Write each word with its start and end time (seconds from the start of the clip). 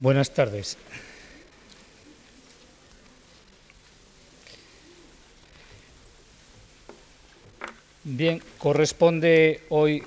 Buenas 0.00 0.30
tardes. 0.30 0.76
Bien, 8.04 8.40
corresponde 8.58 9.64
hoy 9.70 10.04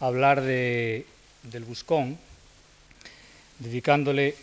hablar 0.00 0.40
de, 0.40 1.04
del 1.42 1.64
Buscón, 1.64 2.16
dedicándole 3.58 4.36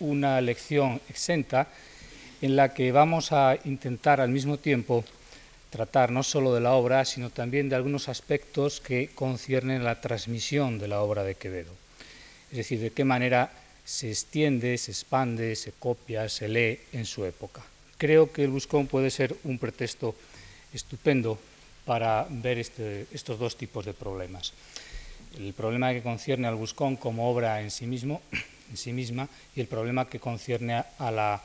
una 0.00 0.40
lección 0.40 1.00
exenta 1.08 1.68
en 2.40 2.56
la 2.56 2.74
que 2.74 2.90
vamos 2.90 3.30
a 3.30 3.56
intentar 3.66 4.20
al 4.20 4.30
mismo 4.30 4.58
tiempo 4.58 5.04
tratar 5.70 6.10
no 6.10 6.24
solo 6.24 6.52
de 6.52 6.60
la 6.60 6.72
obra, 6.72 7.04
sino 7.04 7.30
también 7.30 7.68
de 7.68 7.76
algunos 7.76 8.08
aspectos 8.08 8.80
que 8.80 9.10
conciernen 9.14 9.84
la 9.84 10.00
transmisión 10.00 10.80
de 10.80 10.88
la 10.88 11.02
obra 11.02 11.22
de 11.22 11.36
Quevedo. 11.36 11.70
Es 12.50 12.56
decir, 12.56 12.80
de 12.80 12.90
qué 12.90 13.04
manera 13.04 13.61
se 13.84 14.10
extiende, 14.10 14.78
se 14.78 14.92
expande, 14.92 15.56
se 15.56 15.72
copia, 15.72 16.28
se 16.28 16.48
lee 16.48 16.80
en 16.92 17.04
su 17.04 17.24
época. 17.24 17.62
Creo 17.98 18.32
que 18.32 18.44
el 18.44 18.50
Buscón 18.50 18.86
puede 18.86 19.10
ser 19.10 19.36
un 19.44 19.58
pretexto 19.58 20.14
estupendo 20.72 21.38
para 21.84 22.26
ver 22.30 22.58
este, 22.58 23.06
estos 23.12 23.38
dos 23.38 23.56
tipos 23.56 23.84
de 23.84 23.94
problemas. 23.94 24.52
El 25.36 25.52
problema 25.54 25.92
que 25.92 26.02
concierne 26.02 26.46
al 26.46 26.54
Buscón 26.56 26.96
como 26.96 27.30
obra 27.30 27.60
en 27.60 27.70
sí, 27.70 27.86
mismo, 27.86 28.22
en 28.70 28.76
sí 28.76 28.92
misma 28.92 29.28
y 29.56 29.60
el 29.60 29.66
problema 29.66 30.08
que 30.08 30.20
concierne 30.20 30.84
a 30.98 31.10
la 31.10 31.42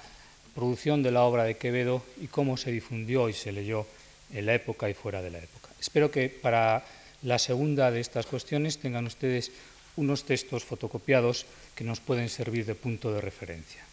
producción 0.53 1.03
de 1.03 1.11
la 1.11 1.23
obra 1.23 1.43
de 1.43 1.57
Quevedo 1.57 2.03
y 2.21 2.27
cómo 2.27 2.57
se 2.57 2.71
difundió 2.71 3.29
y 3.29 3.33
se 3.33 3.51
leyó 3.51 3.85
en 4.33 4.45
la 4.45 4.55
época 4.55 4.89
y 4.89 4.93
fuera 4.93 5.21
de 5.21 5.29
la 5.29 5.37
época. 5.39 5.69
Espero 5.79 6.11
que 6.11 6.29
para 6.29 6.83
la 7.21 7.39
segunda 7.39 7.91
de 7.91 7.99
estas 7.99 8.25
cuestiones 8.25 8.77
tengan 8.77 9.05
ustedes 9.05 9.51
unos 9.97 10.23
textos 10.23 10.63
fotocopiados 10.63 11.45
que 11.75 11.83
nos 11.83 11.99
pueden 11.99 12.29
servir 12.29 12.65
de 12.65 12.75
punto 12.75 13.11
de 13.11 13.21
referencia. 13.21 13.83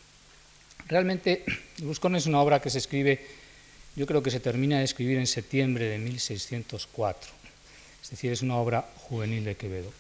Realmente, 0.87 1.45
Buscón 1.83 2.15
es 2.17 2.27
una 2.27 2.41
obra 2.41 2.61
que 2.61 2.71
se 2.71 2.79
escribe, 2.79 3.21
yo 3.97 4.07
creo 4.07 4.23
que 4.23 4.31
se 4.31 4.41
termina 4.41 4.79
de 4.79 4.85
escribir 4.85 5.19
en 5.19 5.27
septiembre 5.27 5.87
de 5.87 5.99
1604, 5.99 7.33
es 8.03 8.11
decir, 8.11 8.33
es 8.33 8.43
una 8.43 8.57
obra 8.57 8.87
juvenil 9.09 9.45
de 9.45 9.57
Quevedo. 9.57 9.93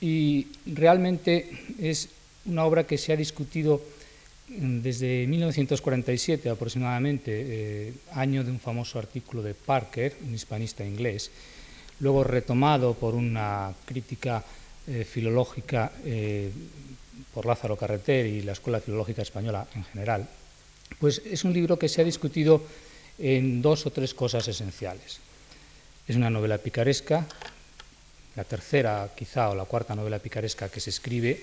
Y 0.00 0.48
realmente 0.66 1.50
es 1.78 2.08
una 2.46 2.64
obra 2.64 2.86
que 2.86 2.98
se 2.98 3.12
ha 3.12 3.16
discutido 3.16 3.80
desde 4.48 5.26
1947 5.26 6.50
aproximadamente, 6.50 7.30
eh, 7.30 7.94
año 8.12 8.44
de 8.44 8.50
un 8.50 8.60
famoso 8.60 8.98
artículo 8.98 9.42
de 9.42 9.54
Parker, 9.54 10.16
un 10.26 10.34
hispanista 10.34 10.84
inglés, 10.84 11.30
luego 12.00 12.24
retomado 12.24 12.94
por 12.94 13.14
una 13.14 13.72
crítica 13.86 14.44
eh, 14.86 15.04
filológica 15.04 15.92
eh, 16.04 16.50
por 17.32 17.46
Lázaro 17.46 17.76
Carreter 17.76 18.26
y 18.26 18.42
la 18.42 18.52
Escuela 18.52 18.80
Filológica 18.80 19.22
Española 19.22 19.66
en 19.74 19.84
general, 19.84 20.28
pues 20.98 21.22
es 21.24 21.44
un 21.44 21.52
libro 21.52 21.78
que 21.78 21.88
se 21.88 22.00
ha 22.00 22.04
discutido 22.04 22.62
en 23.18 23.62
dos 23.62 23.86
o 23.86 23.90
tres 23.90 24.14
cosas 24.14 24.46
esenciales. 24.48 25.20
Es 26.06 26.16
una 26.16 26.30
novela 26.30 26.58
picaresca, 26.58 27.26
la 28.36 28.44
tercera 28.44 29.10
quizá 29.14 29.50
o 29.50 29.54
la 29.54 29.64
cuarta 29.64 29.94
novela 29.94 30.18
picaresca 30.18 30.68
que 30.68 30.80
se 30.80 30.90
escribe 30.90 31.40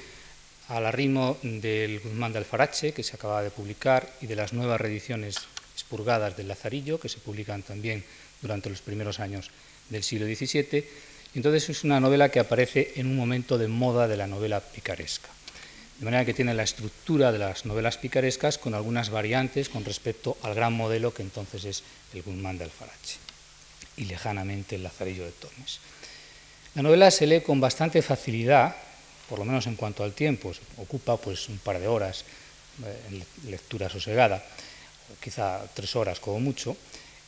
al 0.69 0.85
arrimo 0.85 1.37
del 1.41 1.99
Guzmán 1.99 2.31
de 2.31 2.39
Alfarache, 2.39 2.93
que 2.93 3.03
se 3.03 3.15
acaba 3.15 3.41
de 3.41 3.49
publicar, 3.49 4.07
y 4.21 4.27
de 4.27 4.35
las 4.35 4.53
nuevas 4.53 4.79
reediciones 4.79 5.37
expurgadas 5.73 6.37
del 6.37 6.47
Lazarillo, 6.47 6.99
que 6.99 7.09
se 7.09 7.19
publican 7.19 7.63
también 7.63 8.03
durante 8.41 8.69
los 8.69 8.81
primeros 8.81 9.19
años 9.19 9.49
del 9.89 10.03
siglo 10.03 10.25
XVII, 10.27 10.85
entonces 11.35 11.69
es 11.69 11.83
una 11.83 11.99
novela 11.99 12.29
que 12.29 12.39
aparece 12.39 12.93
en 12.95 13.07
un 13.07 13.15
momento 13.15 13.57
de 13.57 13.67
moda 13.67 14.07
de 14.07 14.17
la 14.17 14.27
novela 14.27 14.61
picaresca. 14.61 15.29
De 15.99 16.05
manera 16.05 16.25
que 16.25 16.33
tiene 16.33 16.53
la 16.53 16.63
estructura 16.63 17.31
de 17.31 17.39
las 17.39 17.65
novelas 17.65 17.97
picarescas 17.97 18.57
con 18.57 18.73
algunas 18.73 19.09
variantes 19.09 19.67
con 19.67 19.83
respecto 19.83 20.37
al 20.43 20.55
gran 20.55 20.73
modelo 20.73 21.13
que 21.13 21.23
entonces 21.23 21.65
es 21.65 21.83
el 22.13 22.21
Guzmán 22.21 22.57
de 22.57 22.63
Alfarache 22.63 23.17
y 23.97 24.05
lejanamente 24.05 24.75
el 24.75 24.83
Lazarillo 24.83 25.25
de 25.25 25.31
Tormes. 25.31 25.79
La 26.75 26.81
novela 26.81 27.11
se 27.11 27.27
lee 27.27 27.41
con 27.41 27.59
bastante 27.59 28.01
facilidad, 28.01 28.75
por 29.27 29.39
lo 29.39 29.45
menos 29.45 29.67
en 29.67 29.75
cuanto 29.75 30.03
al 30.03 30.13
tiempo, 30.13 30.53
ocupa 30.77 31.17
pues 31.17 31.49
un 31.49 31.57
par 31.57 31.79
de 31.79 31.87
horas 31.87 32.23
eh, 32.85 32.95
en 33.11 33.51
lectura 33.51 33.89
sosegada, 33.89 34.41
quizá 35.19 35.61
tres 35.73 35.95
horas 35.95 36.19
como 36.19 36.39
mucho, 36.39 36.77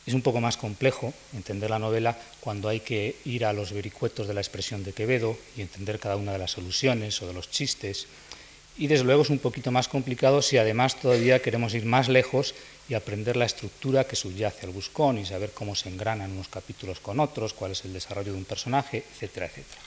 es 0.06 0.14
un 0.14 0.22
poco 0.22 0.40
más 0.40 0.56
complejo 0.56 1.14
entender 1.32 1.70
la 1.70 1.78
novela 1.78 2.18
cuando 2.40 2.68
hay 2.68 2.80
que 2.80 3.16
ir 3.24 3.44
a 3.44 3.52
los 3.52 3.72
vericuetos 3.72 4.26
de 4.26 4.34
la 4.34 4.40
expresión 4.40 4.82
de 4.82 4.92
Quevedo 4.92 5.36
y 5.56 5.60
entender 5.60 6.00
cada 6.00 6.16
una 6.16 6.32
de 6.32 6.38
las 6.38 6.58
alusiones 6.58 7.22
o 7.22 7.28
de 7.28 7.32
los 7.32 7.50
chistes. 7.50 8.06
Y 8.76 8.86
desde 8.86 9.04
luego 9.04 9.22
es 9.22 9.30
un 9.30 9.38
poquito 9.38 9.70
más 9.70 9.86
complicado 9.86 10.42
si 10.42 10.56
además 10.56 10.98
todavía 10.98 11.42
queremos 11.42 11.74
ir 11.74 11.84
más 11.84 12.08
lejos 12.08 12.54
y 12.88 12.94
aprender 12.94 13.36
la 13.36 13.44
estructura 13.44 14.04
que 14.04 14.16
subyace 14.16 14.66
al 14.66 14.72
buscón 14.72 15.18
y 15.18 15.26
saber 15.26 15.50
cómo 15.52 15.76
se 15.76 15.88
engranan 15.88 16.32
unos 16.32 16.48
capítulos 16.48 16.98
con 16.98 17.20
otros, 17.20 17.52
cuál 17.52 17.72
es 17.72 17.84
el 17.84 17.92
desarrollo 17.92 18.32
de 18.32 18.38
un 18.38 18.44
personaje, 18.44 19.04
etcétera, 19.12 19.46
etcétera. 19.46 19.80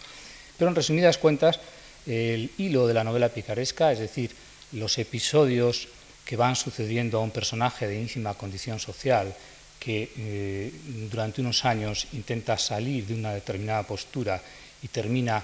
Pero 0.57 0.69
en 0.69 0.75
resumidas 0.75 1.17
cuentas, 1.17 1.59
el 2.05 2.51
hilo 2.57 2.87
de 2.87 2.93
la 2.93 3.03
novela 3.03 3.29
picaresca, 3.29 3.91
es 3.91 3.99
decir, 3.99 4.31
los 4.71 4.97
episodios 4.97 5.89
que 6.23 6.37
van 6.37 6.55
sucediendo 6.55 7.17
a 7.17 7.21
un 7.21 7.31
personaje 7.31 7.87
de 7.87 7.99
ínfima 7.99 8.33
condición 8.33 8.79
social, 8.79 9.35
que 9.79 10.11
eh, 10.17 10.71
durante 11.09 11.41
unos 11.41 11.65
años 11.65 12.07
intenta 12.13 12.57
salir 12.57 13.05
de 13.05 13.13
una 13.13 13.33
determinada 13.33 13.83
postura 13.83 14.41
y 14.81 14.87
termina, 14.87 15.43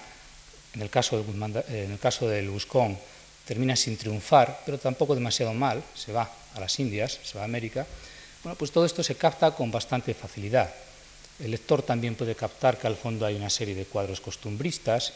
en 0.74 0.82
el 0.82 0.90
caso, 0.90 1.22
de, 1.22 1.60
eh, 1.70 1.86
en 1.86 1.92
el 1.92 2.00
caso 2.00 2.28
del 2.28 2.50
Buscón, 2.50 2.98
termina 3.46 3.76
sin 3.76 3.98
triunfar, 3.98 4.62
pero 4.66 4.78
tampoco 4.78 5.16
demasiado 5.16 5.54
mal, 5.54 5.84
se 5.94 6.12
va 6.12 6.30
a 6.56 6.60
las 6.60 6.80
Indias, 6.80 7.20
se 7.24 7.38
va 7.38 7.44
a 7.44 7.46
América, 7.46 7.86
bueno, 8.44 8.58
pues 8.58 8.72
todo 8.72 8.86
esto 8.86 9.04
se 9.04 9.16
capta 9.16 9.52
con 9.52 9.70
bastante 9.70 10.14
facilidad. 10.14 10.74
El 11.40 11.52
lector 11.52 11.82
también 11.82 12.16
puede 12.16 12.36
captar 12.36 12.78
que 12.78 12.88
al 12.88 12.96
fondo 12.96 13.26
hay 13.26 13.36
una 13.36 13.50
serie 13.50 13.76
de 13.76 13.86
cuadros 13.86 14.22
costumbristas, 14.22 15.14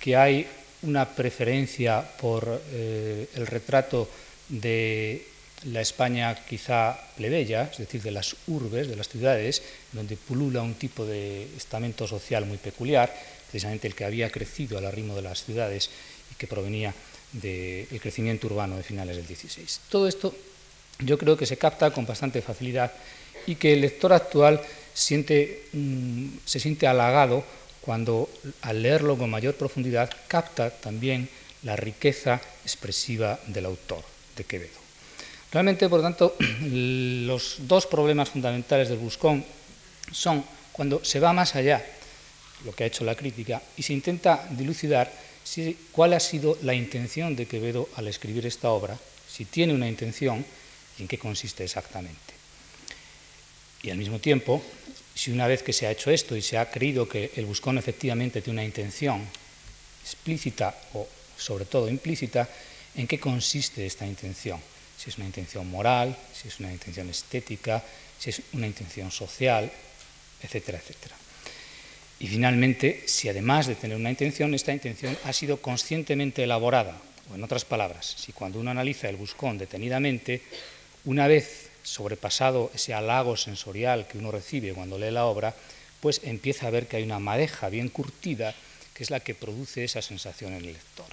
que 0.00 0.16
hay 0.16 0.46
una 0.82 1.08
preferencia 1.08 2.02
por 2.02 2.62
eh, 2.72 3.28
el 3.34 3.46
retrato 3.46 4.08
de 4.48 5.26
la 5.64 5.80
España 5.80 6.34
quizá 6.48 6.98
plebeya, 7.16 7.70
es 7.72 7.78
decir, 7.78 8.02
de 8.02 8.10
las 8.10 8.36
urbes, 8.46 8.88
de 8.88 8.96
las 8.96 9.08
ciudades, 9.08 9.62
donde 9.92 10.16
pulula 10.16 10.62
un 10.62 10.74
tipo 10.74 11.06
de 11.06 11.44
estamento 11.56 12.06
social 12.06 12.44
muy 12.46 12.58
peculiar, 12.58 13.14
precisamente 13.50 13.86
el 13.86 13.94
que 13.94 14.04
había 14.04 14.30
crecido 14.30 14.78
al 14.78 14.86
arrimo 14.86 15.16
de 15.16 15.22
las 15.22 15.44
ciudades 15.44 15.90
y 16.30 16.34
que 16.34 16.46
provenía 16.46 16.94
del 17.32 18.00
crecimiento 18.00 18.46
urbano 18.46 18.76
de 18.76 18.82
finales 18.82 19.16
del 19.16 19.26
XVI. 19.26 19.66
Todo 19.88 20.06
esto 20.06 20.34
yo 21.00 21.18
creo 21.18 21.36
que 21.36 21.46
se 21.46 21.56
capta 21.56 21.90
con 21.90 22.06
bastante 22.06 22.42
facilidad 22.42 22.92
y 23.46 23.56
que 23.56 23.72
el 23.72 23.80
lector 23.80 24.12
actual 24.12 24.60
siente, 24.92 25.64
se 26.44 26.60
siente 26.60 26.86
halagado 26.86 27.44
cuando 27.80 28.30
al 28.62 28.82
leerlo 28.82 29.18
con 29.18 29.30
mayor 29.30 29.54
profundidad 29.56 30.10
capta 30.28 30.70
también 30.70 31.28
la 31.62 31.76
riqueza 31.76 32.40
expresiva 32.62 33.40
del 33.46 33.66
autor, 33.66 34.02
de 34.36 34.44
Quevedo. 34.44 34.83
Realmente, 35.54 35.88
por 35.88 36.02
tanto, 36.02 36.34
los 36.66 37.58
dos 37.60 37.86
problemas 37.86 38.28
fundamentales 38.28 38.88
del 38.88 38.98
Buscón 38.98 39.44
son 40.10 40.44
cuando 40.72 41.04
se 41.04 41.20
va 41.20 41.32
más 41.32 41.54
allá, 41.54 41.78
lo 42.64 42.74
que 42.74 42.82
ha 42.82 42.88
hecho 42.88 43.04
la 43.04 43.14
crítica, 43.14 43.62
y 43.76 43.82
se 43.84 43.92
intenta 43.92 44.48
dilucidar 44.50 45.12
cuál 45.92 46.14
ha 46.14 46.20
sido 46.20 46.58
la 46.62 46.74
intención 46.74 47.36
de 47.36 47.46
Quevedo 47.46 47.88
al 47.94 48.08
escribir 48.08 48.44
esta 48.46 48.70
obra, 48.70 48.98
si 49.28 49.44
tiene 49.44 49.72
una 49.72 49.88
intención 49.88 50.44
y 50.98 51.02
en 51.02 51.08
qué 51.08 51.18
consiste 51.18 51.62
exactamente. 51.62 52.34
Y 53.82 53.90
al 53.90 53.98
mismo 53.98 54.18
tiempo, 54.18 54.60
si 55.14 55.30
una 55.30 55.46
vez 55.46 55.62
que 55.62 55.72
se 55.72 55.86
ha 55.86 55.92
hecho 55.92 56.10
esto 56.10 56.34
y 56.34 56.42
se 56.42 56.58
ha 56.58 56.68
creído 56.68 57.08
que 57.08 57.30
el 57.36 57.46
Buscón 57.46 57.78
efectivamente 57.78 58.42
tiene 58.42 58.58
una 58.58 58.66
intención 58.66 59.22
explícita 60.02 60.74
o 60.94 61.06
sobre 61.38 61.64
todo 61.66 61.88
implícita, 61.88 62.48
¿en 62.96 63.06
qué 63.06 63.20
consiste 63.20 63.86
esta 63.86 64.04
intención? 64.04 64.73
Si 64.96 65.10
es 65.10 65.18
una 65.18 65.26
intención 65.26 65.68
moral, 65.68 66.16
si 66.32 66.48
es 66.48 66.60
una 66.60 66.72
intención 66.72 67.08
estética, 67.10 67.82
si 68.18 68.30
es 68.30 68.42
una 68.52 68.66
intención 68.66 69.10
social, 69.10 69.70
etcétera, 70.42 70.78
etcétera. 70.78 71.16
Y 72.20 72.26
finalmente, 72.28 73.02
si 73.06 73.28
además 73.28 73.66
de 73.66 73.74
tener 73.74 73.96
una 73.96 74.10
intención, 74.10 74.54
esta 74.54 74.72
intención 74.72 75.16
ha 75.24 75.32
sido 75.32 75.60
conscientemente 75.60 76.44
elaborada, 76.44 76.96
o 77.30 77.34
en 77.34 77.42
otras 77.42 77.64
palabras, 77.64 78.14
si 78.18 78.32
cuando 78.32 78.60
uno 78.60 78.70
analiza 78.70 79.08
el 79.08 79.16
buscón 79.16 79.58
detenidamente, 79.58 80.42
una 81.04 81.26
vez 81.26 81.70
sobrepasado 81.82 82.70
ese 82.74 82.94
halago 82.94 83.36
sensorial 83.36 84.06
que 84.06 84.18
uno 84.18 84.30
recibe 84.30 84.72
cuando 84.72 84.98
lee 84.98 85.10
la 85.10 85.26
obra, 85.26 85.54
pues 86.00 86.20
empieza 86.24 86.66
a 86.66 86.70
ver 86.70 86.86
que 86.86 86.96
hay 86.96 87.02
una 87.02 87.18
madeja 87.18 87.68
bien 87.68 87.88
curtida 87.88 88.54
que 88.94 89.02
es 89.02 89.10
la 89.10 89.20
que 89.20 89.34
produce 89.34 89.84
esa 89.84 90.00
sensación 90.00 90.52
en 90.52 90.64
el 90.64 90.72
lector. 90.72 91.06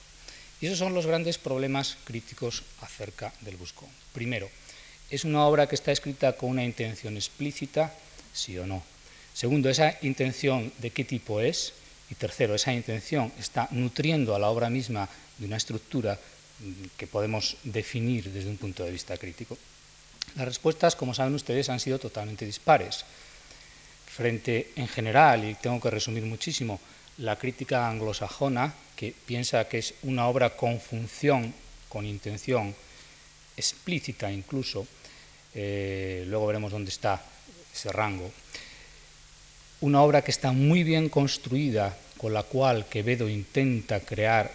Y 0.62 0.68
esos 0.68 0.78
son 0.78 0.94
los 0.94 1.08
grandes 1.08 1.40
problemas 1.40 1.98
críticos 2.04 2.64
acerca 2.82 3.34
del 3.42 3.58
Buscón. 3.58 3.90
Primero, 4.14 4.50
¿es 5.10 5.26
una 5.26 5.46
obra 5.46 5.68
que 5.68 5.74
está 5.76 5.92
escrita 5.92 6.38
con 6.38 6.52
una 6.52 6.64
intención 6.64 7.18
explícita? 7.18 7.92
Sí 8.32 8.58
o 8.60 8.68
no. 8.68 8.84
Segundo, 9.34 9.70
¿esa 9.70 9.98
intención 10.04 10.72
de 10.78 10.92
qué 10.92 11.04
tipo 11.04 11.42
es? 11.42 11.74
Y 12.12 12.16
tercero, 12.16 12.54
¿esa 12.54 12.74
intención 12.74 13.34
está 13.40 13.70
nutriendo 13.72 14.36
a 14.36 14.40
la 14.40 14.50
obra 14.50 14.70
misma 14.70 15.10
de 15.40 15.48
una 15.48 15.58
estructura, 15.58 16.20
que 16.96 17.08
podemos 17.08 17.58
definir 17.64 18.30
desde 18.30 18.50
un 18.50 18.58
punto 18.58 18.84
de 18.84 18.92
vista 18.92 19.18
crítico? 19.18 19.58
Las 20.36 20.46
respuestas, 20.46 20.96
como 20.96 21.16
saben 21.16 21.34
ustedes, 21.34 21.70
han 21.70 21.80
sido 21.80 21.98
totalmente 21.98 22.46
dispares. 22.46 23.04
Frente 24.06 24.72
en 24.76 24.88
general, 24.88 25.44
y 25.50 25.56
tengo 25.56 25.82
que 25.82 25.90
resumir 25.90 26.24
muchísimo, 26.24 26.80
la 27.22 27.38
crítica 27.38 27.88
anglosajona, 27.88 28.74
que 28.96 29.14
piensa 29.14 29.68
que 29.70 29.78
es 29.78 29.94
una 30.04 30.28
obra 30.28 30.58
con 30.58 30.80
función, 30.80 31.54
con 31.88 32.06
intención, 32.06 32.74
explícita 33.56 34.32
incluso, 34.32 34.88
eh, 35.54 36.26
luego 36.28 36.48
veremos 36.48 36.72
dónde 36.72 36.90
está 36.90 37.22
ese 37.74 37.92
rango, 37.92 38.32
una 39.82 40.02
obra 40.02 40.24
que 40.24 40.32
está 40.32 40.52
muy 40.52 40.84
bien 40.84 41.10
construida, 41.10 41.96
con 42.18 42.34
la 42.34 42.44
cual 42.44 42.86
Quevedo 42.88 43.30
intenta 43.30 44.00
crear, 44.00 44.52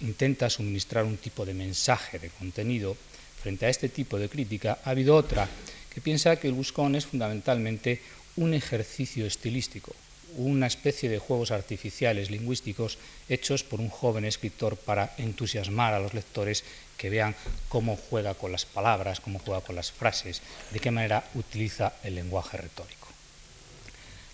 intenta 0.00 0.50
suministrar 0.50 1.04
un 1.04 1.16
tipo 1.16 1.44
de 1.44 1.54
mensaje, 1.54 2.18
de 2.18 2.28
contenido, 2.30 2.96
frente 3.42 3.66
a 3.66 3.68
este 3.68 3.88
tipo 3.88 4.18
de 4.18 4.28
crítica, 4.28 4.78
ha 4.84 4.90
habido 4.90 5.16
otra 5.16 5.48
que 5.92 6.00
piensa 6.00 6.36
que 6.36 6.48
el 6.48 6.54
Buscón 6.54 6.94
es 6.94 7.06
fundamentalmente 7.06 8.00
un 8.36 8.54
ejercicio 8.54 9.26
estilístico, 9.26 9.94
una 10.36 10.66
especie 10.66 11.08
de 11.08 11.18
juegos 11.18 11.50
artificiales 11.50 12.30
lingüísticos 12.30 12.98
hechos 13.28 13.64
por 13.64 13.80
un 13.80 13.88
joven 13.88 14.24
escritor 14.24 14.76
para 14.76 15.14
entusiasmar 15.18 15.94
a 15.94 16.00
los 16.00 16.14
lectores 16.14 16.64
que 16.96 17.10
vean 17.10 17.34
cómo 17.68 17.96
juega 17.96 18.34
con 18.34 18.52
las 18.52 18.64
palabras, 18.64 19.20
cómo 19.20 19.38
juega 19.38 19.60
con 19.60 19.76
las 19.76 19.90
frases, 19.90 20.42
de 20.70 20.80
qué 20.80 20.90
manera 20.90 21.24
utiliza 21.34 21.94
el 22.04 22.14
lenguaje 22.14 22.56
retórico. 22.56 23.08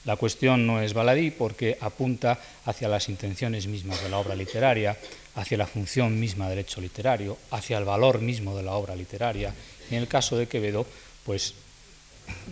La 0.05 0.17
cuestión 0.17 0.67
no 0.67 0.81
es 0.81 0.95
baladí 0.95 1.31
porque 1.31 1.77
apunta 1.81 2.39
hacia 2.65 2.89
las 2.89 3.09
intenciones 3.09 3.67
mismas 3.67 4.03
de 4.03 4.09
la 4.09 4.19
obra 4.19 4.35
literaria, 4.35 4.97
hacia 5.35 5.59
la 5.59 5.67
función 5.67 6.19
misma 6.19 6.49
del 6.49 6.61
hecho 6.61 6.81
literario, 6.81 7.37
hacia 7.51 7.79
el 7.79 7.85
valor 7.85 8.21
mismo 8.21 8.57
de 8.57 8.63
la 8.63 8.73
obra 8.73 8.97
literaria. 8.97 9.53
En 9.91 9.99
el 9.99 10.09
caso 10.09 10.37
de 10.37 10.49
Quevedo, 10.49 10.87
pues 11.25 11.55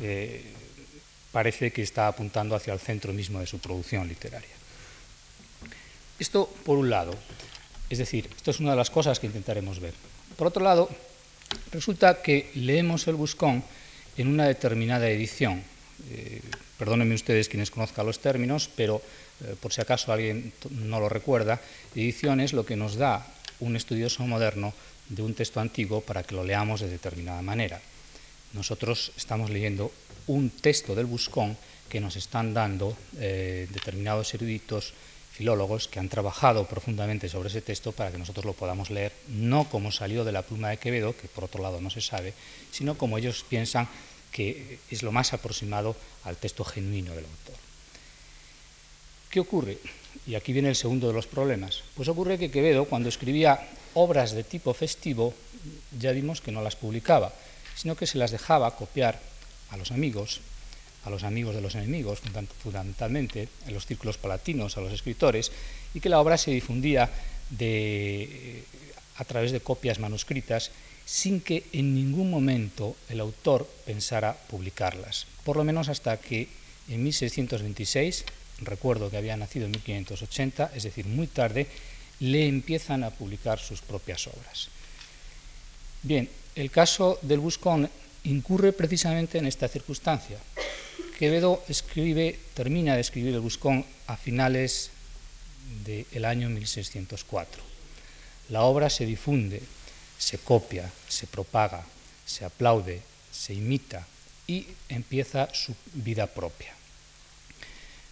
eh, 0.02 0.42
parece 1.36 1.70
que 1.70 1.82
está 1.82 2.08
apuntando 2.08 2.56
hacia 2.56 2.72
el 2.72 2.80
centro 2.80 3.12
mismo 3.12 3.40
de 3.40 3.46
su 3.46 3.58
producción 3.58 4.08
literaria. 4.08 4.56
Esto 6.18 6.48
por 6.64 6.78
un 6.78 6.88
lado, 6.88 7.12
es 7.90 7.98
decir, 7.98 8.30
esto 8.34 8.52
es 8.52 8.58
una 8.58 8.70
de 8.70 8.78
las 8.78 8.88
cosas 8.88 9.20
que 9.20 9.26
intentaremos 9.26 9.78
ver. 9.78 9.92
Por 10.34 10.46
otro 10.46 10.64
lado, 10.64 10.88
resulta 11.72 12.22
que 12.22 12.48
leemos 12.54 13.06
el 13.06 13.16
Buscón 13.16 13.62
en 14.16 14.28
una 14.28 14.46
determinada 14.48 15.10
edición. 15.10 15.62
Eh, 16.08 16.40
perdónenme 16.78 17.14
ustedes 17.14 17.50
quienes 17.50 17.70
conozcan 17.70 18.06
los 18.06 18.18
términos, 18.20 18.70
pero 18.74 19.02
eh, 19.44 19.56
por 19.60 19.74
si 19.74 19.82
acaso 19.82 20.14
alguien 20.14 20.54
no 20.70 21.00
lo 21.00 21.10
recuerda, 21.10 21.60
edición 21.94 22.40
es 22.40 22.54
lo 22.54 22.64
que 22.64 22.76
nos 22.76 22.96
da 22.96 23.26
un 23.60 23.76
estudioso 23.76 24.26
moderno 24.26 24.72
de 25.10 25.20
un 25.20 25.34
texto 25.34 25.60
antiguo 25.60 26.00
para 26.00 26.22
que 26.22 26.34
lo 26.34 26.44
leamos 26.44 26.80
de 26.80 26.88
determinada 26.88 27.42
manera. 27.42 27.78
Nosotros 28.54 29.12
estamos 29.18 29.50
leyendo 29.50 29.92
un 30.26 30.50
texto 30.50 30.94
del 30.94 31.06
Buscón 31.06 31.56
que 31.88 32.00
nos 32.00 32.16
están 32.16 32.54
dando 32.54 32.96
eh, 33.18 33.68
determinados 33.70 34.34
eruditos 34.34 34.92
filólogos 35.36 35.86
que 35.86 36.00
han 36.00 36.08
trabajado 36.08 36.64
profundamente 36.64 37.28
sobre 37.28 37.48
ese 37.48 37.60
texto 37.60 37.92
para 37.92 38.10
que 38.10 38.18
nosotros 38.18 38.44
lo 38.46 38.54
podamos 38.54 38.88
leer, 38.88 39.12
no 39.28 39.68
como 39.68 39.92
salió 39.92 40.24
de 40.24 40.32
la 40.32 40.42
pluma 40.42 40.70
de 40.70 40.78
Quevedo, 40.78 41.14
que 41.14 41.28
por 41.28 41.44
otro 41.44 41.62
lado 41.62 41.80
no 41.80 41.90
se 41.90 42.00
sabe, 42.00 42.32
sino 42.72 42.96
como 42.96 43.18
ellos 43.18 43.44
piensan 43.48 43.86
que 44.32 44.78
es 44.90 45.02
lo 45.02 45.12
más 45.12 45.32
aproximado 45.34 45.94
al 46.24 46.36
texto 46.36 46.64
genuino 46.64 47.14
del 47.14 47.24
autor. 47.24 47.56
¿Qué 49.30 49.40
ocurre? 49.40 49.78
Y 50.26 50.34
aquí 50.34 50.52
viene 50.52 50.70
el 50.70 50.76
segundo 50.76 51.06
de 51.08 51.12
los 51.12 51.26
problemas. 51.26 51.82
Pues 51.94 52.08
ocurre 52.08 52.38
que 52.38 52.50
Quevedo, 52.50 52.86
cuando 52.86 53.08
escribía 53.08 53.60
obras 53.92 54.32
de 54.32 54.44
tipo 54.44 54.72
festivo, 54.72 55.34
ya 55.98 56.12
vimos 56.12 56.40
que 56.40 56.52
no 56.52 56.62
las 56.62 56.76
publicaba, 56.76 57.32
sino 57.74 57.96
que 57.96 58.06
se 58.06 58.18
las 58.18 58.30
dejaba 58.30 58.74
copiar 58.74 59.20
a 59.70 59.76
los 59.76 59.90
amigos 59.90 60.40
a 61.06 61.10
los 61.10 61.22
amigos 61.22 61.54
de 61.54 61.62
los 61.62 61.76
enemigos, 61.76 62.18
fundamentalmente 62.18 63.48
en 63.66 63.74
los 63.74 63.86
círculos 63.86 64.18
palatinos, 64.18 64.76
a 64.76 64.80
los 64.80 64.92
escritores, 64.92 65.52
y 65.94 66.00
que 66.00 66.08
la 66.08 66.20
obra 66.20 66.36
se 66.36 66.50
difundía 66.50 67.08
a 69.16 69.24
través 69.24 69.52
de 69.52 69.60
copias 69.60 70.00
manuscritas 70.00 70.72
sin 71.06 71.40
que 71.40 71.62
en 71.72 71.94
ningún 71.94 72.28
momento 72.28 72.96
el 73.08 73.20
autor 73.20 73.70
pensara 73.86 74.36
publicarlas, 74.50 75.26
por 75.44 75.56
lo 75.56 75.62
menos 75.62 75.88
hasta 75.88 76.16
que 76.16 76.48
en 76.88 77.04
1626, 77.04 78.24
recuerdo 78.62 79.08
que 79.08 79.16
había 79.16 79.36
nacido 79.36 79.66
en 79.66 79.72
1580, 79.72 80.72
es 80.74 80.82
decir, 80.82 81.06
muy 81.06 81.28
tarde, 81.28 81.68
le 82.18 82.48
empiezan 82.48 83.04
a 83.04 83.10
publicar 83.10 83.60
sus 83.60 83.80
propias 83.80 84.26
obras. 84.26 84.68
Bien, 86.02 86.28
el 86.56 86.70
caso 86.72 87.18
del 87.22 87.38
Buscón 87.38 87.88
incurre 88.26 88.72
precisamente 88.72 89.38
en 89.38 89.46
esta 89.46 89.68
circunstancia. 89.68 90.38
Quevedo 91.18 91.64
escribe, 91.68 92.38
termina 92.54 92.94
de 92.94 93.00
escribir 93.00 93.34
el 93.34 93.40
Buscón 93.40 93.84
a 94.06 94.16
finales 94.16 94.90
del 95.84 96.24
año 96.24 96.48
1604. 96.50 97.62
La 98.50 98.62
obra 98.62 98.90
se 98.90 99.06
difunde, 99.06 99.62
se 100.18 100.38
copia, 100.38 100.90
se 101.08 101.26
propaga, 101.26 101.84
se 102.26 102.44
aplaude, 102.44 103.00
se 103.32 103.54
imita 103.54 104.06
y 104.46 104.66
empieza 104.88 105.48
su 105.54 105.74
vida 105.94 106.26
propia. 106.26 106.74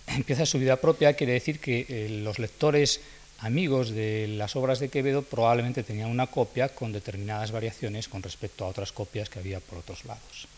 Empieza 0.06 0.46
su 0.46 0.58
vida 0.58 0.76
propia 0.76 1.14
quiere 1.14 1.34
decir 1.34 1.60
que 1.60 1.86
eh, 1.88 2.08
los 2.08 2.38
lectores 2.38 3.00
amigos 3.38 3.90
de 3.90 4.26
las 4.28 4.56
obras 4.56 4.78
de 4.78 4.88
Quevedo 4.88 5.22
probablemente 5.22 5.82
tenían 5.82 6.10
una 6.10 6.26
copia 6.26 6.68
con 6.68 6.92
determinadas 6.92 7.52
variaciones 7.52 8.08
con 8.08 8.22
respecto 8.22 8.64
a 8.64 8.68
otras 8.68 8.92
copias 8.92 9.28
que 9.28 9.38
había 9.38 9.60
por 9.60 9.78
otros 9.78 10.04
lados. 10.04 10.48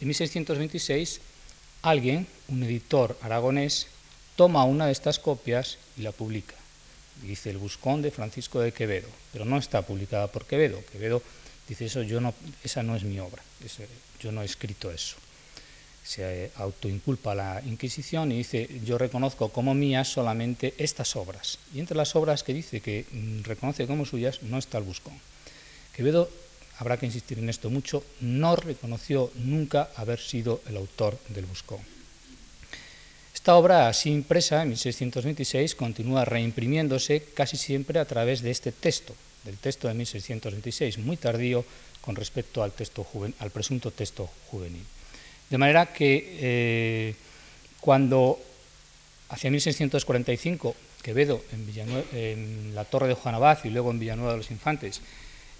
En 0.00 0.08
1626 0.08 1.20
alguien, 1.82 2.26
un 2.48 2.62
editor 2.62 3.16
aragonés, 3.22 3.88
toma 4.36 4.64
una 4.64 4.86
de 4.86 4.92
estas 4.92 5.18
copias 5.18 5.78
y 5.96 6.02
la 6.02 6.12
publica. 6.12 6.54
Dice 7.22 7.50
el 7.50 7.58
Buscón 7.58 8.02
de 8.02 8.10
Francisco 8.10 8.60
de 8.60 8.72
Quevedo, 8.72 9.08
pero 9.32 9.44
no 9.44 9.58
está 9.58 9.82
publicada 9.82 10.28
por 10.28 10.46
Quevedo. 10.46 10.82
Quevedo 10.92 11.22
dice 11.68 11.86
eso, 11.86 12.02
yo 12.02 12.20
no, 12.20 12.32
esa 12.62 12.82
no 12.82 12.96
es 12.96 13.02
mi 13.02 13.18
obra, 13.18 13.42
yo 14.20 14.32
no 14.32 14.42
he 14.42 14.44
escrito 14.44 14.90
eso. 14.90 15.16
Se 16.08 16.50
autoinculpa 16.56 17.34
la 17.34 17.60
Inquisición 17.66 18.32
y 18.32 18.38
dice, 18.38 18.66
yo 18.82 18.96
reconozco 18.96 19.50
como 19.50 19.74
mías 19.74 20.08
solamente 20.08 20.72
estas 20.78 21.16
obras. 21.16 21.58
Y 21.74 21.80
entre 21.80 21.98
las 21.98 22.16
obras 22.16 22.42
que 22.42 22.54
dice 22.54 22.80
que 22.80 23.04
mm, 23.12 23.42
reconoce 23.42 23.86
como 23.86 24.06
suyas 24.06 24.42
no 24.42 24.56
está 24.56 24.78
el 24.78 24.84
Buscón. 24.84 25.12
Quevedo 25.94 26.30
habrá 26.78 26.96
que 26.96 27.04
insistir 27.04 27.38
en 27.38 27.50
esto 27.50 27.68
mucho, 27.68 28.02
no 28.22 28.56
reconoció 28.56 29.30
nunca 29.34 29.90
haber 29.96 30.18
sido 30.18 30.62
el 30.66 30.78
autor 30.78 31.18
del 31.28 31.44
Buscón. 31.44 31.80
Esta 33.34 33.54
obra, 33.56 33.88
así 33.88 34.10
impresa 34.10 34.62
en 34.62 34.68
1626, 34.68 35.74
continúa 35.74 36.24
reimprimiéndose 36.24 37.22
casi 37.34 37.58
siempre 37.58 37.98
a 37.98 38.06
través 38.06 38.40
de 38.40 38.50
este 38.50 38.72
texto, 38.72 39.14
del 39.44 39.58
texto 39.58 39.88
de 39.88 39.94
1626, 39.94 40.96
muy 40.98 41.18
tardío 41.18 41.66
con 42.00 42.16
respecto 42.16 42.62
al, 42.62 42.72
texto 42.72 43.06
al 43.40 43.50
presunto 43.50 43.90
texto 43.90 44.30
juvenil. 44.50 44.86
De 45.50 45.58
manera 45.58 45.92
que 45.92 46.38
eh, 46.40 47.14
cuando 47.80 48.38
hacia 49.30 49.50
1645 49.50 50.74
Quevedo 51.02 51.42
en, 51.52 52.04
en 52.12 52.74
la 52.74 52.84
Torre 52.84 53.08
de 53.08 53.14
Juan 53.14 53.34
Abad 53.34 53.58
y 53.64 53.70
luego 53.70 53.90
en 53.90 54.00
Villanueva 54.00 54.32
de 54.32 54.38
los 54.38 54.50
Infantes 54.50 55.00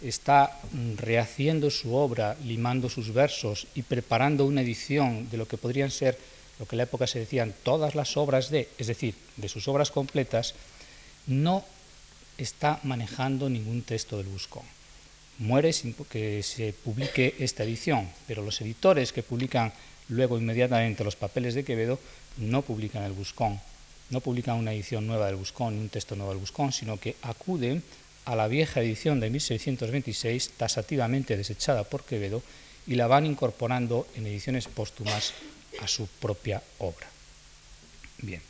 está 0.02 0.58
rehaciendo 0.96 1.70
su 1.70 1.94
obra, 1.94 2.36
limando 2.44 2.88
sus 2.88 3.12
versos 3.12 3.66
y 3.74 3.82
preparando 3.82 4.44
una 4.44 4.62
edición 4.62 5.28
de 5.30 5.36
lo 5.36 5.46
que 5.46 5.56
podrían 5.56 5.90
ser 5.90 6.18
lo 6.58 6.66
que 6.66 6.74
en 6.74 6.78
la 6.78 6.84
época 6.84 7.06
se 7.06 7.20
decían 7.20 7.54
todas 7.62 7.94
las 7.94 8.16
obras 8.16 8.50
de, 8.50 8.68
es 8.78 8.88
decir, 8.88 9.14
de 9.36 9.48
sus 9.48 9.68
obras 9.68 9.90
completas, 9.90 10.54
no 11.26 11.64
está 12.36 12.80
manejando 12.82 13.48
ningún 13.48 13.82
texto 13.82 14.16
del 14.16 14.26
Buscón. 14.26 14.64
Muere 15.38 15.72
sin 15.72 15.94
que 15.94 16.42
se 16.42 16.72
publique 16.72 17.36
esta 17.38 17.62
edición, 17.62 18.08
pero 18.26 18.42
los 18.42 18.60
editores 18.60 19.12
que 19.12 19.22
publican 19.22 19.72
luego 20.08 20.36
inmediatamente 20.36 21.04
los 21.04 21.16
papeles 21.16 21.54
de 21.54 21.64
Quevedo 21.64 21.98
no 22.38 22.62
publican 22.62 23.04
el 23.04 23.12
Buscón, 23.12 23.60
no 24.10 24.20
publican 24.20 24.56
una 24.56 24.72
edición 24.72 25.06
nueva 25.06 25.26
del 25.26 25.36
Buscón, 25.36 25.78
un 25.78 25.88
texto 25.88 26.16
nuevo 26.16 26.32
del 26.32 26.40
Buscón, 26.40 26.72
sino 26.72 26.98
que 26.98 27.14
acuden 27.22 27.82
a 28.24 28.34
la 28.36 28.48
vieja 28.48 28.80
edición 28.80 29.20
de 29.20 29.30
1626, 29.30 30.50
tasativamente 30.56 31.36
desechada 31.36 31.84
por 31.84 32.04
Quevedo, 32.04 32.42
y 32.86 32.94
la 32.94 33.06
van 33.06 33.26
incorporando 33.26 34.08
en 34.16 34.26
ediciones 34.26 34.66
póstumas 34.66 35.34
a 35.80 35.88
su 35.88 36.06
propia 36.06 36.62
obra. 36.78 37.06
Bien, 38.18 38.42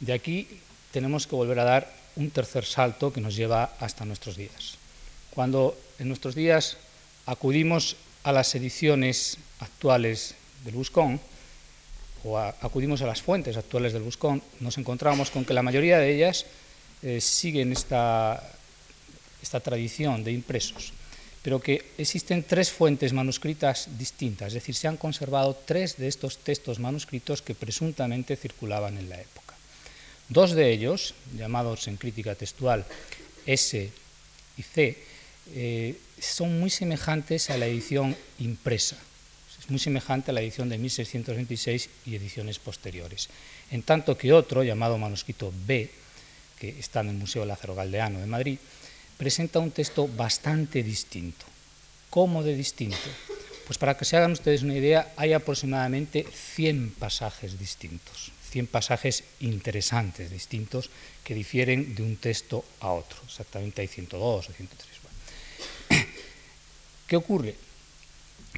de 0.00 0.12
aquí 0.12 0.48
tenemos 0.90 1.26
que 1.26 1.36
volver 1.36 1.58
a 1.60 1.64
dar 1.64 1.94
un 2.16 2.30
tercer 2.30 2.64
salto 2.64 3.12
que 3.12 3.20
nos 3.20 3.36
lleva 3.36 3.76
hasta 3.78 4.04
nuestros 4.04 4.36
días. 4.36 4.78
Cuando 5.30 5.78
en 5.98 6.08
nuestros 6.08 6.34
días 6.34 6.76
acudimos 7.26 7.96
a 8.22 8.32
las 8.32 8.54
ediciones 8.54 9.38
actuales 9.60 10.34
del 10.64 10.74
Buscón, 10.74 11.20
o 12.24 12.36
acudimos 12.38 13.00
a 13.02 13.06
las 13.06 13.22
fuentes 13.22 13.56
actuales 13.56 13.92
del 13.92 14.02
Buscón, 14.02 14.42
nos 14.60 14.76
encontramos 14.78 15.30
con 15.30 15.44
que 15.44 15.54
la 15.54 15.62
mayoría 15.62 15.98
de 15.98 16.14
ellas 16.14 16.46
eh, 17.02 17.20
siguen 17.20 17.72
esta 17.72 18.42
esta 19.42 19.60
tradición 19.60 20.24
de 20.24 20.32
impresos, 20.32 20.92
pero 21.42 21.60
que 21.60 21.94
existen 21.98 22.42
tres 22.42 22.70
fuentes 22.70 23.12
manuscritas 23.12 23.88
distintas, 23.98 24.48
es 24.48 24.54
decir, 24.54 24.74
se 24.74 24.88
han 24.88 24.96
conservado 24.96 25.54
tres 25.54 25.96
de 25.96 26.08
estos 26.08 26.38
textos 26.38 26.78
manuscritos 26.78 27.42
que 27.42 27.54
presuntamente 27.54 28.36
circulaban 28.36 28.98
en 28.98 29.08
la 29.08 29.20
época. 29.20 29.54
Dos 30.28 30.52
de 30.52 30.70
ellos, 30.70 31.14
llamados 31.36 31.88
en 31.88 31.96
crítica 31.96 32.34
textual 32.34 32.84
S 33.46 33.90
y 34.58 34.62
C, 34.62 34.98
eh, 35.54 35.98
son 36.20 36.58
muy 36.58 36.70
semejantes 36.70 37.50
a 37.50 37.58
la 37.58 37.66
edición 37.66 38.16
impresa, 38.38 38.96
es 39.58 39.70
muy 39.70 39.78
semejante 39.78 40.30
a 40.30 40.34
la 40.34 40.40
edición 40.40 40.68
de 40.68 40.78
1626 40.78 41.90
y 42.06 42.14
ediciones 42.14 42.58
posteriores, 42.58 43.28
en 43.70 43.82
tanto 43.82 44.16
que 44.16 44.32
otro, 44.32 44.62
llamado 44.62 44.98
manuscrito 44.98 45.52
B, 45.66 45.90
que 46.58 46.78
está 46.78 47.00
en 47.00 47.10
el 47.10 47.16
Museo 47.16 47.44
Lázaro 47.44 47.74
Galdeano 47.74 48.18
de 48.20 48.26
Madrid, 48.26 48.58
presenta 49.16 49.58
un 49.58 49.70
texto 49.70 50.08
bastante 50.08 50.82
distinto. 50.82 51.44
¿Cómo 52.10 52.42
de 52.42 52.54
distinto? 52.54 52.96
Pues 53.66 53.76
para 53.76 53.96
que 53.96 54.06
se 54.06 54.16
hagan 54.16 54.32
ustedes 54.32 54.62
una 54.62 54.74
idea, 54.74 55.12
hay 55.16 55.34
aproximadamente 55.34 56.24
100 56.24 56.94
pasajes 56.98 57.58
distintos, 57.58 58.32
100 58.50 58.66
pasajes 58.66 59.24
interesantes, 59.40 60.30
distintos, 60.30 60.88
que 61.22 61.34
difieren 61.34 61.94
de 61.94 62.02
un 62.02 62.16
texto 62.16 62.64
a 62.80 62.92
otro. 62.92 63.18
Exactamente 63.26 63.82
hay 63.82 63.88
102 63.88 64.48
o 64.48 64.52
103. 64.52 64.97
¿Qué 67.08 67.16
ocurre? 67.16 67.54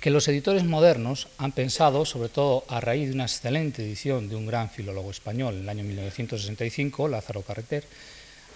Que 0.02 0.11
los 0.11 0.26
editores 0.26 0.64
modernos 0.64 1.28
han 1.38 1.52
pensado, 1.52 2.04
sobre 2.04 2.28
todo 2.28 2.64
a 2.66 2.80
raíz 2.80 3.07
de 3.07 3.14
una 3.14 3.30
excelente 3.30 3.85
edición 3.85 4.28
de 4.28 4.35
un 4.35 4.45
gran 4.45 4.69
filólogo 4.69 5.09
español 5.12 5.54
en 5.54 5.62
el 5.62 5.69
año 5.69 5.85
1965, 5.85 7.07
Lázaro 7.07 7.42
Carreter, 7.42 7.85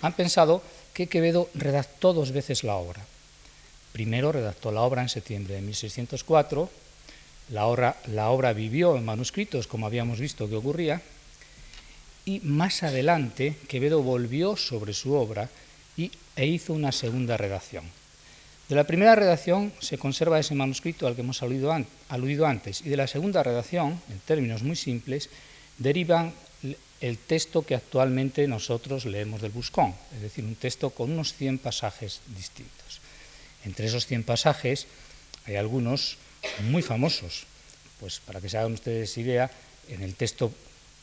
han 0.03 0.13
pensado 0.15 0.63
que 0.93 1.07
Quevedo 1.07 1.49
redactó 1.55 2.13
dos 2.13 2.33
veces 2.33 2.65
la 2.65 2.75
obra. 2.75 3.07
Primero 3.93 4.33
redactó 4.33 4.73
la 4.73 4.81
obra 4.81 5.03
en 5.03 5.09
septiembre 5.09 5.55
de 5.55 5.63
1604, 5.63 6.69
la 7.51 7.67
obra, 7.67 7.97
la 8.09 8.31
obra 8.31 8.53
vivió 8.53 8.97
en 8.97 9.05
manuscritos, 9.05 9.69
como 9.69 9.87
habíamos 9.87 10.19
visto 10.19 10.49
que 10.49 10.57
ocurría, 10.57 11.03
y 12.25 12.41
más 12.41 12.83
adelante 12.83 13.57
Quevedo 13.69 14.03
volvió 14.03 14.57
sobre 14.57 14.93
su 14.93 15.15
obra 15.15 15.49
y, 15.97 16.11
e 16.35 16.47
hizo 16.47 16.73
una 16.73 16.91
segunda 16.91 17.37
redacción. 17.37 17.85
De 18.69 18.75
la 18.75 18.85
primera 18.85 19.15
redacción 19.15 19.73
se 19.79 19.99
conserva 19.99 20.41
ese 20.41 20.55
manuscrito 20.55 21.07
al 21.07 21.15
que 21.15 21.21
hemos 21.21 21.43
aludido, 21.43 22.47
antes 22.47 22.81
y 22.81 22.89
de 22.89 22.97
la 22.97 23.07
segunda 23.07 23.43
redacción, 23.43 24.01
en 24.09 24.19
términos 24.21 24.63
muy 24.63 24.75
simples, 24.75 25.29
derivan 25.77 26.33
el 27.03 27.19
texto 27.19 27.67
que 27.67 27.75
actualmente 27.75 28.49
nosotros 28.49 29.05
leemos 29.05 29.43
del 29.43 29.53
Buscón, 29.53 29.95
es 30.15 30.23
decir, 30.23 30.45
un 30.45 30.55
texto 30.55 30.89
con 30.89 31.13
unos 31.13 31.35
100 31.35 31.59
pasajes 31.59 32.23
distintos. 32.35 33.01
Entre 33.67 33.87
esos 33.87 34.07
100 34.07 34.25
pasajes 34.25 34.87
hay 35.45 35.57
algunos 35.57 36.17
muy 36.63 36.81
famosos, 36.81 37.45
pues 38.01 38.21
para 38.21 38.41
que 38.41 38.49
se 38.49 38.57
hagan 38.57 38.73
ustedes 38.73 39.19
idea, 39.19 39.51
en 39.91 40.01
el 40.01 40.15
texto 40.15 40.51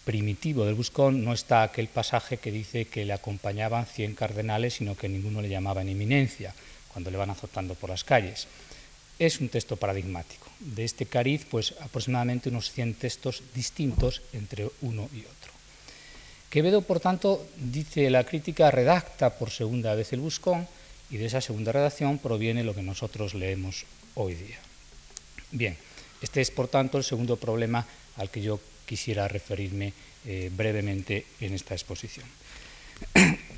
primitivo 0.04 0.66
del 0.66 0.74
Buscón 0.74 1.24
no 1.24 1.32
está 1.32 1.62
aquel 1.62 1.88
pasaje 1.90 2.38
que 2.38 2.52
dice 2.52 2.86
que 2.86 3.06
le 3.06 3.14
acompañaban 3.14 3.86
100 3.86 4.16
cardenales, 4.16 4.74
sino 4.74 4.96
que 4.96 5.08
ninguno 5.08 5.44
le 5.44 5.50
llamaba 5.50 5.84
en 5.84 5.90
eminencia 5.90 6.56
cuando 6.92 7.12
le 7.12 7.18
van 7.18 7.30
azotando 7.30 7.76
por 7.76 7.90
las 7.90 8.04
calles. 8.04 8.48
Es 9.20 9.40
un 9.40 9.50
texto 9.50 9.78
paradigmático. 9.78 10.48
De 10.60 10.84
este 10.84 11.06
cariz, 11.06 11.46
pues 11.50 11.76
aproximadamente 11.80 12.50
unos 12.50 12.72
100 12.72 12.96
textos 12.96 13.44
distintos 13.54 14.22
entre 14.34 14.70
uno 14.82 15.10
y 15.14 15.20
otro. 15.20 15.52
Quevedo, 16.50 16.82
por 16.82 17.00
tanto, 17.00 17.48
dice 17.56 18.10
la 18.10 18.26
crítica, 18.26 18.72
redacta 18.72 19.38
por 19.38 19.52
segunda 19.52 19.96
vez 19.96 20.12
el 20.12 20.20
Buscón 20.20 20.68
y 21.10 21.18
de 21.18 21.26
esa 21.28 21.40
segunda 21.40 21.72
redacción 21.72 22.18
proviene 22.18 22.64
lo 22.64 22.76
que 22.76 22.82
nosotros 22.82 23.34
leemos 23.34 23.86
hoy 24.16 24.36
día. 24.36 24.60
Bien, 25.52 25.78
este 26.22 26.42
es, 26.42 26.52
por 26.52 26.68
tanto, 26.68 26.98
el 26.98 27.04
segundo 27.04 27.38
problema 27.38 27.86
al 28.18 28.30
que 28.30 28.42
yo 28.42 28.60
quisiera 28.86 29.28
referirme 29.28 29.94
eh, 30.26 30.52
brevemente 30.54 31.26
en 31.40 31.54
esta 31.54 31.74
exposición. 31.74 32.26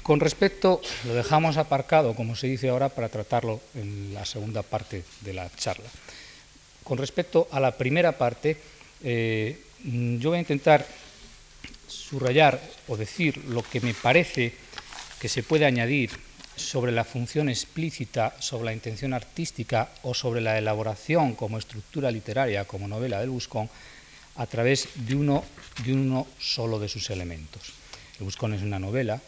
Con 0.04 0.20
respecto, 0.20 0.82
lo 1.06 1.16
dejamos 1.16 1.56
aparcado, 1.56 2.14
como 2.14 2.36
se 2.36 2.48
dice 2.48 2.68
ahora, 2.68 2.90
para 2.90 3.08
tratarlo 3.08 3.62
en 3.74 4.14
la 4.14 4.26
segunda 4.26 4.62
parte 4.62 5.04
de 5.22 5.34
la 5.34 5.50
charla. 5.56 5.90
Con 6.84 6.98
respecto 6.98 7.48
a 7.52 7.62
la 7.62 7.72
primera 7.78 8.12
parte, 8.18 8.58
eh, 9.02 9.58
yo 10.20 10.30
voy 10.30 10.38
a 10.38 10.42
intentar 10.42 10.86
subrayar 11.88 12.60
o 12.88 12.98
decir 12.98 13.38
lo 13.48 13.64
que 13.64 13.80
me 13.80 13.94
parece 13.94 14.54
que 15.20 15.30
se 15.30 15.42
puede 15.42 15.66
añadir 15.66 16.12
sobre 16.58 16.92
la 16.92 17.06
función 17.06 17.48
explícita, 17.48 18.36
sobre 18.40 18.66
la 18.66 18.74
intención 18.74 19.14
artística 19.14 19.90
o 20.04 20.14
sobre 20.14 20.42
la 20.42 20.58
elaboración 20.58 21.34
como 21.34 21.58
estructura 21.58 22.12
literaria, 22.12 22.66
como 22.66 22.90
novela 22.90 23.22
del 23.22 23.30
Buscón, 23.30 23.70
a 24.36 24.46
través 24.48 24.90
de 24.96 25.16
uno, 25.16 25.46
de 25.86 25.94
uno 25.94 26.28
solo 26.40 26.78
de 26.78 26.90
sus 26.90 27.10
elementos. 27.10 27.72
El 28.20 28.26
Buscón 28.26 28.54
es 28.54 28.62
una 28.62 28.80
novela, 28.80 29.22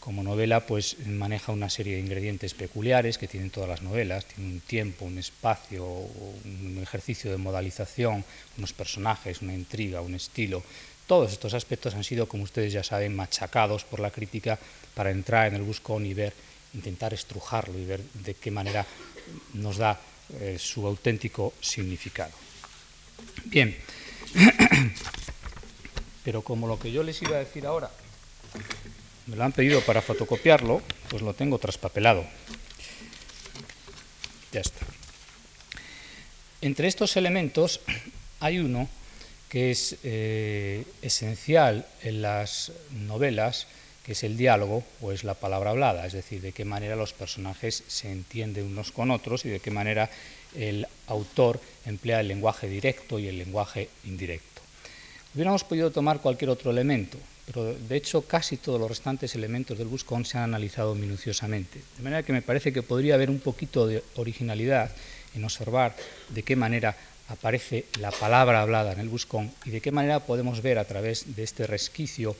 como 0.00 0.22
novela 0.22 0.64
pues 0.64 0.96
maneja 1.06 1.52
una 1.52 1.68
serie 1.68 1.94
de 1.94 2.00
ingredientes 2.00 2.54
peculiares 2.54 3.18
que 3.18 3.28
tienen 3.28 3.50
todas 3.50 3.68
las 3.68 3.82
novelas, 3.82 4.24
tiene 4.24 4.52
un 4.52 4.60
tiempo, 4.60 5.04
un 5.04 5.18
espacio, 5.18 5.84
un 5.84 6.78
ejercicio 6.82 7.30
de 7.30 7.36
modalización, 7.36 8.24
unos 8.56 8.72
personajes, 8.72 9.42
una 9.42 9.54
intriga, 9.54 10.00
un 10.00 10.14
estilo. 10.14 10.62
Todos 11.06 11.32
estos 11.32 11.54
aspectos 11.54 11.94
han 11.94 12.04
sido, 12.04 12.28
como 12.28 12.44
ustedes 12.44 12.72
ya 12.72 12.84
saben, 12.84 13.16
machacados 13.16 13.84
por 13.84 14.00
la 14.00 14.10
crítica 14.10 14.58
para 14.94 15.10
entrar 15.10 15.48
en 15.48 15.54
el 15.54 15.62
buscón 15.62 16.06
y 16.06 16.14
ver, 16.14 16.32
intentar 16.74 17.14
estrujarlo 17.14 17.78
y 17.78 17.84
ver 17.84 18.02
de 18.24 18.34
qué 18.34 18.50
manera 18.50 18.86
nos 19.54 19.78
da 19.78 19.98
eh, 20.40 20.56
su 20.58 20.86
auténtico 20.86 21.54
significado. 21.60 22.32
Bien, 23.46 23.76
pero 26.24 26.42
como 26.42 26.66
lo 26.66 26.78
que 26.78 26.92
yo 26.92 27.02
les 27.02 27.20
iba 27.22 27.36
a 27.36 27.40
decir 27.40 27.66
ahora 27.66 27.90
me 29.28 29.36
lo 29.36 29.44
han 29.44 29.52
pedido 29.52 29.82
para 29.82 30.02
fotocopiarlo, 30.02 30.82
pues 31.08 31.22
lo 31.22 31.34
tengo 31.34 31.58
traspapelado. 31.58 32.24
Ya 34.52 34.60
está. 34.60 34.86
Entre 36.62 36.88
estos 36.88 37.16
elementos 37.16 37.80
hay 38.40 38.58
uno 38.58 38.88
que 39.50 39.70
es 39.70 39.96
eh, 40.02 40.84
esencial 41.02 41.86
en 42.02 42.22
las 42.22 42.72
novelas, 43.06 43.66
que 44.02 44.12
es 44.12 44.24
el 44.24 44.36
diálogo 44.38 44.82
o 45.02 45.12
es 45.12 45.24
la 45.24 45.34
palabra 45.34 45.70
hablada, 45.70 46.06
es 46.06 46.14
decir, 46.14 46.40
de 46.40 46.52
qué 46.52 46.64
manera 46.64 46.96
los 46.96 47.12
personajes 47.12 47.84
se 47.86 48.10
entienden 48.10 48.64
unos 48.64 48.92
con 48.92 49.10
otros 49.10 49.44
y 49.44 49.50
de 49.50 49.60
qué 49.60 49.70
manera 49.70 50.10
el 50.56 50.86
autor 51.06 51.60
emplea 51.84 52.20
el 52.20 52.28
lenguaje 52.28 52.68
directo 52.68 53.18
y 53.18 53.28
el 53.28 53.36
lenguaje 53.36 53.90
indirecto. 54.04 54.62
Hubiéramos 55.34 55.64
podido 55.64 55.90
tomar 55.90 56.20
cualquier 56.20 56.50
otro 56.50 56.70
elemento, 56.70 57.18
pero 57.48 57.72
de 57.72 57.96
hecho 57.96 58.20
casi 58.22 58.58
todos 58.58 58.78
los 58.78 58.90
restantes 58.90 59.34
elementos 59.34 59.78
del 59.78 59.88
Buscón 59.88 60.26
se 60.26 60.36
han 60.36 60.44
analizado 60.44 60.94
minuciosamente. 60.94 61.80
De 61.96 62.02
manera 62.02 62.22
que 62.22 62.34
me 62.34 62.42
parece 62.42 62.74
que 62.74 62.82
podría 62.82 63.14
haber 63.14 63.30
un 63.30 63.40
poquito 63.40 63.86
de 63.86 64.04
originalidad 64.16 64.90
en 65.34 65.44
observar 65.44 65.96
de 66.28 66.42
qué 66.42 66.56
manera 66.56 66.94
aparece 67.28 67.86
la 68.00 68.10
palabra 68.10 68.60
hablada 68.60 68.92
en 68.92 69.00
el 69.00 69.08
Buscón 69.08 69.50
y 69.64 69.70
de 69.70 69.80
qué 69.80 69.90
manera 69.90 70.20
podemos 70.20 70.60
ver 70.60 70.78
a 70.78 70.84
través 70.84 71.36
de 71.36 71.42
este 71.42 71.66
resquicio 71.66 72.36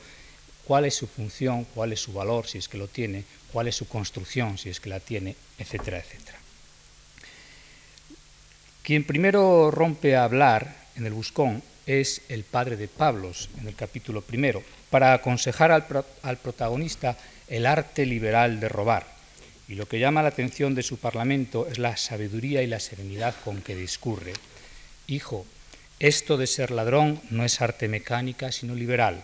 cuál 0.64 0.84
es 0.84 0.94
su 0.96 1.06
función, 1.06 1.64
cuál 1.74 1.94
es 1.94 2.00
su 2.00 2.12
valor, 2.12 2.46
si 2.46 2.58
es 2.58 2.68
que 2.68 2.76
lo 2.76 2.86
tiene, 2.86 3.24
cuál 3.50 3.66
es 3.66 3.76
su 3.76 3.88
construcción, 3.88 4.58
si 4.58 4.68
es 4.68 4.78
que 4.78 4.90
la 4.90 5.00
tiene, 5.00 5.34
etcétera, 5.58 6.00
etcétera. 6.00 6.38
Quien 8.82 9.04
primero 9.04 9.70
rompe 9.70 10.16
a 10.16 10.24
hablar 10.24 10.76
en 10.96 11.06
el 11.06 11.14
Buscón 11.14 11.62
es 11.86 12.20
el 12.28 12.44
padre 12.44 12.76
de 12.76 12.88
Pablos 12.88 13.48
en 13.58 13.68
el 13.68 13.74
capítulo 13.74 14.20
primero, 14.20 14.62
para 14.90 15.12
aconsejar 15.12 15.72
al, 15.72 16.38
protagonista 16.38 17.16
el 17.48 17.66
arte 17.66 18.06
liberal 18.06 18.60
de 18.60 18.68
robar. 18.68 19.06
Y 19.68 19.74
lo 19.74 19.86
que 19.86 19.98
llama 19.98 20.22
la 20.22 20.30
atención 20.30 20.74
de 20.74 20.82
su 20.82 20.98
parlamento 20.98 21.66
es 21.70 21.78
la 21.78 21.96
sabiduría 21.96 22.62
y 22.62 22.66
la 22.66 22.80
serenidad 22.80 23.34
con 23.44 23.60
que 23.60 23.76
discurre. 23.76 24.32
Hijo, 25.06 25.46
esto 26.00 26.36
de 26.36 26.46
ser 26.46 26.70
ladrón 26.70 27.20
no 27.30 27.44
es 27.44 27.60
arte 27.60 27.88
mecánica, 27.88 28.52
sino 28.52 28.74
liberal. 28.74 29.22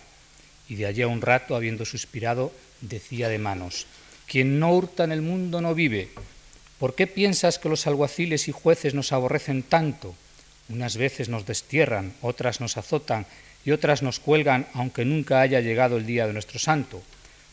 Y 0.68 0.75
de 0.76 0.87
allí 0.87 1.02
a 1.02 1.09
un 1.09 1.23
rato, 1.23 1.56
habiendo 1.56 1.85
suspirado, 1.85 2.52
decía 2.80 3.28
de 3.28 3.38
manos, 3.38 3.87
quien 4.26 4.59
no 4.59 4.73
hurta 4.73 5.04
en 5.04 5.12
el 5.12 5.23
mundo 5.23 5.61
no 5.61 5.75
vive. 5.75 6.11
¿Por 6.78 6.94
qué 6.94 7.06
piensas 7.06 7.59
que 7.59 7.68
los 7.68 7.87
alguaciles 7.87 8.49
y 8.49 8.52
jueces 8.52 8.94
nos 8.94 9.12
aborrecen 9.12 9.62
tanto? 9.62 10.14
Unas 10.68 10.97
veces 10.97 11.28
nos 11.28 11.47
destierran, 11.47 12.14
otras 12.21 12.61
nos 12.61 12.76
azotan 12.76 13.26
y 13.64 13.71
otras 13.71 14.02
nos 14.02 14.21
cuelgan 14.21 14.66
aunque 14.75 15.04
nunca 15.04 15.40
haya 15.40 15.61
llegado 15.61 15.97
el 15.97 16.06
día 16.06 16.26
de 16.26 16.33
nuestro 16.33 16.59
santo. 16.59 17.02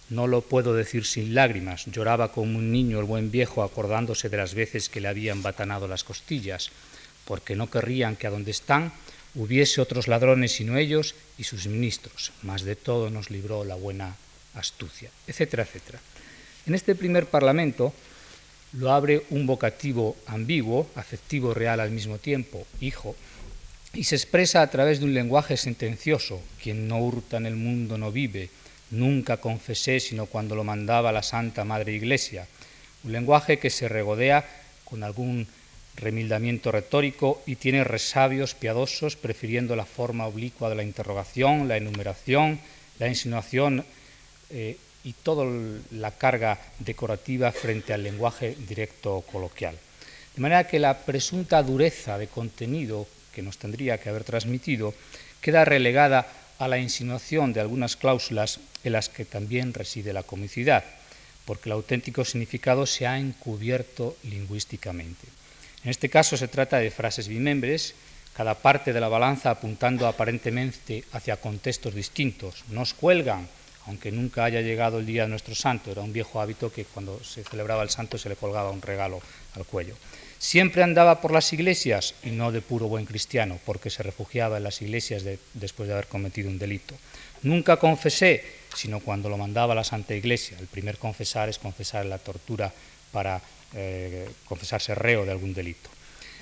No 0.09 0.27
lo 0.27 0.41
puedo 0.41 0.73
decir 0.73 1.05
sin 1.05 1.33
lágrimas, 1.33 1.85
lloraba 1.85 2.31
como 2.33 2.57
un 2.57 2.71
niño 2.71 2.99
el 2.99 3.05
buen 3.05 3.31
viejo 3.31 3.63
acordándose 3.63 4.29
de 4.29 4.37
las 4.37 4.53
veces 4.53 4.89
que 4.89 4.99
le 4.99 5.07
habían 5.07 5.41
batanado 5.41 5.87
las 5.87 6.03
costillas, 6.03 6.69
porque 7.25 7.55
no 7.55 7.69
querrían 7.69 8.17
que 8.17 8.27
a 8.27 8.31
donde 8.31 8.51
están 8.51 8.91
hubiese 9.35 9.79
otros 9.79 10.09
ladrones 10.09 10.51
sino 10.51 10.77
ellos 10.77 11.15
y 11.37 11.45
sus 11.45 11.67
ministros, 11.67 12.33
mas 12.41 12.63
de 12.63 12.75
todo 12.75 13.09
nos 13.09 13.29
libró 13.29 13.63
la 13.63 13.75
buena 13.75 14.17
astucia, 14.53 15.09
etcétera, 15.27 15.63
etcétera. 15.63 15.99
En 16.65 16.75
este 16.75 16.93
primer 16.95 17.27
parlamento 17.27 17.93
lo 18.73 18.91
abre 18.91 19.25
un 19.29 19.47
vocativo 19.47 20.15
ambiguo, 20.27 20.89
afectivo 20.95 21.53
real 21.53 21.79
al 21.79 21.91
mismo 21.91 22.17
tiempo, 22.17 22.65
hijo, 22.79 23.15
y 23.93 24.05
se 24.05 24.15
expresa 24.15 24.61
a 24.61 24.69
través 24.69 24.99
de 24.99 25.05
un 25.05 25.13
lenguaje 25.13 25.57
sentencioso, 25.57 26.41
quien 26.61 26.87
no 26.87 26.99
hurta 26.99 27.37
en 27.37 27.45
el 27.45 27.55
mundo 27.55 27.97
no 27.97 28.11
vive, 28.11 28.49
nunca 28.89 29.37
confesé 29.37 29.99
sino 29.99 30.25
cuando 30.25 30.55
lo 30.55 30.63
mandaba 30.63 31.11
la 31.11 31.23
Santa 31.23 31.65
Madre 31.65 31.93
Iglesia, 31.93 32.47
un 33.03 33.11
lenguaje 33.11 33.59
que 33.59 33.69
se 33.69 33.89
regodea 33.89 34.45
con 34.85 35.03
algún 35.03 35.47
remildamiento 35.95 36.71
retórico 36.71 37.41
y 37.45 37.55
tiene 37.55 37.83
resabios 37.83 38.53
piadosos, 38.55 39.15
prefiriendo 39.15 39.75
la 39.75 39.85
forma 39.85 40.27
oblicua 40.27 40.69
de 40.69 40.75
la 40.75 40.83
interrogación, 40.83 41.67
la 41.67 41.77
enumeración, 41.77 42.59
la 42.99 43.07
insinuación 43.07 43.83
eh, 44.51 44.77
y 45.03 45.13
toda 45.13 45.45
la 45.91 46.11
carga 46.11 46.59
decorativa 46.79 47.51
frente 47.51 47.93
al 47.93 48.03
lenguaje 48.03 48.55
directo 48.67 49.23
coloquial. 49.31 49.75
De 50.35 50.41
manera 50.41 50.67
que 50.67 50.79
la 50.79 50.97
presunta 50.97 51.61
dureza 51.61 52.17
de 52.17 52.27
contenido 52.27 53.07
que 53.33 53.41
nos 53.41 53.57
tendría 53.57 53.97
que 53.97 54.09
haber 54.09 54.23
transmitido 54.23 54.93
queda 55.41 55.65
relegada 55.65 56.27
a 56.59 56.67
la 56.67 56.77
insinuación 56.77 57.53
de 57.53 57.59
algunas 57.59 57.95
cláusulas 57.95 58.59
en 58.83 58.93
las 58.93 59.09
que 59.09 59.25
también 59.25 59.73
reside 59.73 60.13
la 60.13 60.23
comicidad, 60.23 60.83
porque 61.45 61.69
el 61.69 61.73
auténtico 61.73 62.23
significado 62.23 62.85
se 62.85 63.07
ha 63.07 63.17
encubierto 63.17 64.15
lingüísticamente. 64.23 65.27
En 65.83 65.89
este 65.89 66.09
caso 66.09 66.37
se 66.37 66.47
trata 66.47 66.77
de 66.77 66.91
frases 66.91 67.27
bimembres, 67.27 67.95
cada 68.33 68.55
parte 68.55 68.93
de 68.93 69.01
la 69.01 69.09
balanza 69.09 69.49
apuntando 69.49 70.07
aparentemente 70.07 71.03
hacia 71.11 71.37
contextos 71.37 71.95
distintos. 71.95 72.63
Nos 72.69 72.93
cuelgan, 72.93 73.47
aunque 73.87 74.11
nunca 74.11 74.45
haya 74.45 74.61
llegado 74.61 74.99
el 74.99 75.05
día 75.05 75.23
de 75.23 75.29
nuestro 75.29 75.55
santo. 75.55 75.91
Era 75.91 76.01
un 76.01 76.13
viejo 76.13 76.39
hábito 76.39 76.71
que 76.71 76.85
cuando 76.85 77.21
se 77.23 77.43
celebraba 77.43 77.83
el 77.83 77.89
santo 77.89 78.17
se 78.17 78.29
le 78.29 78.35
colgaba 78.35 78.71
un 78.71 78.81
regalo 78.81 79.19
al 79.55 79.65
cuello. 79.65 79.95
Siempre 80.41 80.81
andaba 80.81 81.21
por 81.21 81.31
las 81.31 81.53
iglesias 81.53 82.15
y 82.23 82.31
no 82.31 82.51
de 82.51 82.61
puro 82.61 82.87
buen 82.87 83.05
cristiano, 83.05 83.59
porque 83.63 83.91
se 83.91 84.01
refugiaba 84.01 84.57
en 84.57 84.63
las 84.63 84.81
iglesias 84.81 85.23
después 85.53 85.85
de 85.85 85.93
haber 85.93 86.07
cometido 86.07 86.49
un 86.49 86.57
delito. 86.57 86.95
Nunca 87.43 87.77
confesé, 87.77 88.43
sino 88.75 89.01
cuando 89.01 89.29
lo 89.29 89.37
mandaba 89.37 89.75
la 89.75 89.83
Santa 89.83 90.15
Iglesia. 90.15 90.57
El 90.59 90.65
primer 90.65 90.97
confesar 90.97 91.47
es 91.47 91.59
confesar 91.59 92.07
la 92.07 92.17
tortura 92.17 92.73
para 93.11 93.39
eh, 93.75 94.27
confesarse 94.45 94.95
reo 94.95 95.25
de 95.25 95.31
algún 95.31 95.53
delito. 95.53 95.91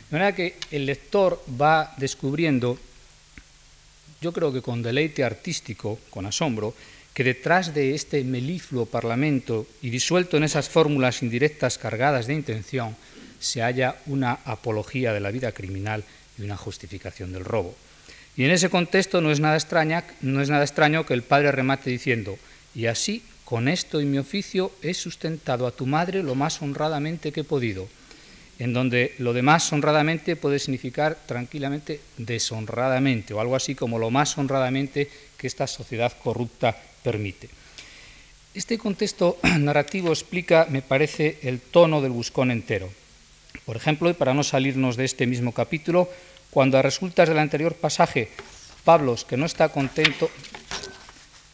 De 0.09 0.15
manera 0.17 0.33
que 0.33 0.55
el 0.71 0.85
lector 0.85 1.43
va 1.61 1.93
descubriendo, 1.97 2.79
yo 4.21 4.31
creo 4.31 4.53
que 4.53 4.61
con 4.61 4.81
deleite 4.81 5.25
artístico, 5.25 5.99
con 6.09 6.25
asombro, 6.25 6.73
que 7.13 7.25
detrás 7.25 7.73
de 7.73 7.95
este 7.95 8.23
melifluo 8.23 8.85
parlamento 8.85 9.67
y 9.81 9.89
disuelto 9.89 10.37
en 10.37 10.45
esas 10.45 10.69
fórmulas 10.69 11.21
indirectas 11.21 11.77
cargadas 11.77 12.27
de 12.27 12.33
intención, 12.35 12.95
se 13.39 13.62
halla 13.62 13.96
una 14.05 14.39
apología 14.46 15.13
de 15.13 15.19
la 15.19 15.31
vida 15.31 15.51
criminal 15.51 16.03
y 16.38 16.43
una 16.43 16.58
justificación 16.58 17.31
del 17.34 17.46
robo. 17.46 17.75
Y 18.36 18.46
en 18.46 18.51
ese 18.51 18.69
contexto 18.69 19.22
no 19.22 19.31
es 19.31 19.39
nada, 19.39 19.58
no 20.22 20.41
es 20.41 20.50
nada 20.50 20.63
extraño 20.63 21.05
que 21.05 21.13
el 21.13 21.24
padre 21.24 21.51
remate 21.51 21.89
diciendo, 21.89 22.38
y 22.74 22.86
así 22.86 23.24
con 23.43 23.67
esto 23.67 24.00
y 24.00 24.05
mi 24.05 24.17
oficio 24.17 24.72
he 24.81 24.93
sustentado 24.93 25.65
a 25.65 25.72
tu 25.72 25.86
madre 25.86 26.22
lo 26.22 26.36
más 26.36 26.62
honradamente 26.62 27.31
que 27.31 27.41
he 27.41 27.43
podido, 27.43 27.88
en 28.60 28.74
donde 28.74 29.15
lo 29.17 29.34
demás 29.34 29.74
honradamente 29.74 30.36
puede 30.36 30.60
significar 30.60 31.17
tranquilamente 31.25 32.00
deshonradamente, 32.17 33.34
o 33.34 33.41
algo 33.41 33.55
así 33.55 33.74
como 33.74 33.98
lo 33.98 34.12
más 34.12 34.38
honradamente 34.38 35.10
que 35.38 35.48
esta 35.48 35.65
sociedad 35.65 36.13
corrupta 36.24 36.77
permite. 37.03 37.50
Este 38.53 38.77
contexto 38.77 39.38
narrativo 39.60 40.10
explica, 40.10 40.67
me 40.69 40.81
parece, 40.81 41.39
el 41.43 41.60
tono 41.60 42.01
del 42.01 42.12
buscón 42.12 42.51
entero. 42.51 42.89
Por 43.65 43.75
ejemplo, 43.75 44.09
y 44.09 44.13
para 44.13 44.33
no 44.33 44.43
salirnos 44.43 44.97
de 44.97 45.05
este 45.05 45.27
mismo 45.27 45.53
capítulo, 45.53 46.09
cuando 46.49 46.77
a 46.77 46.81
resultas 46.81 47.29
del 47.29 47.39
anterior 47.39 47.75
pasaje, 47.75 48.29
Pablos, 48.83 49.25
que 49.25 49.38
no 49.38 49.45
está 49.45 49.69
contento, 49.69 50.29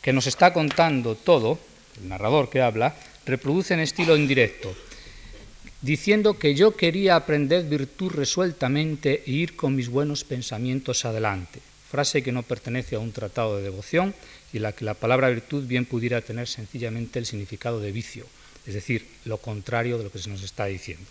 que 0.02 0.14
nos 0.14 0.28
está 0.28 0.54
contando 0.54 1.16
todo, 1.16 1.60
el 2.02 2.10
narrador 2.10 2.50
que 2.50 2.62
habla, 2.62 2.96
reproduce 3.26 3.74
en 3.74 3.80
estilo 3.80 4.16
indirecto, 4.16 4.76
diciendo 5.82 6.40
que 6.40 6.56
yo 6.56 6.76
quería 6.76 7.16
aprender 7.16 7.66
virtud 7.66 8.12
resueltamente 8.12 9.24
e 9.26 9.32
ir 9.32 9.56
con 9.56 9.76
mis 9.76 9.90
buenos 9.90 10.24
pensamientos 10.24 11.06
adelante, 11.06 11.60
frase 11.90 12.24
que 12.24 12.32
no 12.32 12.44
pertenece 12.44 12.96
a 12.96 13.00
un 13.00 13.12
tratado 13.12 13.58
de 13.58 13.64
devoción 13.64 14.14
y 14.54 14.60
la 14.60 14.72
que 14.72 14.86
la 14.86 14.94
palabra 14.94 15.30
virtud 15.30 15.68
bien 15.68 15.86
pudiera 15.86 16.22
tener 16.22 16.48
sencillamente 16.48 17.20
el 17.20 17.26
significado 17.26 17.80
de 17.80 17.92
vicio, 17.92 18.26
es 18.66 18.74
decir, 18.74 19.06
lo 19.26 19.38
contrario 19.38 19.98
de 19.98 20.06
lo 20.06 20.12
que 20.12 20.20
se 20.20 20.30
nos 20.30 20.44
está 20.44 20.66
diciendo. 20.66 21.06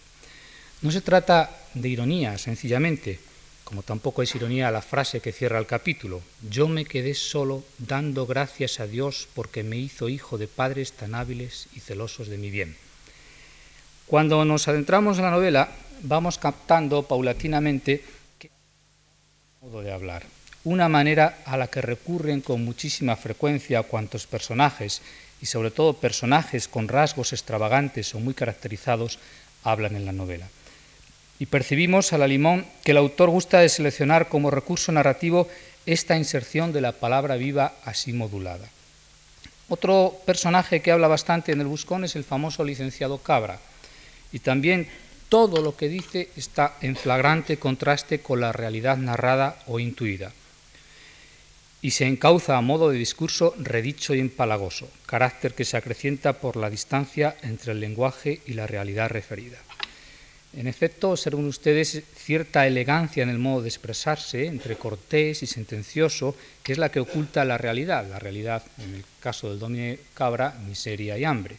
No 0.85 0.91
se 0.91 1.01
trata 1.01 1.49
de 1.73 1.89
ironía, 1.89 2.37
sencillamente, 2.37 3.19
como 3.65 3.83
tampoco 3.83 4.21
es 4.21 4.35
ironía 4.35 4.71
la 4.71 4.83
frase 4.83 5.23
que 5.23 5.33
cierra 5.33 5.59
el 5.59 5.65
capítulo, 5.65 6.21
yo 6.51 6.69
me 6.69 6.85
quedé 6.85 7.15
solo 7.15 7.65
dando 7.79 8.27
gracias 8.27 8.81
a 8.81 8.87
Dios 8.87 9.27
porque 9.33 9.63
me 9.63 9.79
hizo 9.79 10.11
hijo 10.11 10.37
de 10.37 10.47
padres 10.47 10.93
tan 10.93 11.15
hábiles 11.15 11.69
y 11.75 11.81
celosos 11.81 12.29
de 12.29 12.37
mi 12.37 12.51
bien. 12.51 12.77
Cuando 14.07 14.45
nos 14.45 14.69
adentramos 14.69 15.17
en 15.17 15.25
la 15.25 15.31
novela, 15.31 15.71
vamos 16.03 16.37
captando 16.37 17.05
paulatinamente 17.05 18.05
que 18.39 18.51
modo 19.63 19.81
de 19.81 19.91
hablar, 19.91 20.25
una 20.65 20.91
manera 20.91 21.39
a 21.47 21.57
la 21.57 21.69
que 21.69 21.81
recurren 21.81 22.43
con 22.43 22.63
muchísima 22.63 23.17
frecuencia 23.17 23.85
cuantos 23.85 24.27
personajes, 24.27 25.01
y 25.41 25.47
sobre 25.47 25.71
todo 25.71 25.95
personajes 25.95 26.69
con 26.69 26.89
rasgos 26.89 27.33
extravagantes 27.33 28.15
o 28.15 28.21
muy 28.21 28.35
caracterizados, 28.35 29.19
hablan 29.63 29.97
en 29.97 30.05
la 30.05 30.13
novela 30.13 30.47
y 31.45 31.47
percibimos 31.47 32.15
a 32.15 32.17
la 32.17 32.27
limón 32.27 32.65
que 32.85 32.93
el 32.93 32.97
autor 32.97 33.29
gusta 33.29 33.61
de 33.61 33.69
seleccionar 33.69 34.31
como 34.31 34.51
recurso 34.51 34.91
narrativo 34.93 35.47
esta 35.85 36.17
inserción 36.17 36.73
de 36.73 36.81
la 36.81 36.93
palabra 36.93 37.37
viva 37.37 37.75
así 37.85 38.15
modulada. 38.15 38.67
Otro 39.69 40.17
personaje 40.25 40.81
que 40.81 40.91
habla 40.91 41.07
bastante 41.07 41.53
en 41.53 41.61
el 41.61 41.67
Buscón 41.67 42.03
es 42.03 42.17
el 42.17 42.25
famoso 42.25 42.65
licenciado 42.65 43.19
Cabra, 43.19 43.59
y 44.33 44.39
también 44.39 44.89
todo 45.29 45.61
lo 45.61 45.77
que 45.77 45.91
dice 45.91 46.31
está 46.35 46.77
en 46.81 46.97
flagrante 46.97 47.59
contraste 47.59 48.21
con 48.21 48.41
la 48.41 48.53
realidad 48.53 48.97
narrada 48.97 49.59
o 49.67 49.79
intuida, 49.79 50.33
y 51.83 51.91
se 51.91 52.07
encauza 52.07 52.57
a 52.57 52.63
modo 52.63 52.89
de 52.89 52.97
discurso 52.97 53.55
redicho 53.59 54.15
y 54.15 54.21
empalagoso, 54.21 54.89
carácter 55.05 55.53
que 55.53 55.67
se 55.67 55.77
acrecienta 55.77 56.41
por 56.41 56.57
la 56.57 56.71
distancia 56.71 57.37
entre 57.43 57.73
el 57.73 57.81
lenguaje 57.81 58.41
y 58.47 58.55
la 58.55 58.67
realidad 58.67 59.11
referida. 59.11 59.59
En 60.57 60.69
efecto, 60.69 61.11
observan 61.11 61.47
ustedes 61.47 62.03
cierta 62.15 62.67
elegancia 62.67 63.25
en 63.25 63.29
el 63.29 63.39
modo 63.39 63.63
de 63.63 63.69
expresarse, 63.69 64.47
entre 64.47 64.77
cortés 64.77 65.43
y 65.43 65.47
sentencioso, 65.47 66.37
que 66.63 66.73
es 66.73 66.79
la 66.79 66.91
que 66.91 67.01
oculta 67.01 67.45
la 67.45 67.59
realidad. 67.59 68.07
La 68.09 68.21
realidad, 68.21 68.63
en 68.79 68.95
el 68.95 69.05
caso 69.19 69.51
del 69.51 69.59
Domine 69.59 69.99
Cabra, 70.15 70.55
miseria 70.65 71.19
y 71.19 71.25
hambre. 71.25 71.57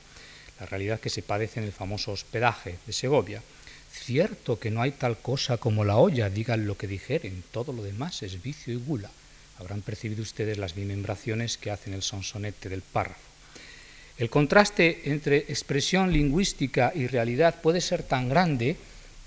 La 0.61 0.65
realidad 0.65 1.01
que 1.01 1.09
se 1.09 1.23
padece 1.23 1.59
en 1.59 1.65
el 1.65 1.73
famoso 1.73 2.13
hospedaje 2.13 2.77
de 2.87 2.93
Segovia. 2.93 3.43
Cierto 3.91 4.59
que 4.59 4.71
no 4.71 4.81
hay 4.81 4.91
tal 4.91 5.17
cosa 5.17 5.57
como 5.57 5.83
la 5.83 5.97
olla, 5.97 6.29
digan 6.29 6.65
lo 6.65 6.77
que 6.77 6.87
dijeren, 6.87 7.43
todo 7.51 7.73
lo 7.73 7.83
demás 7.83 8.23
es 8.23 8.41
vicio 8.41 8.73
y 8.73 8.77
gula. 8.77 9.11
Habrán 9.59 9.81
percibido 9.81 10.21
ustedes 10.21 10.57
las 10.57 10.73
bimembraciones 10.73 11.57
que 11.57 11.71
hacen 11.71 11.93
el 11.93 12.01
sonsonete 12.01 12.69
del 12.69 12.81
párrafo. 12.81 13.34
El 14.17 14.29
contraste 14.29 15.01
entre 15.11 15.37
expresión 15.37 16.13
lingüística 16.13 16.93
y 16.95 17.07
realidad 17.07 17.55
puede 17.61 17.81
ser 17.81 18.03
tan 18.03 18.29
grande 18.29 18.77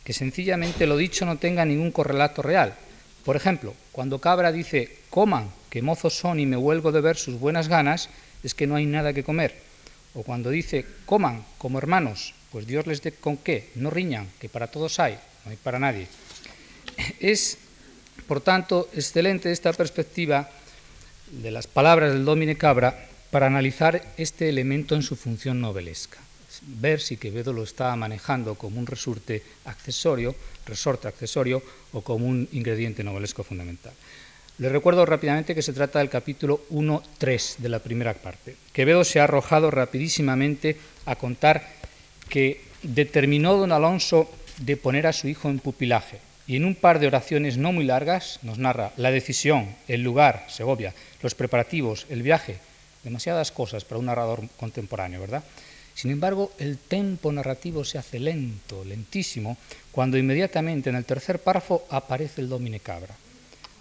que 0.03 0.15
sencillamente 0.15 0.87
lo 0.87 0.97
dicho 0.97 1.27
no 1.27 1.37
tenga 1.37 1.67
ningún 1.67 1.93
correlato 1.93 2.41
real. 2.41 2.75
Por 3.25 3.37
ejemplo, 3.37 3.75
cuando 3.93 4.21
Cabra 4.21 4.51
dice, 4.51 4.97
coman, 5.11 5.51
que 5.69 5.83
mozos 5.83 6.17
son 6.17 6.41
y 6.41 6.47
me 6.47 6.57
huelgo 6.57 6.93
de 6.93 7.03
ver 7.03 7.19
sus 7.19 7.39
buenas 7.39 7.69
ganas, 7.69 8.09
es 8.43 8.55
que 8.55 8.67
no 8.67 8.77
hay 8.77 8.87
nada 8.87 9.13
que 9.13 9.25
comer. 9.25 9.57
O 10.15 10.23
cuando 10.23 10.49
dice, 10.49 10.87
coman 11.05 11.45
como 11.59 11.77
hermanos, 11.77 12.33
pues 12.51 12.67
Dios 12.67 12.87
les 12.87 13.03
dé 13.03 13.13
con 13.13 13.37
qué, 13.37 13.69
no 13.75 13.91
riñan, 13.91 14.27
que 14.41 14.49
para 14.49 14.69
todos 14.69 14.99
hay, 15.01 15.19
no 15.45 15.51
hay 15.51 15.59
para 15.59 15.79
nadie. 15.79 16.07
Es, 17.21 17.59
por 18.27 18.41
tanto, 18.41 18.89
excelente 18.95 19.53
esta 19.53 19.75
perspectiva 19.75 20.49
de 21.31 21.51
las 21.51 21.67
palabras 21.67 22.13
del 22.13 22.25
Domine 22.25 22.57
Cabra 22.57 23.08
para 23.31 23.47
analizar 23.47 24.03
este 24.17 24.49
elemento 24.49 24.95
en 24.95 25.03
su 25.03 25.17
función 25.17 25.61
novelesca. 25.61 26.19
Ver 26.63 27.01
si 27.01 27.17
Quevedo 27.17 27.53
lo 27.53 27.63
está 27.63 27.95
manejando 27.95 28.55
como 28.55 28.81
un 28.81 28.87
resorte 28.87 29.43
accesorio, 29.67 30.35
resorte 30.67 31.09
accesorio 31.09 31.63
o 31.93 32.01
como 32.01 32.27
un 32.27 32.49
ingrediente 32.53 33.05
novelesco 33.05 33.45
fundamental. 33.45 33.93
Les 34.59 34.73
recuerdo 34.73 35.07
rápidamente 35.07 35.55
que 35.55 35.63
se 35.63 35.73
trata 35.73 36.01
del 36.01 36.09
capítulo 36.09 36.67
1.3 36.71 37.59
de 37.59 37.69
la 37.69 37.79
primera 37.79 38.15
parte. 38.15 38.57
Quevedo 38.73 39.05
se 39.05 39.21
ha 39.21 39.25
arrojado 39.25 39.71
rapidísimamente 39.71 40.77
a 41.07 41.15
contar 41.15 41.69
que 42.29 42.63
determinó 42.83 43.57
don 43.57 43.71
Alonso 43.71 44.29
de 44.59 44.77
poner 44.77 45.07
a 45.07 45.13
su 45.13 45.29
hijo 45.29 45.49
en 45.49 45.61
pupilaje 45.61 46.19
y 46.49 46.57
en 46.57 46.65
un 46.65 46.75
par 46.75 46.99
de 46.99 47.07
oraciones 47.07 47.57
no 47.57 47.73
muy 47.73 47.85
largas 47.85 48.41
nos 48.43 48.59
narra 48.59 48.93
la 48.97 49.13
decisión, 49.13 49.77
el 49.87 50.03
lugar, 50.03 50.47
Segovia, 50.49 50.95
los 51.23 51.35
preparativos, 51.35 52.07
el 52.09 52.23
viaje, 52.23 52.59
demasiadas 53.03 53.53
cosas 53.53 53.85
para 53.85 53.99
un 53.99 54.07
narrador 54.07 54.43
contemporáneo, 54.57 55.21
¿verdad? 55.21 55.45
Sin 55.95 56.13
embargo, 56.13 56.53
el 56.59 56.79
tempo 56.79 57.33
narrativo 57.33 57.85
se 57.85 57.99
hace 57.99 58.21
lento, 58.21 58.85
lentísimo, 58.85 59.57
cuando 59.91 60.17
inmediatamente 60.17 60.91
en 60.91 60.97
el 60.97 61.05
tercer 61.05 61.41
párrafo 61.41 61.87
aparece 61.91 62.41
el 62.41 62.49
Domine 62.49 62.79
Cabra. 62.79 63.17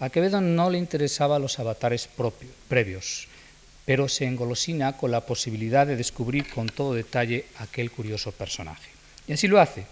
A 0.00 0.10
Quevedo 0.10 0.40
no 0.40 0.68
le 0.68 0.78
interesaban 0.78 1.42
los 1.42 1.58
avatares 1.60 2.08
propios, 2.08 2.50
previos, 2.66 3.28
pero 3.84 4.08
se 4.08 4.26
engolosina 4.26 4.96
con 4.96 5.12
la 5.12 5.26
posibilidad 5.26 5.86
de 5.86 5.96
descubrir 5.96 6.50
con 6.50 6.68
todo 6.68 6.94
detalle 6.94 7.46
aquel 7.58 7.90
curioso 7.90 8.32
personaje. 8.32 8.90
Y 9.28 9.34
así 9.34 9.46
lo 9.46 9.60
hace. 9.60 9.86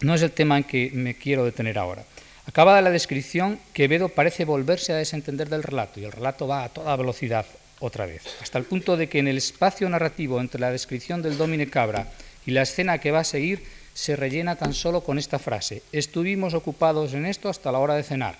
No 0.00 0.14
es 0.14 0.22
el 0.22 0.32
tema 0.32 0.56
en 0.56 0.64
que 0.64 0.90
me 0.94 1.16
quiero 1.16 1.44
detener 1.44 1.78
ahora. 1.78 2.04
Acabada 2.46 2.80
la 2.80 2.90
descripción, 2.90 3.60
Quevedo 3.74 4.08
parece 4.08 4.46
volverse 4.46 4.94
a 4.94 4.96
desentender 4.96 5.50
del 5.50 5.62
relato 5.62 6.00
y 6.00 6.04
el 6.04 6.12
relato 6.12 6.48
va 6.48 6.64
a 6.64 6.70
toda 6.70 6.96
velocidad 6.96 7.44
otra 7.80 8.06
vez, 8.06 8.22
hasta 8.42 8.58
el 8.58 8.64
punto 8.64 8.96
de 8.96 9.08
que 9.08 9.18
en 9.18 9.28
el 9.28 9.38
espacio 9.38 9.88
narrativo 9.88 10.40
entre 10.40 10.60
la 10.60 10.70
descripción 10.70 11.22
del 11.22 11.38
Domine 11.38 11.68
Cabra 11.68 12.10
y 12.46 12.50
la 12.50 12.62
escena 12.62 12.98
que 12.98 13.10
va 13.10 13.20
a 13.20 13.24
seguir 13.24 13.62
se 13.94 14.16
rellena 14.16 14.56
tan 14.56 14.74
solo 14.74 15.02
con 15.02 15.18
esta 15.18 15.38
frase, 15.38 15.82
estuvimos 15.92 16.54
ocupados 16.54 17.14
en 17.14 17.26
esto 17.26 17.48
hasta 17.48 17.72
la 17.72 17.78
hora 17.78 17.94
de 17.94 18.04
cenar. 18.04 18.36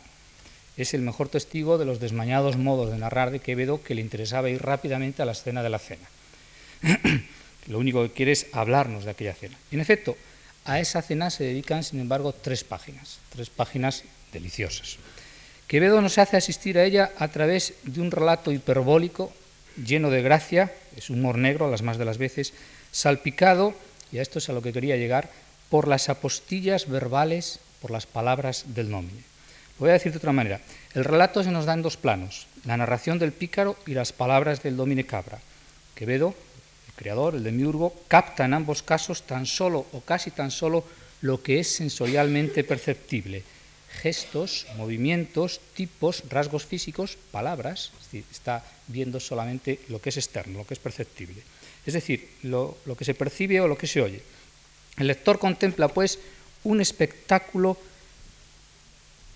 Es 0.77 0.95
el 0.95 1.03
mejor 1.03 1.29
testigo 1.29 1.79
de 1.79 1.85
los 1.85 1.99
desmañados 1.99 2.57
modos 2.57 2.93
de 2.93 2.99
narrar 2.99 3.33
de 3.33 3.41
Quevedo 3.41 3.83
que 3.83 3.97
le 3.97 4.01
interesaba 4.01 4.51
ir 4.51 4.63
rápidamente 4.63 5.23
a 5.23 5.25
la 5.25 5.33
escena 5.33 5.63
de 5.63 5.71
la 5.71 5.81
cena. 5.81 6.09
Lo 7.67 7.79
único 7.79 8.03
que 8.03 8.13
quiere 8.13 8.33
es 8.33 8.47
hablarnos 8.53 9.05
de 9.05 9.11
aquella 9.11 9.35
cena. 9.35 9.57
En 9.73 9.81
efecto, 9.81 10.17
a 10.65 10.81
esa 10.81 11.03
cena 11.03 11.31
se 11.31 11.45
dedican, 11.45 11.83
sin 11.83 11.99
embargo, 12.01 12.33
tres 12.33 12.63
páginas, 12.63 13.19
tres 13.31 13.51
páginas 13.51 14.05
deliciosas. 14.33 14.99
Quevedo 15.69 16.01
nos 16.01 16.17
hace 16.17 16.39
asistir 16.39 16.79
a 16.79 16.85
ella 16.85 17.13
a 17.19 17.29
través 17.29 17.75
de 17.83 18.01
un 18.01 18.11
relato 18.11 18.53
hiperbólico, 18.53 19.31
lleno 19.77 20.09
de 20.09 20.23
gracia, 20.23 20.73
es 20.97 21.11
humor 21.11 21.37
negro 21.37 21.71
las 21.71 21.83
más 21.83 21.99
de 21.99 22.07
las 22.07 22.17
veces, 22.17 22.55
salpicado, 22.91 23.75
y 24.11 24.17
a 24.17 24.23
esto 24.23 24.39
es 24.39 24.49
a 24.49 24.55
lo 24.55 24.63
que 24.63 24.73
quería 24.73 24.97
llegar, 24.97 25.29
por 25.69 25.87
las 25.87 26.09
apostillas 26.09 26.89
verbales, 26.89 27.61
por 27.83 27.91
las 27.91 28.07
palabras 28.07 28.65
del 28.69 28.91
nómine. 28.91 29.21
Lo 29.79 29.81
voy 29.81 29.91
a 29.91 29.93
decir 29.93 30.11
de 30.11 30.17
otra 30.17 30.33
manera. 30.33 30.63
El 30.95 31.05
relato 31.05 31.45
se 31.45 31.51
nos 31.51 31.67
da 31.67 31.75
en 31.75 31.83
dos 31.83 31.99
planos, 31.99 32.47
la 32.65 32.79
narración 32.79 33.19
del 33.19 33.33
pícaro 33.33 33.77
y 33.87 33.93
las 33.93 34.15
palabras 34.15 34.63
del 34.63 34.75
domine 34.75 35.05
cabra. 35.05 35.39
Quevedo, 35.95 36.35
el 36.89 36.95
creador, 36.95 37.35
el 37.35 37.45
demiurgo, 37.45 37.95
capta 38.09 38.47
en 38.47 38.55
ambos 38.55 38.83
casos 38.83 39.25
tan 39.25 39.45
solo 39.45 39.85
o 39.93 40.01
casi 40.01 40.31
tan 40.31 40.51
solo 40.51 40.83
lo 41.21 41.43
que 41.43 41.61
es 41.61 41.69
sensorialmente 41.75 42.65
perceptible, 42.65 43.45
gestos, 43.91 44.67
movimientos, 44.77 45.61
tipos, 45.75 46.23
rasgos 46.29 46.65
físicos, 46.67 47.17
palabras, 47.31 47.93
está 48.31 48.65
viendo 48.87 49.21
solamente 49.21 49.81
lo 49.89 50.01
que 50.01 50.11
es 50.11 50.17
externo, 50.17 50.59
lo 50.59 50.67
que 50.67 50.75
es 50.75 50.81
perceptible. 50.81 51.43
Es 51.87 51.95
decir, 51.95 52.29
lo, 52.43 52.79
lo 52.85 52.97
que 52.97 53.05
se 53.05 53.15
percibe 53.15 53.61
o 53.61 53.69
lo 53.69 53.79
que 53.79 53.87
se 53.87 54.03
oye. 54.03 54.23
El 54.97 55.07
lector 55.07 55.39
contempla, 55.39 55.89
pues, 55.89 56.19
un 56.65 56.81
espectáculo 56.81 57.79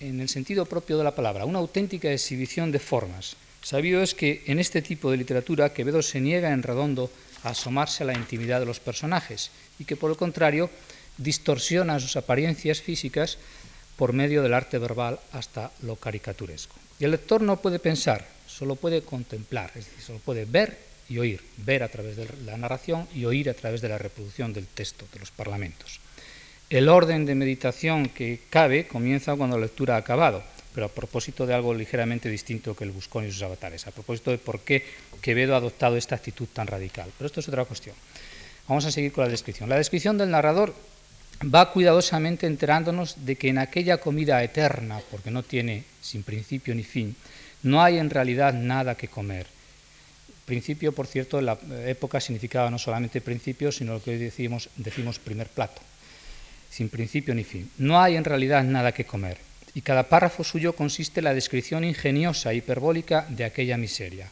en 0.01 0.21
el 0.21 0.29
sentido 0.29 0.67
propio 0.67 0.99
de 0.99 1.05
la 1.05 1.15
palabra, 1.15 1.45
una 1.45 1.61
auténtica 1.61 2.11
exhibición 2.11 2.73
de 2.73 2.81
formas. 2.81 3.37
Sabido 3.63 4.03
es 4.03 4.15
que 4.15 4.43
en 4.47 4.59
este 4.59 4.83
tipo 4.83 5.11
de 5.11 5.17
literatura 5.17 5.73
Quevedo 5.73 6.03
se 6.03 6.21
niega 6.21 6.53
en 6.53 6.65
redondo 6.65 7.11
a 7.45 7.51
asomarse 7.51 8.03
a 8.03 8.07
la 8.07 8.19
intimidad 8.19 8.59
de 8.59 8.67
los 8.67 8.81
personajes 8.81 9.51
y 9.79 9.85
que 9.85 9.97
por 9.97 10.11
el 10.11 10.17
contrario 10.17 10.69
distorsiona 11.17 12.01
sus 12.01 12.17
apariencias 12.17 12.81
físicas 12.81 13.39
por 14.03 14.15
medio 14.15 14.43
del 14.43 14.53
arte 14.53 14.79
verbal 14.79 15.21
hasta 15.31 15.71
lo 15.83 15.95
caricaturesco. 15.95 16.75
Y 16.99 17.05
el 17.05 17.13
lector 17.13 17.41
no 17.41 17.59
puede 17.59 17.79
pensar, 17.79 18.27
solo 18.49 18.75
puede 18.75 19.03
contemplar, 19.03 19.71
es 19.77 19.87
decir, 19.87 20.03
solo 20.03 20.19
puede 20.19 20.45
ver 20.45 20.77
y 21.09 21.19
oír, 21.19 21.41
ver 21.59 21.85
a 21.85 21.89
través 21.89 22.17
de 22.17 22.27
la 22.45 22.57
narración 22.57 23.07
y 23.15 23.27
oír 23.27 23.49
a 23.49 23.55
través 23.55 23.81
de 23.81 23.89
la 23.89 23.99
reproducción 23.99 24.53
del 24.53 24.67
texto, 24.67 25.07
de 25.13 25.21
los 25.21 25.31
parlamentos. 25.31 26.01
El 26.69 26.89
orden 26.89 27.27
de 27.27 27.37
meditación 27.37 28.09
que 28.09 28.41
cabe 28.51 28.89
comienza 28.89 29.37
cuando 29.37 29.57
la 29.57 29.67
lectura 29.67 29.95
ha 29.95 29.99
acabado, 29.99 30.43
pero 30.75 30.87
a 30.87 30.93
propósito 30.93 31.47
de 31.47 31.55
algo 31.55 31.73
ligeramente 31.73 32.29
distinto 32.29 32.75
que 32.75 32.83
el 32.83 32.91
Buscón 32.91 33.29
y 33.29 33.31
sus 33.31 33.43
avatares, 33.43 33.87
a 33.87 33.93
propósito 33.93 34.33
de 34.33 34.39
por 34.39 34.63
qué 34.63 34.85
Quevedo 35.21 35.55
ha 35.55 35.59
adoptado 35.59 35.97
esta 35.97 36.17
actitud 36.17 36.49
tan 36.53 36.67
radical. 36.67 37.09
Pero 37.17 37.27
esto 37.27 37.39
es 37.39 37.47
otra 37.47 37.67
cuestión. 37.67 37.95
Vamos 38.67 38.85
a 38.85 38.91
seguir 38.91 39.13
con 39.13 39.23
la 39.23 39.31
descripción. 39.31 39.69
La 39.69 39.77
descripción 39.77 40.19
del 40.19 40.33
narrador 40.33 40.75
va 41.43 41.73
cuidadosamente 41.73 42.47
enterándonos 42.47 43.25
de 43.25 43.37
que 43.37 43.49
en 43.49 43.59
aquella 43.59 43.99
comida 43.99 44.43
eterna, 44.43 45.01
porque 45.11 45.31
no 45.31 45.43
tiene 45.43 45.85
sin 46.01 46.23
principio 46.23 46.75
ni 46.75 46.85
fin, 46.85 47.17
no 47.63 47.83
hay 47.83 47.99
en 47.99 48.11
realidad 48.11 48.55
nada 48.55 48.97
que 48.97 49.09
comer. 49.09 49.47
Principio, 50.45 50.93
por 50.93 51.07
cierto, 51.07 51.39
en 51.39 51.47
la 51.47 51.59
época 51.87 52.21
significaba 52.21 52.71
no 52.71 52.79
solamente 52.79 53.21
principio, 53.21 53.71
sino 53.71 53.95
lo 53.95 54.03
que 54.03 54.11
hoy 54.11 54.19
decimos, 54.19 54.69
decimos 54.77 55.19
primer 55.19 55.49
plato, 55.49 55.81
sin 56.71 56.89
principio 56.89 57.35
ni 57.35 57.45
fin. 57.45 57.71
No 57.79 58.01
hay 58.01 58.17
en 58.17 58.25
realidad 58.25 58.65
nada 58.65 58.93
que 58.93 59.07
comer, 59.07 59.39
y 59.75 59.81
cada 59.83 60.09
párrafo 60.09 60.45
suyo 60.45 60.75
consiste 60.75 61.21
en 61.21 61.25
la 61.25 61.35
descripción 61.35 61.85
ingeniosa 61.85 62.53
e 62.53 62.57
hiperbólica 62.57 63.27
de 63.29 63.45
aquella 63.45 63.77
miseria. 63.77 64.29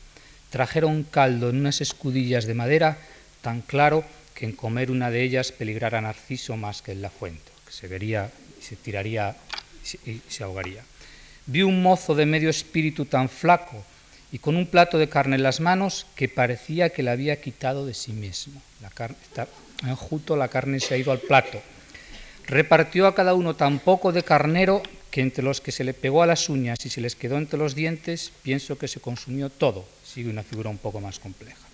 Trajeron 0.51 1.05
caldo 1.05 1.51
en 1.51 1.57
unas 1.61 1.81
escudillas 1.81 2.45
de 2.45 2.55
madera 2.55 2.99
tan 3.41 3.63
claro 3.63 4.05
en 4.41 4.53
comer 4.53 4.91
una 4.91 5.11
de 5.11 5.23
ellas 5.23 5.53
peligrara 5.53 6.01
Narciso 6.01 6.57
más 6.57 6.83
que 6.83 6.93
en 6.93 7.03
la 7.03 7.11
fuente, 7.11 7.53
que 7.67 7.73
se 7.73 7.89
vería 7.89 8.31
y 8.59 8.65
se 8.65 8.77
tiraría 8.77 9.37
y 10.07 10.21
se 10.29 10.45
ahogaría. 10.45 10.83
Vi 11.47 11.63
un 11.63 11.83
mozo 11.83 12.15
de 12.15 12.27
medio 12.27 12.51
espíritu 12.51 13.05
tan 13.05 13.29
flaco 13.29 13.85
y 14.33 14.39
con 14.39 14.57
un 14.57 14.67
plato 14.67 14.99
de 14.99 15.09
carne 15.09 15.37
en 15.37 15.43
las 15.43 15.61
manos 15.61 16.07
que 16.15 16.29
parecía 16.29 16.91
que 16.91 17.03
la 17.03 17.13
había 17.13 17.41
quitado 17.41 17.87
de 17.87 17.95
sí 17.95 18.13
mismo. 18.13 18.61
La 18.81 18.91
carne, 18.91 19.17
está 19.23 19.49
enjuto, 19.87 20.37
la 20.37 20.49
carne 20.49 20.81
se 20.81 20.95
ha 20.95 20.99
ido 20.99 21.13
al 21.13 21.21
plato. 21.21 21.61
Repartió 22.47 23.07
a 23.07 23.15
cada 23.15 23.35
uno 23.35 23.55
tan 23.55 23.79
poco 23.79 24.13
de 24.13 24.23
carnero 24.23 24.83
que 25.11 25.21
entre 25.21 25.43
los 25.43 25.61
que 25.61 25.73
se 25.73 25.85
le 25.85 25.95
pegó 25.95 26.23
a 26.23 26.27
las 26.27 26.49
uñas 26.49 26.85
y 26.85 26.91
se 26.91 27.01
les 27.01 27.17
quedó 27.17 27.37
entre 27.37 27.59
los 27.59 27.75
dientes, 27.75 28.33
pienso 28.43 28.79
que 28.79 28.89
se 28.89 29.01
consumió 29.01 29.51
todo. 29.51 29.85
Sigue 30.05 30.31
una 30.31 30.43
figura 30.43 30.71
un 30.71 30.79
poco 30.79 31.01
más 31.01 31.19
compleja. 31.19 31.70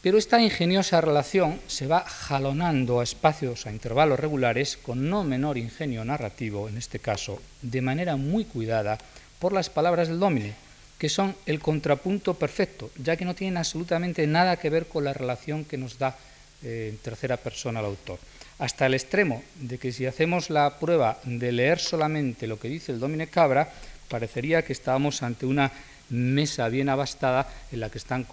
Pero 0.00 0.16
esta 0.16 0.40
ingeniosa 0.40 1.00
relación 1.00 1.60
se 1.66 1.88
va 1.88 2.04
jalonando 2.04 3.00
a 3.00 3.04
espacios, 3.04 3.66
a 3.66 3.72
intervalos 3.72 4.20
regulares, 4.20 4.76
con 4.76 5.10
no 5.10 5.24
menor 5.24 5.58
ingenio 5.58 6.04
narrativo, 6.04 6.68
en 6.68 6.78
este 6.78 7.00
caso, 7.00 7.42
de 7.62 7.82
manera 7.82 8.16
muy 8.16 8.44
cuidada, 8.44 8.98
por 9.40 9.52
las 9.52 9.70
palabras 9.70 10.06
del 10.06 10.20
Domine, 10.20 10.54
que 10.98 11.08
son 11.08 11.34
el 11.46 11.58
contrapunto 11.58 12.34
perfecto, 12.34 12.90
ya 12.96 13.16
que 13.16 13.24
no 13.24 13.34
tienen 13.34 13.56
absolutamente 13.56 14.26
nada 14.26 14.56
que 14.56 14.70
ver 14.70 14.86
con 14.86 15.02
la 15.02 15.14
relación 15.14 15.64
que 15.64 15.78
nos 15.78 15.98
da 15.98 16.16
eh, 16.62 16.90
en 16.90 16.98
tercera 16.98 17.36
persona 17.36 17.80
el 17.80 17.86
autor. 17.86 18.18
Hasta 18.58 18.86
el 18.86 18.94
extremo 18.94 19.42
de 19.56 19.78
que 19.78 19.92
si 19.92 20.06
hacemos 20.06 20.50
la 20.50 20.78
prueba 20.78 21.18
de 21.24 21.52
leer 21.52 21.78
solamente 21.78 22.46
lo 22.46 22.58
que 22.58 22.68
dice 22.68 22.92
el 22.92 23.00
Domine 23.00 23.28
Cabra, 23.28 23.72
parecería 24.08 24.62
que 24.62 24.72
estábamos 24.72 25.22
ante 25.22 25.46
una 25.46 25.70
mesa 26.10 26.68
bien 26.68 26.88
abastada 26.88 27.48
en 27.72 27.80
la 27.80 27.90
que 27.90 27.98
están 27.98 28.26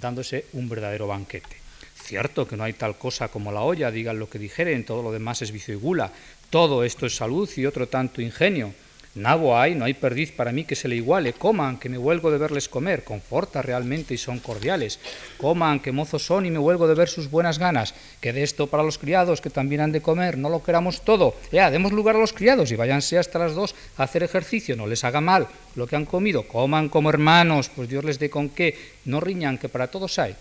dándose 0.00 0.46
un 0.52 0.68
verdadero 0.68 1.06
banquete. 1.06 1.56
Cierto 1.94 2.46
que 2.46 2.56
no 2.56 2.64
hay 2.64 2.74
tal 2.74 2.98
cosa 2.98 3.28
como 3.28 3.52
la 3.52 3.62
olla, 3.62 3.90
digan 3.90 4.18
lo 4.18 4.28
que 4.28 4.38
dijeren, 4.38 4.84
todo 4.84 5.02
lo 5.02 5.12
demás 5.12 5.42
es 5.42 5.52
vicio 5.52 5.74
y 5.74 5.78
gula, 5.78 6.12
todo 6.50 6.84
esto 6.84 7.06
es 7.06 7.16
salud 7.16 7.48
y 7.56 7.66
otro 7.66 7.88
tanto 7.88 8.20
ingenio, 8.20 8.74
Nabo 9.14 9.56
hay, 9.56 9.76
no 9.76 9.84
hay 9.84 9.94
perdiz 9.94 10.32
para 10.32 10.50
mí 10.50 10.64
que 10.64 10.74
se 10.74 10.88
le 10.88 10.96
iguale. 10.96 11.34
Coman, 11.34 11.78
que 11.78 11.88
me 11.88 11.96
huelgo 11.96 12.32
de 12.32 12.38
verles 12.38 12.68
comer. 12.68 13.04
Conforta 13.04 13.62
realmente 13.62 14.12
y 14.12 14.18
son 14.18 14.40
cordiales. 14.40 14.98
Coman, 15.36 15.78
que 15.78 15.92
mozos 15.92 16.26
son 16.26 16.46
y 16.46 16.50
me 16.50 16.58
huelgo 16.58 16.88
de 16.88 16.94
ver 16.94 17.08
sus 17.08 17.30
buenas 17.30 17.60
ganas. 17.60 17.94
Que 18.20 18.32
de 18.32 18.42
esto 18.42 18.66
para 18.66 18.82
los 18.82 18.98
criados, 18.98 19.40
que 19.40 19.50
también 19.50 19.82
han 19.82 19.92
de 19.92 20.02
comer. 20.02 20.36
No 20.36 20.48
lo 20.48 20.64
queramos 20.64 21.02
todo. 21.02 21.36
Ya, 21.52 21.70
demos 21.70 21.92
lugar 21.92 22.16
a 22.16 22.18
los 22.18 22.32
criados 22.32 22.72
y 22.72 22.76
váyanse 22.76 23.16
hasta 23.16 23.38
las 23.38 23.54
dos 23.54 23.76
a 23.96 24.02
hacer 24.02 24.24
ejercicio. 24.24 24.74
No 24.74 24.88
les 24.88 25.04
haga 25.04 25.20
mal 25.20 25.46
lo 25.76 25.86
que 25.86 25.94
han 25.94 26.06
comido. 26.06 26.48
Coman 26.48 26.88
como 26.88 27.08
hermanos, 27.08 27.70
pues 27.74 27.88
Dios 27.88 28.02
les 28.02 28.18
dé 28.18 28.28
con 28.30 28.48
qué. 28.48 28.76
No 29.04 29.20
riñan, 29.20 29.58
que 29.58 29.68
para 29.68 29.86
todos 29.86 30.18
hay. 30.18 30.34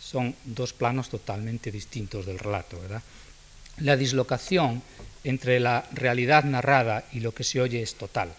Son 0.00 0.32
dos 0.44 0.72
planos 0.72 1.08
totalmente 1.08 1.72
distintos 1.72 2.24
del 2.24 2.38
relato, 2.38 2.78
¿verdad? 2.80 3.02
La 3.78 3.96
dislocación 3.96 4.80
entre 5.26 5.58
la 5.58 5.84
realidad 5.92 6.44
narrada 6.44 7.04
y 7.12 7.20
lo 7.20 7.32
que 7.32 7.42
se 7.42 7.60
oye 7.60 7.82
es 7.82 7.96
total. 7.96 8.30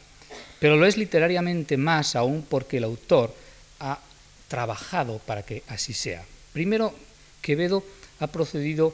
Pero 0.60 0.78
lo 0.78 0.86
es 0.86 0.96
literariamente 0.96 1.76
más 1.76 2.16
aún 2.16 2.46
porque 2.50 2.78
el 2.78 2.86
autor 2.86 3.36
ha 3.82 4.00
trabajado 4.48 5.20
para 5.20 5.44
que 5.44 5.64
así 5.68 5.94
sea. 5.94 6.24
Primero, 6.54 6.94
Quevedo 7.42 7.84
ha 8.20 8.28
procedido 8.28 8.94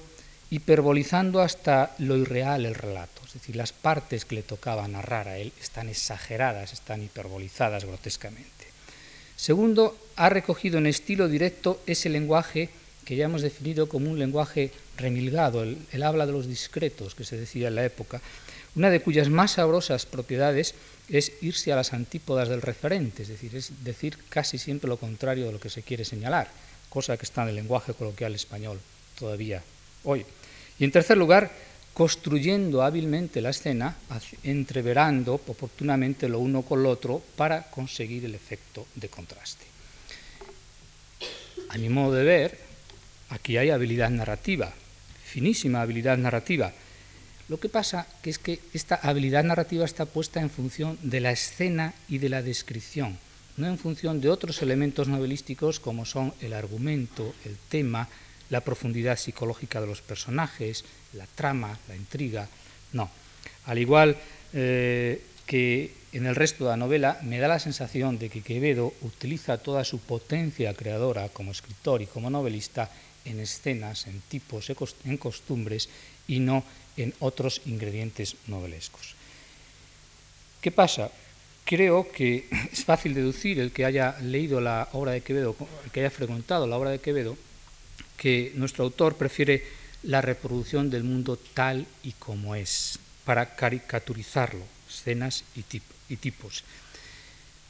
hiperbolizando 0.49 1.39
hasta 1.39 1.95
lo 1.99 2.17
irreal 2.17 2.65
el 2.65 2.75
relato, 2.75 3.21
es 3.25 3.33
decir, 3.33 3.55
las 3.55 3.73
partes 3.73 4.25
que 4.25 4.35
le 4.35 4.43
tocaba 4.43 4.87
narrar 4.87 5.27
a 5.27 5.37
él 5.37 5.51
están 5.61 5.89
exageradas, 5.89 6.73
están 6.73 7.01
hiperbolizadas 7.03 7.85
grotescamente. 7.85 8.51
Segundo, 9.35 9.97
ha 10.15 10.29
recogido 10.29 10.77
en 10.77 10.87
estilo 10.87 11.27
directo 11.27 11.81
ese 11.87 12.09
lenguaje 12.09 12.69
que 13.05 13.15
ya 13.15 13.25
hemos 13.25 13.41
definido 13.41 13.87
como 13.87 14.09
un 14.09 14.19
lenguaje 14.19 14.71
remilgado, 14.97 15.63
el, 15.63 16.03
habla 16.03 16.25
de 16.25 16.31
los 16.31 16.47
discretos 16.47 17.15
que 17.15 17.23
se 17.23 17.37
decía 17.37 17.67
en 17.67 17.75
la 17.75 17.85
época, 17.85 18.21
una 18.75 18.89
de 18.89 19.01
cuyas 19.01 19.29
más 19.29 19.51
sabrosas 19.51 20.05
propiedades 20.05 20.75
es 21.09 21.33
irse 21.41 21.71
a 21.71 21.75
las 21.75 21.93
antípodas 21.93 22.49
del 22.49 22.61
referente, 22.61 23.23
es 23.23 23.29
decir, 23.29 23.55
es 23.55 23.83
decir 23.83 24.17
casi 24.29 24.57
siempre 24.57 24.87
lo 24.87 24.97
contrario 24.97 25.45
de 25.45 25.51
lo 25.51 25.59
que 25.59 25.69
se 25.69 25.83
quiere 25.83 26.05
señalar. 26.05 26.49
cosa 26.89 27.17
que 27.17 27.25
está 27.25 27.41
en 27.41 27.49
el 27.49 27.55
lenguaje 27.55 27.93
coloquial 27.93 28.35
español 28.35 28.79
todavía 29.17 29.63
hoy. 30.03 30.25
Y 30.77 30.83
en 30.83 30.91
tercer 30.91 31.17
lugar, 31.17 31.51
construyendo 31.93 32.81
hábilmente 32.81 33.41
la 33.41 33.51
escena, 33.51 33.95
entreverando 34.43 35.35
oportunamente 35.35 36.27
lo 36.27 36.39
uno 36.39 36.63
con 36.63 36.81
lo 36.81 36.89
otro 36.89 37.21
para 37.35 37.63
conseguir 37.69 38.25
el 38.25 38.35
efecto 38.35 38.87
de 38.95 39.09
contraste. 39.09 39.65
A 41.69 41.77
mi 41.77 41.89
modo 41.89 42.13
de 42.13 42.23
ver, 42.23 42.59
aquí 43.29 43.57
hay 43.57 43.69
habilidad 43.69 44.09
narrativa, 44.09 44.73
finísima 45.33 45.81
habilidad 45.81 46.17
narrativa. 46.21 46.71
Lo 47.49 47.59
que 47.59 47.67
pasa 47.67 48.05
es 48.21 48.37
que 48.37 48.59
esta 48.73 49.01
habilidad 49.01 49.43
narrativa 49.43 49.83
está 49.83 50.05
puesta 50.05 50.39
en 50.41 50.53
función 50.53 50.99
de 51.01 51.21
la 51.21 51.31
escena 51.31 51.93
y 52.07 52.19
de 52.19 52.29
la 52.29 52.45
descripción, 52.45 53.17
no 53.57 53.65
en 53.65 53.81
función 53.81 54.21
de 54.21 54.29
otros 54.29 54.61
elementos 54.61 55.07
novelísticos 55.07 55.79
como 55.79 56.05
son 56.05 56.33
el 56.41 56.53
argumento, 56.53 57.33
el 57.45 57.57
tema, 57.57 58.07
la 58.51 58.61
profundidad 58.61 59.17
psicológica 59.17 59.81
de 59.81 59.87
los 59.87 60.01
personajes, 60.01 60.85
la 61.13 61.25
trama, 61.25 61.79
la 61.89 61.95
intriga. 61.95 62.47
No. 62.93 63.09
Al 63.65 63.79
igual 63.79 64.15
eh, 64.53 65.19
que 65.47 65.93
en 66.13 66.27
el 66.27 66.35
resto 66.35 66.65
de 66.65 66.69
la 66.69 66.77
novela, 66.77 67.17
me 67.23 67.39
da 67.39 67.47
la 67.47 67.57
sensación 67.57 68.19
de 68.19 68.29
que 68.29 68.45
Quevedo 68.45 68.93
utiliza 69.01 69.57
toda 69.57 69.83
su 69.83 69.97
potencia 69.97 70.73
creadora 70.75 71.29
como 71.29 71.51
escritor 71.51 72.03
y 72.03 72.05
como 72.05 72.29
novelista 72.29 72.91
en 73.25 73.39
escenas, 73.39 74.07
en 74.07 74.21
tipos, 74.21 74.71
en 75.05 75.17
costumbres 75.17 75.89
y 76.27 76.39
no 76.39 76.63
en 76.97 77.13
otros 77.19 77.61
ingredientes 77.65 78.35
novelescos. 78.47 79.15
¿Qué 80.61 80.71
pasa? 80.71 81.11
Creo 81.65 82.11
que 82.11 82.47
es 82.71 82.85
fácil 82.85 83.13
deducir 83.13 83.59
el 83.59 83.71
que 83.71 83.85
haya 83.85 84.17
leído 84.21 84.61
la 84.61 84.89
obra 84.93 85.11
de 85.11 85.21
Quevedo, 85.21 85.55
el 85.83 85.91
que 85.91 86.01
haya 86.01 86.11
frecuentado 86.11 86.67
la 86.67 86.77
obra 86.77 86.91
de 86.91 86.99
Quevedo, 86.99 87.37
que 88.17 88.53
nuestro 88.55 88.85
autor 88.85 89.15
prefiere 89.15 89.63
la 90.03 90.21
reproducción 90.21 90.89
del 90.89 91.03
mundo 91.03 91.37
tal 91.53 91.85
y 92.03 92.11
como 92.13 92.55
es, 92.55 92.99
para 93.25 93.55
caricaturizarlo, 93.55 94.63
escenas 94.89 95.43
y, 95.55 96.15
tipos, 96.15 96.63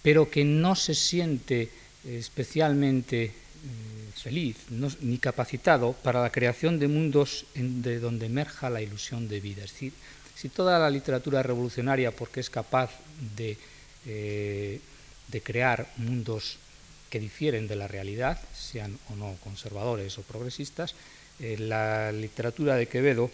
pero 0.01 0.29
que 0.29 0.43
no 0.43 0.75
se 0.75 0.95
siente 0.95 1.69
especialmente 2.05 3.31
eh, 3.63 4.12
feliz 4.15 4.58
ni 5.02 5.17
capacitado 5.17 5.93
para 5.93 6.21
la 6.21 6.32
creación 6.32 6.80
de 6.80 6.88
mundos 6.88 7.45
de 7.56 7.99
donde 7.99 8.26
emerja 8.26 8.69
la 8.69 8.82
ilusión 8.82 9.28
de 9.28 9.39
vida. 9.39 9.63
Es 9.63 9.71
decir, 9.71 9.93
si 10.36 10.49
toda 10.49 10.80
la 10.80 10.89
literatura 10.89 11.43
revolucionaria, 11.43 12.12
porque 12.12 12.39
es 12.39 12.49
capaz 12.49 12.91
de, 13.38 13.58
eh, 14.06 14.82
de 15.28 15.41
crear 15.41 15.88
mundos 15.97 16.58
que 17.10 17.19
difieren 17.19 17.67
de 17.67 17.76
la 17.76 17.88
realidad, 17.88 18.41
sean 18.54 18.97
o 19.10 19.15
no 19.15 19.38
conservadores 19.43 20.17
o 20.17 20.23
progresistas, 20.23 20.95
eh, 21.39 21.58
la 21.58 22.12
literatura 22.12 22.76
de 22.76 22.88
Quevedo, 22.88 23.30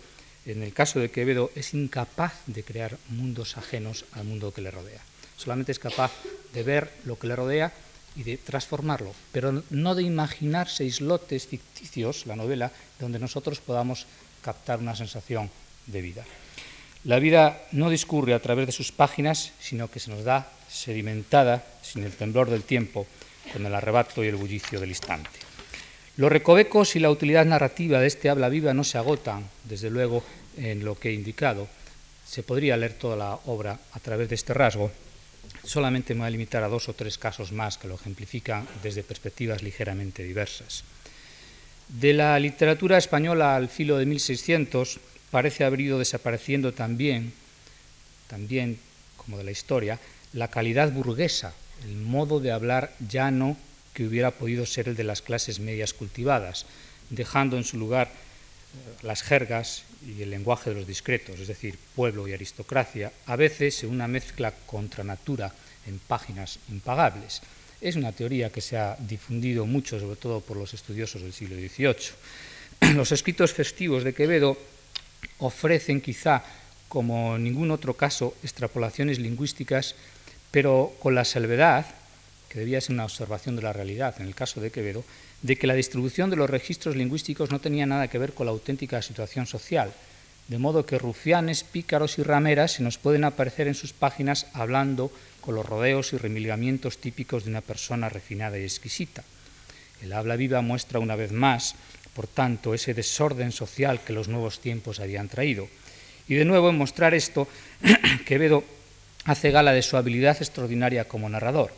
en 0.45 0.63
el 0.63 0.73
caso 0.73 0.99
de 0.99 1.11
Quevedo, 1.11 1.51
es 1.55 1.73
incapaz 1.73 2.33
de 2.45 2.63
crear 2.63 2.97
mundos 3.09 3.57
ajenos 3.57 4.05
al 4.11 4.25
mundo 4.25 4.53
que 4.53 4.61
le 4.61 4.71
rodea. 4.71 5.01
Solamente 5.37 5.71
es 5.71 5.79
capaz 5.79 6.11
de 6.53 6.63
ver 6.63 6.91
lo 7.05 7.17
que 7.17 7.27
le 7.27 7.35
rodea 7.35 7.73
y 8.15 8.23
de 8.23 8.37
transformarlo, 8.37 9.13
pero 9.31 9.63
no 9.69 9.95
de 9.95 10.03
imaginarse 10.03 10.85
islotes 10.85 11.47
ficticios, 11.47 12.25
la 12.25 12.35
novela, 12.35 12.71
donde 12.99 13.19
nosotros 13.19 13.59
podamos 13.59 14.07
captar 14.41 14.79
una 14.79 14.95
sensación 14.95 15.49
de 15.87 16.01
vida. 16.01 16.25
La 17.05 17.19
vida 17.19 17.61
no 17.71 17.89
discurre 17.89 18.33
a 18.33 18.41
través 18.41 18.65
de 18.65 18.71
sus 18.71 18.91
páginas, 18.91 19.53
sino 19.59 19.89
que 19.89 19.99
se 19.99 20.11
nos 20.11 20.23
da 20.23 20.51
sedimentada, 20.69 21.63
sin 21.81 22.03
el 22.03 22.11
temblor 22.11 22.49
del 22.49 22.63
tiempo, 22.63 23.07
con 23.53 23.65
el 23.65 23.73
arrebato 23.73 24.23
y 24.23 24.27
el 24.27 24.35
bullicio 24.35 24.79
del 24.79 24.89
instante. 24.89 25.29
Los 26.17 26.31
recovecos 26.31 26.97
y 26.97 26.99
la 26.99 27.09
utilidad 27.09 27.45
narrativa 27.45 28.01
de 28.01 28.07
este 28.07 28.29
habla 28.29 28.49
viva 28.49 28.73
no 28.73 28.83
se 28.83 28.97
agotan, 28.97 29.47
desde 29.63 29.89
luego, 29.89 30.21
en 30.57 30.83
lo 30.83 30.99
que 30.99 31.09
he 31.09 31.13
indicado. 31.13 31.69
Se 32.27 32.43
podría 32.43 32.75
leer 32.75 32.93
toda 32.93 33.15
la 33.15 33.39
obra 33.45 33.79
a 33.93 33.99
través 33.99 34.27
de 34.27 34.35
este 34.35 34.53
rasgo. 34.53 34.91
Solamente 35.63 36.13
me 36.13 36.21
voy 36.21 36.27
a 36.27 36.31
limitar 36.31 36.63
a 36.63 36.67
dos 36.67 36.89
o 36.89 36.93
tres 36.93 37.17
casos 37.17 37.51
más 37.51 37.77
que 37.77 37.87
lo 37.87 37.95
ejemplifican 37.95 38.67
desde 38.81 39.03
perspectivas 39.03 39.63
ligeramente 39.63 40.23
diversas. 40.23 40.83
De 41.87 42.13
la 42.13 42.39
literatura 42.39 42.97
española 42.97 43.55
al 43.55 43.69
filo 43.69 43.97
de 43.97 44.05
1600 44.05 44.99
parece 45.31 45.63
haber 45.63 45.81
ido 45.81 45.99
desapareciendo 45.99 46.73
también, 46.73 47.33
también 48.27 48.79
como 49.17 49.37
de 49.37 49.43
la 49.43 49.51
historia, 49.51 49.99
la 50.33 50.49
calidad 50.49 50.91
burguesa 50.91 51.53
el 51.83 51.95
modo 51.95 52.39
de 52.39 52.51
hablar 52.51 52.93
llano 52.99 53.57
que 53.93 54.05
hubiera 54.05 54.31
podido 54.31 54.65
ser 54.65 54.89
el 54.89 54.95
de 54.95 55.03
las 55.03 55.21
clases 55.21 55.59
medias 55.59 55.93
cultivadas, 55.93 56.65
dejando 57.09 57.57
en 57.57 57.63
su 57.63 57.77
lugar 57.77 58.07
eh, 58.07 58.97
las 59.01 59.23
jergas 59.23 59.83
y 60.05 60.21
el 60.21 60.29
lenguaje 60.29 60.69
de 60.69 60.77
los 60.77 60.87
discretos, 60.87 61.39
es 61.39 61.47
decir, 61.47 61.77
pueblo 61.95 62.27
y 62.27 62.33
aristocracia, 62.33 63.11
a 63.25 63.35
veces 63.35 63.83
en 63.83 63.89
una 63.89 64.07
mezcla 64.07 64.53
contra 64.65 65.03
natura 65.03 65.53
en 65.87 65.99
páginas 65.99 66.59
impagables. 66.69 67.41
Es 67.81 67.95
una 67.95 68.11
teoría 68.11 68.51
que 68.51 68.61
se 68.61 68.77
ha 68.77 68.95
difundido 68.99 69.65
mucho, 69.65 69.99
sobre 69.99 70.15
todo 70.15 70.41
por 70.41 70.57
los 70.57 70.73
estudiosos 70.73 71.21
del 71.21 71.33
siglo 71.33 71.55
XVIII. 71.55 72.93
Los 72.95 73.11
escritos 73.11 73.53
festivos 73.53 74.03
de 74.03 74.13
Quevedo 74.13 74.57
ofrecen 75.39 76.01
quizá, 76.01 76.43
como 76.87 77.37
ningún 77.37 77.71
otro 77.71 77.93
caso, 77.93 78.35
extrapolaciones 78.43 79.19
lingüísticas 79.19 79.95
pero 80.51 80.93
con 80.99 81.15
la 81.15 81.25
salvedad, 81.25 81.85
que 82.49 82.59
debía 82.59 82.81
ser 82.81 82.93
una 82.93 83.05
observación 83.05 83.55
de 83.55 83.61
la 83.61 83.73
realidad 83.73 84.15
en 84.19 84.27
el 84.27 84.35
caso 84.35 84.59
de 84.59 84.71
Quevedo, 84.71 85.03
de 85.41 85.55
que 85.55 85.67
la 85.67 85.73
distribución 85.73 86.29
de 86.29 86.35
los 86.35 86.49
registros 86.49 86.95
lingüísticos 86.95 87.51
no 87.51 87.59
tenía 87.59 87.85
nada 87.85 88.07
que 88.07 88.17
ver 88.17 88.33
con 88.33 88.45
la 88.45 88.51
auténtica 88.51 89.01
situación 89.01 89.47
social, 89.47 89.93
de 90.47 90.57
modo 90.57 90.85
que 90.85 90.97
rufianes, 90.97 91.63
pícaros 91.63 92.17
y 92.17 92.23
rameras 92.23 92.73
se 92.73 92.83
nos 92.83 92.97
pueden 92.97 93.23
aparecer 93.23 93.67
en 93.67 93.75
sus 93.75 93.93
páginas 93.93 94.47
hablando 94.53 95.11
con 95.41 95.55
los 95.55 95.65
rodeos 95.65 96.11
y 96.13 96.17
remilgamientos 96.17 96.97
típicos 96.97 97.43
de 97.45 97.51
una 97.51 97.61
persona 97.61 98.09
refinada 98.09 98.57
y 98.57 98.63
exquisita. 98.63 99.23
El 100.01 100.13
habla 100.13 100.35
viva 100.35 100.61
muestra 100.61 100.99
una 100.99 101.15
vez 101.15 101.31
más, 101.31 101.75
por 102.13 102.27
tanto, 102.27 102.73
ese 102.73 102.93
desorden 102.93 103.51
social 103.51 104.01
que 104.03 104.13
los 104.13 104.27
nuevos 104.27 104.59
tiempos 104.59 104.99
habían 104.99 105.29
traído. 105.29 105.67
Y 106.27 106.35
de 106.35 106.45
nuevo, 106.45 106.69
en 106.69 106.77
mostrar 106.77 107.13
esto, 107.13 107.47
Quevedo 108.25 108.63
hace 109.25 109.51
gala 109.51 109.73
de 109.73 109.81
su 109.81 109.97
habilidad 109.97 110.37
extraordinaria 110.37 111.07
como 111.07 111.29
narrador. 111.29 111.71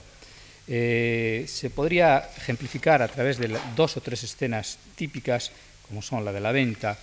Eh, 0.67 1.45
se 1.47 1.69
podría 1.69 2.29
ejemplificar 2.37 3.01
a 3.01 3.07
través 3.07 3.37
de 3.37 3.57
dos 3.75 3.97
o 3.97 4.01
tres 4.01 4.23
escenas 4.23 4.77
típicas, 4.95 5.51
como 5.87 6.01
son 6.01 6.23
la 6.23 6.31
de 6.31 6.39
la 6.39 6.51
venta, 6.51 6.97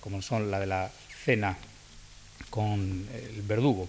como 0.00 0.20
son 0.20 0.50
la 0.50 0.60
de 0.60 0.66
la 0.66 0.90
cena 1.24 1.56
con 2.50 3.08
el 3.12 3.42
verdugo. 3.42 3.88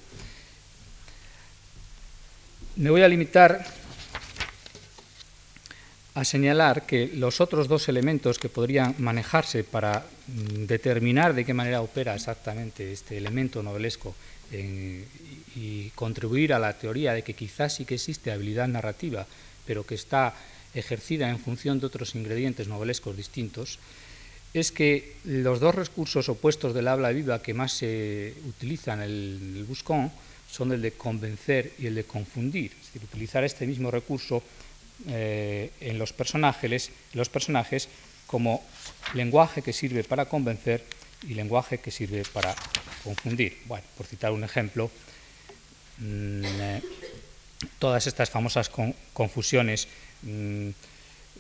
Me 2.78 2.90
voy 2.90 3.04
a 3.04 3.08
limitar 3.08 3.66
a 6.16 6.24
señalar 6.24 6.86
que 6.86 7.12
los 7.14 7.42
otros 7.42 7.68
dos 7.68 7.90
elementos 7.90 8.40
que 8.40 8.48
podrían 8.48 8.96
manejarse 9.00 9.66
para 9.66 10.06
mm, 10.28 10.66
determinar 10.66 11.34
de 11.36 11.44
qué 11.44 11.54
manera 11.54 11.82
opera 11.82 12.16
exactamente 12.16 12.92
este 12.92 13.18
elemento 13.18 13.62
novelesco 13.62 14.16
y 14.52 15.90
contribuir 15.96 16.54
a 16.54 16.60
la 16.60 16.78
teoría 16.78 17.14
de 17.14 17.24
que 17.24 17.34
quizás 17.34 17.76
sí 17.76 17.86
que 17.86 17.96
existe 17.96 18.32
habilidad 18.32 18.68
narrativa, 18.68 19.26
pero 19.66 19.86
que 19.86 19.96
está 19.96 20.34
ejercida 20.74 21.30
en 21.30 21.40
función 21.40 21.80
de 21.80 21.88
otros 21.88 22.16
ingredientes 22.16 22.68
novelescos 22.68 23.16
distintos, 23.16 23.80
es 24.54 24.72
que 24.72 25.18
los 25.26 25.60
dos 25.60 25.76
recursos 25.76 26.30
opuestos 26.30 26.74
del 26.74 26.88
habla 26.88 27.12
viva 27.12 27.42
que 27.42 27.54
más 27.54 27.74
se 27.74 28.34
utilizan 28.48 29.02
en 29.02 29.10
el, 29.10 29.66
buscón 29.68 30.12
son 30.50 30.72
el 30.72 30.82
de 30.82 30.94
convencer 30.94 31.74
y 31.80 31.88
el 31.88 31.96
de 31.96 32.06
confundir, 32.06 32.72
es 32.72 32.88
decir, 32.88 33.04
utilizar 33.04 33.44
este 33.44 33.68
mismo 33.68 33.92
recurso 33.92 34.42
eh, 35.10 35.72
en 35.82 36.00
los 36.00 36.14
personajes, 36.14 36.92
los 37.14 37.28
personajes 37.28 37.90
como 38.28 38.64
lenguaje 39.14 39.62
que 39.62 39.74
sirve 39.74 40.06
para 40.06 40.26
convencer 40.26 40.84
y 41.24 41.34
lenguaje 41.34 41.80
que 41.80 41.92
sirve 41.92 42.24
para 42.32 42.56
confundir. 43.04 43.58
Bueno, 43.66 43.86
por 43.98 44.06
citar 44.06 44.32
un 44.32 44.44
ejemplo, 44.44 44.92
mm, 46.00 46.46
eh, 46.46 46.82
todas 47.80 48.08
estas 48.08 48.30
famosas 48.30 48.70
confusiones, 49.14 49.88
mm, 50.24 50.70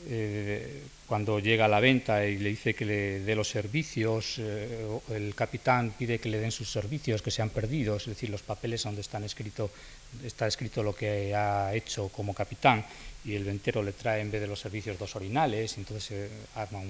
eh, 0.08 0.84
cuando 1.08 1.40
llega 1.40 1.66
a 1.66 1.68
la 1.68 1.80
venta 1.80 2.26
y 2.26 2.38
le 2.38 2.50
dice 2.50 2.74
que 2.74 2.86
le 2.86 3.20
dé 3.22 3.36
los 3.36 3.50
servicios, 3.50 4.36
eh, 4.40 4.88
el 5.12 5.34
capitán 5.36 5.94
pide 5.98 6.20
que 6.20 6.30
le 6.30 6.40
den 6.40 6.52
sus 6.52 6.70
servicios 6.70 7.22
que 7.22 7.32
se 7.32 7.42
han 7.42 7.50
perdido, 7.50 7.96
es 7.96 8.06
decir, 8.06 8.30
los 8.30 8.42
papeles 8.42 8.84
donde 8.84 9.02
están 9.02 9.24
escrito, 9.24 9.70
está 10.24 10.48
escrito 10.48 10.84
lo 10.84 10.96
que 10.96 11.34
ha 11.34 11.74
hecho 11.74 12.10
como 12.10 12.34
capitán, 12.34 12.86
y 13.24 13.34
el 13.36 13.44
ventero 13.44 13.82
le 13.82 13.94
trae 13.94 14.22
en 14.22 14.32
vez 14.32 14.42
de 14.42 14.48
los 14.48 14.60
servicios 14.60 14.98
dos 14.98 15.16
orinales, 15.16 15.78
entonces 15.78 16.04
se 16.06 16.30
arma 16.60 16.82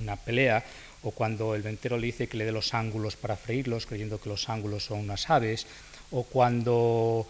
una 0.00 0.16
pelea, 0.16 0.62
o 1.02 1.10
cuando 1.10 1.54
el 1.54 1.62
ventero 1.62 1.96
le 1.96 2.06
dice 2.06 2.28
que 2.28 2.36
le 2.36 2.44
dé 2.44 2.52
los 2.52 2.74
ángulos 2.74 3.16
para 3.16 3.36
freírlos, 3.36 3.86
creyendo 3.86 4.20
que 4.20 4.28
los 4.28 4.48
ángulos 4.48 4.84
son 4.84 5.00
unas 5.00 5.30
aves, 5.30 5.66
o 6.10 6.24
cuando 6.24 7.26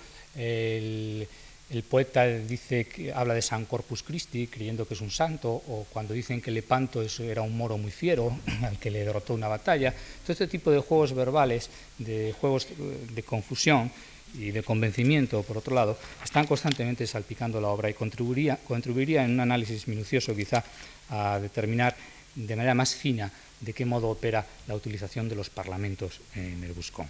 el 1.71 1.85
poeta 1.89 2.27
dice 2.27 2.87
que 2.87 3.13
habla 3.13 3.35
de 3.35 3.43
San 3.43 3.65
Corpus 3.65 4.03
Christi, 4.03 4.49
creyendo 4.49 4.87
que 4.87 4.95
es 4.95 5.01
un 5.01 5.11
santo, 5.11 5.51
o 5.51 5.87
cuando 5.93 6.15
dicen 6.15 6.41
que 6.41 6.51
Lepanto 6.51 7.01
era 7.21 7.43
un 7.43 7.57
moro 7.57 7.79
muy 7.79 7.93
fiero, 7.93 8.37
al 8.65 8.79
que 8.79 8.91
le 8.91 9.05
derrotó 9.05 9.35
una 9.35 9.47
batalla. 9.47 9.95
Todo 10.23 10.33
este 10.33 10.49
tipo 10.49 10.73
de 10.73 10.81
juegos 10.81 11.15
verbales, 11.15 11.71
de 11.99 12.35
juegos 12.41 12.67
de 13.15 13.23
confusión 13.23 13.91
y 14.35 14.51
de 14.51 14.65
convencimiento, 14.65 15.45
por 15.45 15.59
otro 15.59 15.75
lado, 15.75 15.97
están 16.25 16.47
constantemente 16.47 17.07
salpicando 17.07 17.61
la 17.61 17.69
obra 17.69 17.89
y 17.89 17.95
contribuiría, 17.95 18.59
contribuiría 18.67 19.25
en 19.25 19.33
un 19.33 19.41
análisis 19.41 19.87
minucioso 19.87 20.35
quizá 20.35 20.65
a 21.09 21.39
determinar 21.41 21.95
de 22.35 22.57
manera 22.57 22.75
más 22.75 22.95
fina 22.95 23.31
de 23.61 23.73
qué 23.73 23.85
modo 23.85 24.09
opera 24.09 24.47
la 24.67 24.75
utilización 24.75 25.29
de 25.29 25.37
los 25.37 25.51
parlamentos 25.51 26.21
en 26.35 26.65
el 26.65 26.73
buscón. 26.73 27.09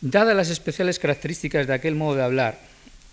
Dadas 0.00 0.36
las 0.36 0.50
especiales 0.50 0.98
características 0.98 1.66
de 1.66 1.74
aquel 1.74 1.94
modo 1.94 2.16
de 2.16 2.22
hablar, 2.22 2.60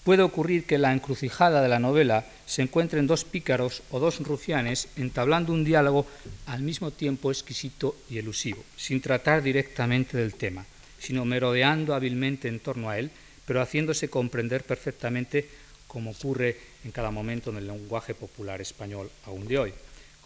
puede 0.05 0.21
ocurrir 0.21 0.65
que 0.65 0.75
en 0.75 0.83
la 0.83 0.93
encrucijada 0.93 1.63
de 1.63 1.67
la 1.67 1.79
novela 1.79 2.25
se 2.45 2.61
encuentren 2.61 3.07
dos 3.07 3.25
pícaros 3.25 3.81
o 3.89 3.99
dos 3.99 4.19
rufianes 4.19 4.87
entablando 4.95 5.51
un 5.51 5.65
diálogo 5.65 6.05
al 6.45 6.61
mismo 6.61 6.91
tiempo 6.91 7.31
exquisito 7.31 7.97
y 8.07 8.19
elusivo, 8.19 8.63
sin 8.77 9.01
tratar 9.01 9.41
directamente 9.41 10.15
del 10.15 10.35
tema, 10.35 10.63
sino 10.99 11.25
merodeando 11.25 11.95
hábilmente 11.95 12.47
en 12.47 12.59
torno 12.59 12.91
a 12.91 12.99
él, 12.99 13.09
pero 13.47 13.61
haciéndose 13.61 14.07
comprender 14.07 14.63
perfectamente 14.63 15.49
como 15.87 16.11
ocurre 16.11 16.55
en 16.83 16.91
cada 16.91 17.09
momento 17.09 17.49
en 17.49 17.57
el 17.57 17.67
lenguaje 17.67 18.13
popular 18.13 18.61
español 18.61 19.09
aún 19.25 19.47
de 19.47 19.57
hoy, 19.57 19.73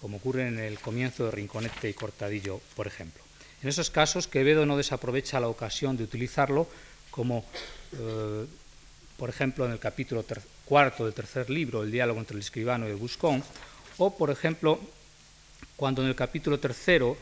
como 0.02 0.18
ocurre 0.18 0.48
en 0.48 0.60
el 0.60 0.80
comienzo 0.80 1.26
de 1.26 1.32
Rinconete 1.32 1.90
y 1.90 1.94
Cortadillo, 1.94 2.62
por 2.76 2.88
ejemplo. 2.88 3.24
En 3.62 3.70
esos 3.70 3.90
casos, 3.90 4.28
Quevedo 4.28 4.66
no 4.66 4.78
desaprovecha 4.78 5.40
la 5.40 5.50
ocasión 5.50 5.98
de 5.98 6.04
utilizarlo 6.04 6.68
como, 7.12 7.46
eh, 7.94 8.46
por 9.18 9.30
ejemplo, 9.30 9.66
en 9.66 9.72
el 9.72 9.80
capítulo 9.80 10.24
cuarto 10.64 11.04
del 11.04 11.14
tercer 11.14 11.50
libro, 11.50 11.84
el 11.84 11.92
diálogo 11.92 12.20
entre 12.20 12.36
el 12.36 12.42
escribano 12.42 12.88
y 12.88 12.92
el 12.92 12.96
buscón, 12.96 13.44
o, 13.98 14.16
por 14.16 14.30
ejemplo, 14.30 14.80
cuando 15.76 16.02
en 16.02 16.08
el 16.08 16.16
capítulo 16.16 16.60
tercero 16.60 17.18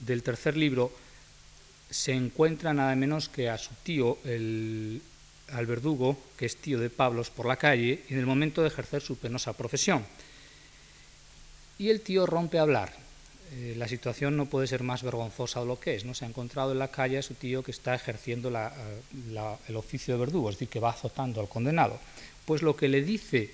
del 0.00 0.22
tercer 0.22 0.56
libro 0.56 0.92
se 1.90 2.12
encuentra 2.12 2.72
nada 2.72 2.96
menos 2.96 3.28
que 3.28 3.50
a 3.50 3.58
su 3.58 3.74
tío, 3.82 4.16
el, 4.24 5.02
al 5.52 5.66
verdugo, 5.66 6.16
que 6.38 6.46
es 6.46 6.56
tío 6.56 6.78
de 6.80 6.88
Pablos, 6.88 7.28
por 7.28 7.44
la 7.44 7.56
calle, 7.56 8.02
en 8.08 8.18
el 8.18 8.24
momento 8.24 8.62
de 8.62 8.68
ejercer 8.68 9.02
su 9.02 9.18
penosa 9.18 9.52
profesión. 9.52 10.04
Y 11.78 11.90
el 11.90 12.00
tío 12.00 12.26
rompe 12.26 12.58
a 12.58 12.62
hablar, 12.62 12.92
eh, 13.54 13.74
la 13.76 13.88
situación 13.88 14.36
no 14.36 14.46
puede 14.46 14.66
ser 14.66 14.82
más 14.82 15.02
vergonzosa 15.02 15.60
de 15.60 15.66
lo 15.66 15.78
que 15.78 15.94
es. 15.94 16.04
¿no? 16.04 16.14
Se 16.14 16.24
ha 16.24 16.28
encontrado 16.28 16.72
en 16.72 16.78
la 16.78 16.88
calle 16.88 17.18
a 17.18 17.22
su 17.22 17.34
tío 17.34 17.62
que 17.62 17.70
está 17.70 17.94
ejerciendo 17.94 18.50
eh, 18.50 19.56
el 19.68 19.76
oficio 19.76 20.14
de 20.14 20.20
verdugo, 20.20 20.48
es 20.48 20.56
decir, 20.56 20.68
que 20.68 20.80
va 20.80 20.90
azotando 20.90 21.40
al 21.40 21.48
condenado. 21.48 21.98
Pues 22.46 22.62
lo 22.62 22.76
que 22.76 22.88
le 22.88 23.02
dice, 23.02 23.50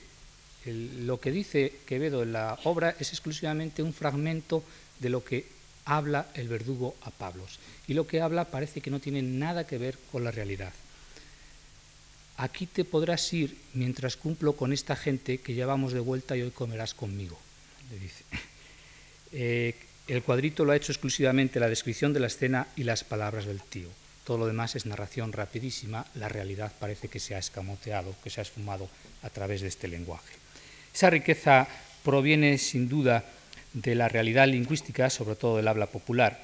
lo 0.67 1.21
que 1.21 1.31
dice 1.31 1.73
Quevedo 1.87 2.23
en 2.23 2.33
la 2.33 2.59
obra 2.65 2.95
es 2.99 3.11
exclusivamente 3.11 3.83
un 3.83 3.93
fragmento 3.93 4.63
de 5.01 5.11
lo 5.11 5.25
que 5.25 5.47
habla 5.85 6.27
el 6.35 6.49
verdugo 6.49 6.95
a 7.03 7.11
Pablos. 7.11 7.59
Y 7.87 7.95
lo 7.95 8.07
que 8.07 8.21
habla 8.21 8.45
parece 8.45 8.81
que 8.81 8.91
no 8.91 9.01
tiene 9.01 9.23
nada 9.23 9.67
que 9.67 9.79
ver 9.79 9.99
con 10.13 10.23
la 10.23 10.31
realidad. 10.31 10.73
Aquí 12.37 12.67
te 12.67 12.85
podrás 12.85 13.33
ir 13.33 13.59
mientras 13.75 14.17
cumplo 14.17 14.55
con 14.55 14.73
esta 14.73 14.95
gente 14.95 15.39
que 15.39 15.55
ya 15.55 15.67
vamos 15.67 15.93
de 15.93 16.01
vuelta 16.01 16.37
y 16.37 16.43
hoy 16.43 16.53
comerás 16.53 16.95
conmigo, 16.95 17.37
Eh, 19.33 19.75
el 20.07 20.23
cuadrito 20.23 20.65
lo 20.65 20.73
ha 20.73 20.77
hecho 20.77 20.93
exclusivamente 20.93 21.61
la 21.61 21.69
descripción 21.69 22.15
de 22.15 22.21
la 22.21 22.29
escena 22.29 22.67
y 22.77 22.85
las 22.85 23.05
palabras 23.05 23.45
del 23.45 23.61
tío. 23.61 23.89
Todo 24.25 24.39
lo 24.39 24.47
demás 24.47 24.75
es 24.75 24.87
narración 24.87 25.33
rapidísima, 25.33 26.07
la 26.15 26.29
realidad 26.29 26.73
parece 26.79 27.09
que 27.09 27.21
se 27.21 27.35
ha 27.35 27.39
escamoteado, 27.39 28.15
que 28.25 28.31
se 28.31 28.41
ha 28.41 28.43
esfumado 28.43 28.89
a 29.23 29.31
través 29.31 29.61
de 29.61 29.69
este 29.69 29.89
lenguaje. 29.89 30.35
Esa 30.95 31.11
riqueza 31.11 31.69
proviene 32.03 32.59
sin 32.59 32.89
duda 32.89 33.25
de 33.73 33.95
la 33.95 34.09
realidad 34.09 34.49
lingüística, 34.49 35.11
sobre 35.11 35.37
todo 35.37 35.57
del 35.57 35.69
habla 35.69 35.87
popular. 35.87 36.41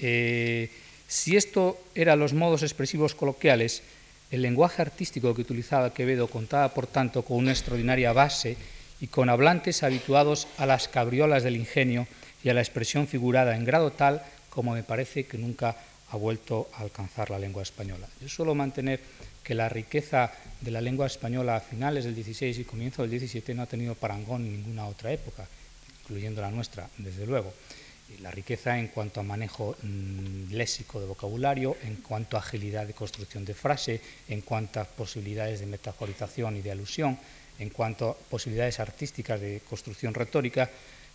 Eh, 0.00 0.68
si 1.06 1.36
esto 1.36 1.78
eran 1.94 2.18
los 2.18 2.32
modos 2.32 2.62
expresivos 2.62 3.14
coloquiales, 3.14 3.82
el 4.30 4.42
lenguaje 4.42 4.82
artístico 4.82 5.34
que 5.34 5.42
utilizaba 5.42 5.94
Quevedo 5.94 6.26
contaba, 6.26 6.72
por 6.74 6.86
tanto, 6.86 7.22
con 7.22 7.36
una 7.36 7.52
extraordinaria 7.52 8.12
base 8.12 8.56
y 9.02 9.08
con 9.08 9.28
hablantes 9.28 9.82
habituados 9.82 10.46
a 10.58 10.64
las 10.64 10.86
cabriolas 10.86 11.42
del 11.42 11.56
ingenio 11.56 12.06
y 12.44 12.50
a 12.50 12.54
la 12.54 12.60
expresión 12.60 13.08
figurada 13.08 13.56
en 13.56 13.64
grado 13.64 13.90
tal 13.90 14.22
como 14.48 14.74
me 14.74 14.84
parece 14.84 15.26
que 15.26 15.38
nunca 15.38 15.76
ha 16.10 16.16
vuelto 16.16 16.70
a 16.74 16.82
alcanzar 16.82 17.30
la 17.30 17.38
lengua 17.38 17.64
española. 17.64 18.06
Yo 18.20 18.28
suelo 18.28 18.54
mantener 18.54 19.00
que 19.42 19.56
la 19.56 19.68
riqueza 19.68 20.30
de 20.60 20.70
la 20.70 20.80
lengua 20.80 21.06
española 21.06 21.56
a 21.56 21.60
finales 21.60 22.04
del 22.04 22.14
XVI 22.14 22.60
y 22.60 22.64
comienzo 22.64 23.02
del 23.04 23.18
XVII 23.18 23.54
no 23.54 23.62
ha 23.62 23.66
tenido 23.66 23.96
parangón 23.96 24.46
en 24.46 24.52
ninguna 24.52 24.86
otra 24.86 25.10
época, 25.10 25.48
incluyendo 26.02 26.40
la 26.40 26.52
nuestra, 26.52 26.88
desde 26.98 27.26
luego. 27.26 27.52
La 28.20 28.30
riqueza 28.30 28.78
en 28.78 28.88
cuanto 28.88 29.18
a 29.18 29.24
manejo 29.24 29.74
mm, 29.82 30.52
léxico 30.52 31.00
de 31.00 31.06
vocabulario, 31.06 31.76
en 31.82 31.96
cuanto 31.96 32.36
a 32.36 32.40
agilidad 32.40 32.86
de 32.86 32.92
construcción 32.92 33.44
de 33.44 33.54
frase, 33.54 34.00
en 34.28 34.42
cuanto 34.42 34.78
a 34.78 34.84
posibilidades 34.84 35.60
de 35.60 35.66
metaforización 35.66 36.58
y 36.58 36.62
de 36.62 36.70
alusión, 36.70 37.18
en 37.62 37.70
cuanto 37.70 38.10
a 38.10 38.14
posibilidades 38.14 38.80
artísticas 38.80 39.40
de 39.40 39.62
construcción 39.68 40.14
retórica, 40.14 40.70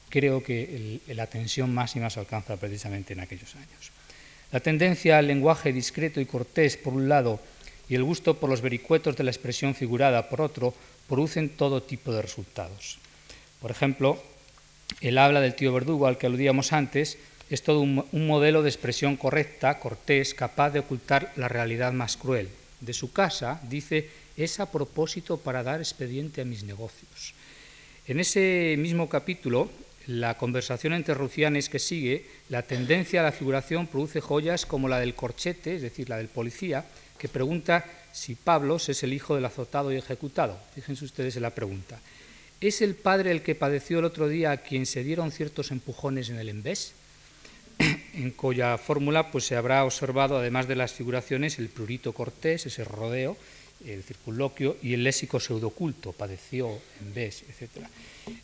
creo 0.09 0.41
que 0.41 0.99
la 1.07 1.27
tensión 1.27 1.73
máxima 1.73 2.09
se 2.09 2.19
alcanza 2.19 2.55
precisamente 2.57 3.13
en 3.13 3.19
aquellos 3.19 3.55
años. 3.55 3.91
La 4.51 4.61
tendencia 4.61 5.17
al 5.17 5.27
lenguaje 5.27 5.73
discreto 5.73 6.21
y 6.21 6.25
cortés, 6.25 6.77
por 6.77 6.93
un 6.93 7.09
lado, 7.09 7.39
y 7.89 7.95
el 7.95 8.03
gusto 8.03 8.37
por 8.37 8.49
los 8.49 8.61
vericuetos 8.61 9.15
de 9.15 9.23
la 9.23 9.31
expresión 9.31 9.75
figurada, 9.75 10.29
por 10.29 10.41
otro, 10.41 10.73
producen 11.07 11.49
todo 11.49 11.83
tipo 11.83 12.13
de 12.13 12.21
resultados. 12.21 12.97
Por 13.61 13.71
ejemplo, 13.71 14.21
el 15.01 15.17
habla 15.17 15.41
del 15.41 15.55
tío 15.55 15.73
Verdugo, 15.73 16.07
al 16.07 16.17
que 16.17 16.27
aludíamos 16.27 16.71
antes, 16.71 17.17
es 17.49 17.63
todo 17.63 17.79
un, 17.79 18.05
un, 18.11 18.27
modelo 18.27 18.61
de 18.61 18.69
expresión 18.69 19.15
correcta, 19.15 19.79
cortés, 19.79 20.33
capaz 20.33 20.71
de 20.71 20.79
ocultar 20.79 21.31
la 21.35 21.47
realidad 21.47 21.93
más 21.93 22.17
cruel. 22.17 22.49
De 22.81 22.93
su 22.93 23.11
casa, 23.11 23.59
dice, 23.63 24.09
es 24.37 24.59
a 24.59 24.71
propósito 24.71 25.37
para 25.37 25.63
dar 25.63 25.79
expediente 25.81 26.41
a 26.41 26.45
mis 26.45 26.63
negocios. 26.63 27.33
En 28.07 28.19
ese 28.19 28.75
mismo 28.77 29.09
capítulo, 29.09 29.69
la 30.05 30.37
conversación 30.37 30.93
entre 30.93 31.15
rufianes 31.15 31.67
que 31.67 31.79
sigue, 31.79 32.25
la 32.47 32.61
tendencia 32.61 33.19
a 33.19 33.23
la 33.23 33.31
figuración 33.33 33.87
produce 33.87 34.21
joyas 34.21 34.65
como 34.65 34.87
la 34.87 34.99
del 34.99 35.15
corchete, 35.15 35.75
es 35.75 35.81
decir, 35.81 36.07
la 36.07 36.17
del 36.17 36.29
policía, 36.29 36.85
que 37.17 37.27
pregunta 37.27 37.83
si 38.13 38.35
Pablos 38.35 38.87
es 38.89 39.03
el 39.03 39.13
hijo 39.13 39.35
del 39.35 39.45
azotado 39.45 39.91
y 39.91 39.97
ejecutado. 39.97 40.57
Fíjense 40.73 41.03
ustedes 41.03 41.35
en 41.35 41.41
la 41.41 41.55
pregunta. 41.55 41.99
¿Es 42.61 42.81
el 42.81 42.95
padre 42.95 43.31
el 43.31 43.41
que 43.41 43.55
padeció 43.55 43.99
el 43.99 44.05
otro 44.05 44.27
día 44.27 44.51
a 44.51 44.57
quien 44.57 44.85
se 44.85 45.03
dieron 45.03 45.31
ciertos 45.31 45.71
empujones 45.71 46.29
en 46.29 46.39
el 46.39 46.49
embés? 46.49 46.93
en 48.13 48.31
cuya 48.31 48.77
fórmula 48.77 49.31
pues, 49.31 49.45
se 49.45 49.55
habrá 49.55 49.83
observado, 49.83 50.37
además 50.37 50.67
de 50.67 50.75
las 50.75 50.93
figuraciones, 50.93 51.59
el 51.59 51.69
prurito 51.69 52.13
cortés, 52.13 52.65
ese 52.65 52.83
rodeo, 52.83 53.37
el 53.85 54.03
circunloquio 54.03 54.77
y 54.81 54.93
el 54.93 55.03
léxico 55.03 55.39
pseudoculto, 55.39 56.13
padeció, 56.13 56.79
embés, 57.01 57.43
etc 57.49 57.85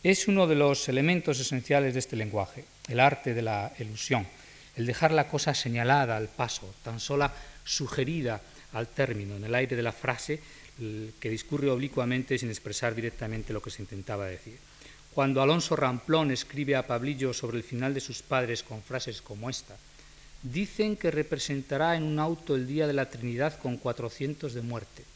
es 0.03 0.27
uno 0.27 0.47
de 0.47 0.55
los 0.55 0.87
elementos 0.89 1.39
esenciales 1.39 1.93
de 1.93 1.99
este 1.99 2.15
lenguaje, 2.15 2.65
el 2.87 2.99
arte 2.99 3.33
de 3.33 3.41
la 3.41 3.73
ilusión, 3.79 4.25
el 4.75 4.85
dejar 4.85 5.11
la 5.11 5.27
cosa 5.27 5.53
señalada 5.53 6.17
al 6.17 6.27
paso, 6.27 6.73
tan 6.83 6.99
sola 6.99 7.33
sugerida 7.63 8.41
al 8.73 8.87
término, 8.87 9.35
en 9.35 9.43
el 9.43 9.55
aire 9.55 9.75
de 9.75 9.83
la 9.83 9.91
frase 9.91 10.39
que 11.19 11.29
discurre 11.29 11.69
oblicuamente 11.69 12.37
sin 12.37 12.49
expresar 12.49 12.95
directamente 12.95 13.53
lo 13.53 13.61
que 13.61 13.69
se 13.69 13.81
intentaba 13.81 14.25
decir. 14.25 14.57
Cuando 15.13 15.41
Alonso 15.41 15.75
Ramplón 15.75 16.31
escribe 16.31 16.75
a 16.75 16.87
Pablillo 16.87 17.33
sobre 17.33 17.57
el 17.57 17.63
final 17.63 17.93
de 17.93 17.99
sus 17.99 18.23
padres 18.23 18.63
con 18.63 18.81
frases 18.81 19.21
como 19.21 19.49
esta, 19.49 19.77
dicen 20.41 20.97
que 20.97 21.11
representará 21.11 21.95
en 21.95 22.03
un 22.03 22.17
auto 22.17 22.55
el 22.55 22.65
día 22.65 22.87
de 22.87 22.93
la 22.93 23.09
Trinidad 23.09 23.59
con 23.59 23.77
400 23.77 24.53
de 24.53 24.61
muerte 24.61 25.12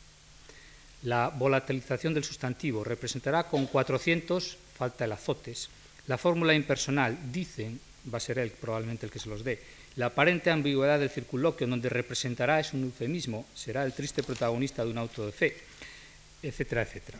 la 1.03 1.29
volatilización 1.29 2.13
del 2.13 2.23
sustantivo 2.23 2.83
representará 2.83 3.43
con 3.43 3.67
400, 3.67 4.57
falta 4.77 5.05
el 5.05 5.11
azotes, 5.11 5.69
la 6.07 6.17
fórmula 6.17 6.53
impersonal, 6.53 7.17
dicen, 7.31 7.79
va 8.11 8.17
a 8.17 8.21
ser 8.21 8.39
él 8.39 8.51
probablemente 8.51 9.05
el 9.05 9.11
que 9.11 9.19
se 9.19 9.29
los 9.29 9.43
dé, 9.43 9.61
la 9.97 10.07
aparente 10.07 10.51
ambigüedad 10.51 10.99
del 10.99 11.09
circunloquio, 11.09 11.67
donde 11.67 11.89
representará 11.89 12.59
es 12.59 12.73
un 12.73 12.83
eufemismo, 12.83 13.45
será 13.53 13.83
el 13.83 13.93
triste 13.93 14.23
protagonista 14.23 14.85
de 14.85 14.91
un 14.91 14.97
auto 14.97 15.25
de 15.25 15.31
fe, 15.31 15.57
etcétera, 16.41 16.83
etcétera. 16.83 17.19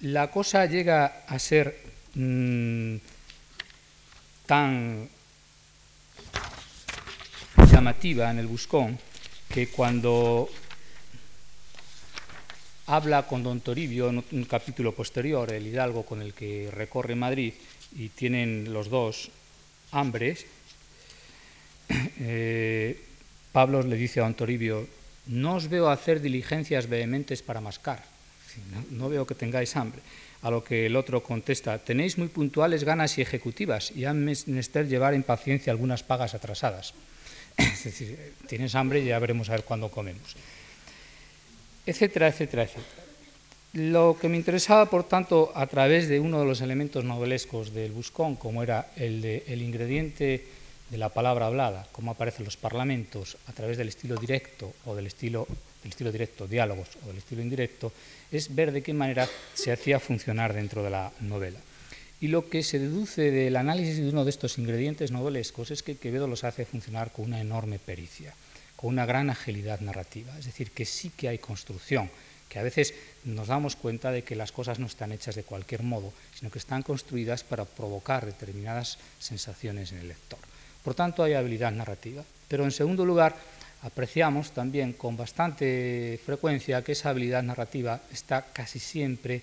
La 0.00 0.30
cosa 0.30 0.66
llega 0.66 1.24
a 1.26 1.38
ser 1.38 1.78
mmm, 2.14 2.96
tan 4.46 5.08
llamativa 7.70 8.30
en 8.30 8.38
el 8.38 8.46
buscón 8.46 8.98
que 9.48 9.68
cuando 9.68 10.48
habla 12.86 13.26
con 13.26 13.42
don 13.42 13.60
Toribio 13.60 14.10
en 14.10 14.22
un 14.32 14.44
capítulo 14.44 14.92
posterior, 14.92 15.52
el 15.52 15.66
hidalgo 15.66 16.04
con 16.04 16.20
el 16.20 16.34
que 16.34 16.70
recorre 16.70 17.14
Madrid, 17.14 17.54
y 17.96 18.08
tienen 18.10 18.72
los 18.72 18.88
dos 18.88 19.30
hambres. 19.92 20.46
Eh, 22.18 22.98
Pablo 23.52 23.82
le 23.82 23.96
dice 23.96 24.20
a 24.20 24.24
don 24.24 24.32
Toribio, 24.34 24.88
no 25.26 25.60
os 25.60 25.68
veo 25.68 25.90
hacer 25.90 26.20
diligencias 26.24 26.88
vehementes 26.88 27.42
para 27.42 27.60
mascar, 27.60 28.02
no, 28.90 29.08
veo 29.08 29.26
que 29.26 29.34
tengáis 29.34 29.76
hambre. 29.76 30.00
A 30.42 30.50
lo 30.50 30.62
que 30.62 30.86
el 30.86 30.96
otro 30.96 31.22
contesta, 31.22 31.78
tenéis 31.78 32.18
muy 32.18 32.28
puntuales 32.28 32.84
ganas 32.84 33.16
y 33.16 33.22
ejecutivas 33.22 33.90
y 33.92 34.04
han 34.04 34.24
menester 34.24 34.88
llevar 34.88 35.14
en 35.14 35.22
paciencia 35.22 35.72
algunas 35.72 36.02
pagas 36.02 36.34
atrasadas. 36.34 36.94
es 37.56 37.84
decir, 37.84 38.32
tienes 38.46 38.74
hambre 38.74 39.00
y 39.00 39.06
ya 39.06 39.18
veremos 39.18 39.48
a 39.48 39.52
ver 39.52 39.64
cuándo 39.64 39.90
comemos. 39.90 40.36
Etcétera, 41.86 42.28
etcétera, 42.28 42.62
etcétera. 42.64 43.04
Lo 43.74 44.16
que 44.20 44.28
me 44.28 44.36
interesaba, 44.36 44.86
por 44.86 45.02
tanto, 45.02 45.50
a 45.54 45.66
través 45.66 46.08
de 46.08 46.20
uno 46.20 46.38
de 46.38 46.46
los 46.46 46.60
elementos 46.60 47.04
novelescos 47.04 47.74
del 47.74 47.90
Buscón, 47.90 48.36
como 48.36 48.62
era 48.62 48.92
el, 48.96 49.20
de, 49.20 49.42
el 49.48 49.62
ingrediente 49.62 50.44
de 50.90 50.98
la 50.98 51.08
palabra 51.08 51.46
hablada, 51.46 51.88
cómo 51.90 52.12
aparecen 52.12 52.44
los 52.44 52.56
parlamentos 52.56 53.36
a 53.48 53.52
través 53.52 53.76
del 53.76 53.88
estilo 53.88 54.14
directo 54.14 54.72
o 54.86 54.94
del 54.94 55.08
estilo, 55.08 55.48
del 55.82 55.90
estilo 55.90 56.12
directo, 56.12 56.46
diálogos 56.46 56.88
o 57.02 57.08
del 57.08 57.18
estilo 57.18 57.42
indirecto, 57.42 57.92
es 58.30 58.54
ver 58.54 58.70
de 58.70 58.82
qué 58.82 58.94
manera 58.94 59.28
se 59.54 59.72
hacía 59.72 59.98
funcionar 59.98 60.54
dentro 60.54 60.84
de 60.84 60.90
la 60.90 61.10
novela. 61.20 61.58
Y 62.20 62.28
lo 62.28 62.48
que 62.48 62.62
se 62.62 62.78
deduce 62.78 63.30
del 63.30 63.56
análisis 63.56 63.98
de 63.98 64.08
uno 64.08 64.24
de 64.24 64.30
estos 64.30 64.56
ingredientes 64.56 65.10
novelescos 65.10 65.72
es 65.72 65.82
que 65.82 65.96
Quevedo 65.96 66.28
los 66.28 66.44
hace 66.44 66.64
funcionar 66.64 67.10
con 67.10 67.26
una 67.26 67.40
enorme 67.40 67.78
pericia, 67.78 68.32
con 68.76 68.90
una 68.90 69.06
gran 69.06 69.30
agilidad 69.30 69.80
narrativa, 69.80 70.36
es 70.38 70.46
decir, 70.46 70.70
que 70.70 70.84
sí 70.84 71.10
que 71.10 71.28
hay 71.28 71.38
construcción, 71.38 72.10
que 72.48 72.58
a 72.58 72.62
veces 72.62 72.94
nos 73.24 73.48
damos 73.48 73.76
cuenta 73.76 74.10
de 74.12 74.22
que 74.22 74.36
las 74.36 74.52
cosas 74.52 74.78
no 74.78 74.86
están 74.86 75.12
hechas 75.12 75.34
de 75.34 75.44
cualquier 75.44 75.82
modo, 75.82 76.12
sino 76.34 76.50
que 76.50 76.58
están 76.58 76.82
construidas 76.82 77.42
para 77.42 77.64
provocar 77.64 78.26
determinadas 78.26 78.98
sensaciones 79.18 79.92
en 79.92 79.98
el 79.98 80.08
lector. 80.08 80.38
Por 80.84 80.94
tanto, 80.94 81.22
hay 81.22 81.32
habilidad 81.32 81.72
narrativa. 81.72 82.22
Pero 82.46 82.64
en 82.64 82.70
segundo 82.70 83.04
lugar, 83.04 83.34
apreciamos 83.82 84.52
también 84.52 84.92
con 84.92 85.16
bastante 85.16 86.20
frecuencia 86.24 86.84
que 86.84 86.92
esa 86.92 87.10
habilidad 87.10 87.42
narrativa 87.42 88.02
está 88.12 88.52
casi 88.52 88.78
siempre 88.78 89.42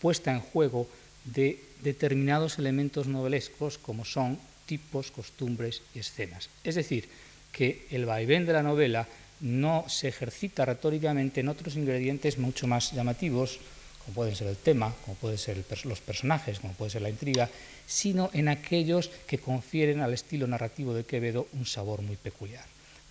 puesta 0.00 0.32
en 0.32 0.40
juego 0.40 0.88
de 1.24 1.62
determinados 1.82 2.58
elementos 2.58 3.06
novelescos 3.06 3.78
como 3.78 4.04
son 4.04 4.38
tipos, 4.66 5.10
costumbres 5.10 5.82
y 5.94 6.00
escenas. 6.00 6.50
Es 6.64 6.74
decir, 6.74 7.08
que 7.52 7.86
el 7.90 8.06
vaivén 8.06 8.46
de 8.46 8.52
la 8.52 8.62
novela 8.62 9.06
no 9.40 9.84
se 9.88 10.08
ejercita 10.08 10.64
retóricamente 10.64 11.40
en 11.40 11.48
otros 11.48 11.76
ingredientes 11.76 12.38
mucho 12.38 12.66
más 12.66 12.92
llamativos, 12.92 13.58
como 14.04 14.14
pueden 14.14 14.36
ser 14.36 14.48
el 14.48 14.56
tema, 14.56 14.94
como 15.04 15.16
pueden 15.16 15.38
ser 15.38 15.64
los 15.84 16.00
personajes, 16.00 16.60
como 16.60 16.74
puede 16.74 16.90
ser 16.90 17.02
la 17.02 17.10
intriga, 17.10 17.48
sino 17.86 18.30
en 18.32 18.48
aquellos 18.48 19.10
que 19.26 19.38
confieren 19.38 20.00
al 20.00 20.12
estilo 20.12 20.46
narrativo 20.46 20.94
de 20.94 21.04
Quevedo 21.04 21.48
un 21.54 21.66
sabor 21.66 22.02
muy 22.02 22.16
peculiar. 22.16 22.64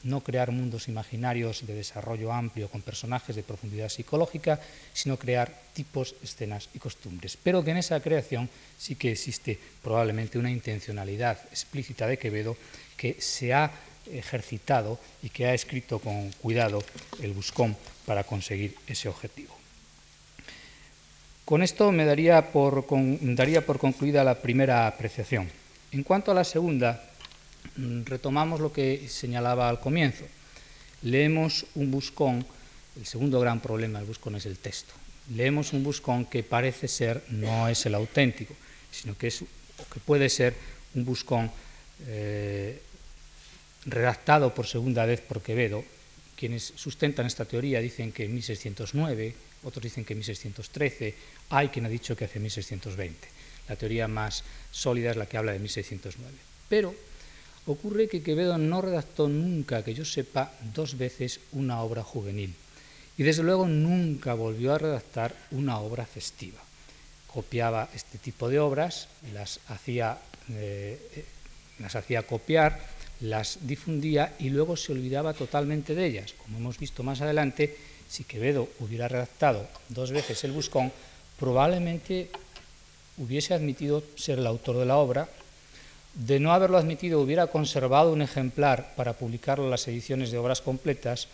No 0.04 0.22
crear 0.22 0.52
mundos 0.52 0.88
imaginarios 0.88 1.68
de 1.68 1.74
desarrollo 1.74 2.32
amplio 2.32 2.70
con 2.70 2.82
personajes 2.82 3.36
de 3.36 3.44
profundidad 3.44 3.90
psicológica, 3.90 4.62
sino 4.94 5.18
crear 5.18 5.54
tipos, 5.74 6.16
escenas 6.24 6.70
y 6.74 6.80
costumbres. 6.80 7.38
Pero 7.44 7.64
que 7.66 7.72
en 7.72 7.78
esa 7.78 8.00
creación 8.00 8.50
sí 8.78 8.96
que 8.96 9.12
existe 9.12 9.60
probablemente 9.84 10.40
una 10.40 10.52
intencionalidad 10.52 11.38
explícita 11.52 12.08
de 12.08 12.18
Quevedo 12.18 12.56
que 12.96 13.20
se 13.20 13.54
ha 13.54 13.70
ejercitado 14.08 15.00
y 15.22 15.30
que 15.30 15.46
ha 15.46 15.54
escrito 15.54 16.00
con 16.00 16.32
cuidado 16.42 16.84
el 17.22 17.34
Buscón 17.34 17.76
para 18.06 18.24
conseguir 18.24 18.76
ese 18.88 19.10
objetivo. 19.10 19.56
Con 21.46 21.64
esto 21.64 21.92
me 21.92 22.06
daría 22.06 22.52
por, 22.52 22.86
daría 23.22 23.66
por 23.66 23.80
concluida 23.80 24.24
la 24.24 24.40
primera 24.40 24.86
apreciación. 24.86 25.50
En 25.92 26.04
cuanto 26.04 26.32
a 26.32 26.36
la 26.36 26.44
segunda, 26.44 27.04
mm, 27.76 28.04
retomamos 28.06 28.60
lo 28.60 28.72
que 28.72 29.08
señalaba 29.10 29.68
al 29.68 29.80
comienzo. 29.80 30.26
Leemos 31.02 31.66
un 31.74 31.90
buscón, 31.90 32.46
el 32.96 33.06
segundo 33.06 33.40
gran 33.40 33.62
problema 33.62 33.98
del 33.98 34.08
buscón 34.08 34.36
es 34.36 34.46
el 34.46 34.60
texto. 34.60 34.94
Leemos 35.34 35.74
un 35.74 35.84
buscón 35.84 36.26
que 36.26 36.44
parece 36.44 36.88
ser, 36.88 37.24
no 37.30 37.68
es 37.68 37.86
el 37.86 37.96
auténtico, 37.96 38.54
sino 38.92 39.18
que, 39.18 39.28
es, 39.28 39.40
que 39.40 40.00
puede 40.06 40.30
ser 40.30 40.54
un 40.94 41.06
buscón 41.06 41.50
eh, 42.06 42.82
redactado 43.86 44.54
por 44.54 44.68
segunda 44.68 45.06
vez 45.06 45.22
por 45.22 45.42
Quevedo. 45.42 45.84
Quienes 46.36 46.74
sustentan 46.76 47.26
esta 47.26 47.46
teoría 47.46 47.82
dicen 47.82 48.12
que 48.12 48.26
en 48.26 48.34
1609, 48.34 49.36
otros 49.64 49.84
dicen 49.84 50.06
que 50.06 50.14
en 50.14 50.20
1613, 50.20 51.16
hay 51.50 51.68
quien 51.70 51.86
ha 51.86 51.90
dicho 51.90 52.16
que 52.16 52.26
hace 52.26 52.40
1620. 52.40 53.28
La 53.68 53.76
teoría 53.76 54.08
más 54.08 54.44
sólida 54.72 55.12
es 55.12 55.18
la 55.18 55.28
que 55.28 55.38
habla 55.38 55.52
de 55.52 55.60
1609. 55.60 56.34
Pero 56.70 56.96
ocurre 57.66 58.08
que 58.08 58.24
Quevedo 58.24 58.58
no 58.58 58.82
redactó 58.82 59.28
nunca, 59.28 59.84
que 59.84 59.94
yo 59.94 60.06
sepa, 60.06 60.54
dos 60.74 60.98
veces 60.98 61.40
una 61.52 61.82
obra 61.82 62.04
juvenil. 62.04 62.54
Y 63.18 63.24
desde 63.24 63.44
luego 63.44 63.68
nunca 63.68 64.34
volvió 64.34 64.74
a 64.74 64.78
redactar 64.78 65.36
una 65.52 65.80
obra 65.80 66.06
festiva. 66.06 66.60
Copiaba 67.28 67.90
este 67.94 68.18
tipo 68.18 68.50
de 68.50 68.60
obras, 68.60 69.08
las 69.34 69.60
hacía, 69.68 70.18
eh, 70.50 70.98
eh, 71.16 71.26
las 71.80 71.96
hacía 71.96 72.24
copiar, 72.24 72.80
las 73.22 73.60
difundía 73.62 74.36
y 74.40 74.50
luego 74.50 74.78
se 74.78 74.92
olvidaba 74.92 75.34
totalmente 75.34 75.96
de 75.96 76.06
ellas. 76.06 76.34
Como 76.34 76.58
hemos 76.58 76.78
visto 76.78 77.04
más 77.04 77.22
adelante, 77.22 77.76
si 78.08 78.24
Quevedo 78.24 78.68
hubiera 78.80 79.08
redactado 79.08 79.68
dos 79.90 80.12
veces 80.12 80.44
el 80.44 80.52
Buscón, 80.52 80.92
probablemente 81.38 82.30
hubiese 83.18 83.54
admitido 83.54 84.04
ser 84.16 84.40
el 84.40 84.48
autor 84.48 84.78
de 84.78 84.86
la 84.86 84.98
obra. 84.98 85.30
De 86.14 86.40
no 86.40 86.54
haberlo 86.54 86.78
admitido, 86.78 87.22
hubiera 87.22 87.48
conservado 87.48 88.12
un 88.12 88.22
ejemplar 88.22 88.94
para 88.96 89.14
publicarlo 89.14 89.66
en 89.66 89.72
las 89.72 89.88
ediciones 89.88 90.32
de 90.32 90.38
obras 90.38 90.62
completas 90.62 91.28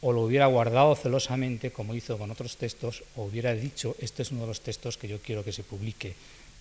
o 0.00 0.12
lo 0.12 0.22
hubiera 0.22 0.46
guardado 0.46 0.94
celosamente, 0.94 1.70
como 1.72 1.94
hizo 1.94 2.18
con 2.18 2.30
otros 2.30 2.56
textos, 2.56 3.02
o 3.16 3.24
hubiera 3.24 3.54
dicho, 3.54 3.96
este 3.98 4.22
es 4.22 4.30
uno 4.30 4.42
de 4.42 4.48
los 4.48 4.60
textos 4.60 4.96
que 4.96 5.08
yo 5.08 5.18
quiero 5.20 5.42
que 5.42 5.52
se 5.52 5.62
publique 5.62 6.14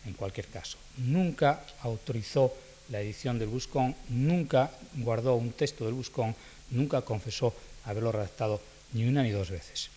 en 0.06 0.14
cualquier 0.14 0.48
caso. 0.48 0.78
Nunca 0.98 1.62
autorizó 1.82 2.54
la 2.90 3.02
edición 3.02 3.40
del 3.40 3.50
Buscón, 3.50 3.96
nunca 4.10 4.72
guardó 4.96 5.36
un 5.36 5.52
texto 5.52 5.86
del 5.86 5.94
Buscón, 5.94 6.36
nunca 6.72 7.02
confesó 7.02 7.54
haberlo 7.86 8.12
redactado 8.12 8.62
ni 8.94 9.06
una 9.06 9.24
ni 9.24 9.32
dos 9.32 9.50
veces. 9.50 9.90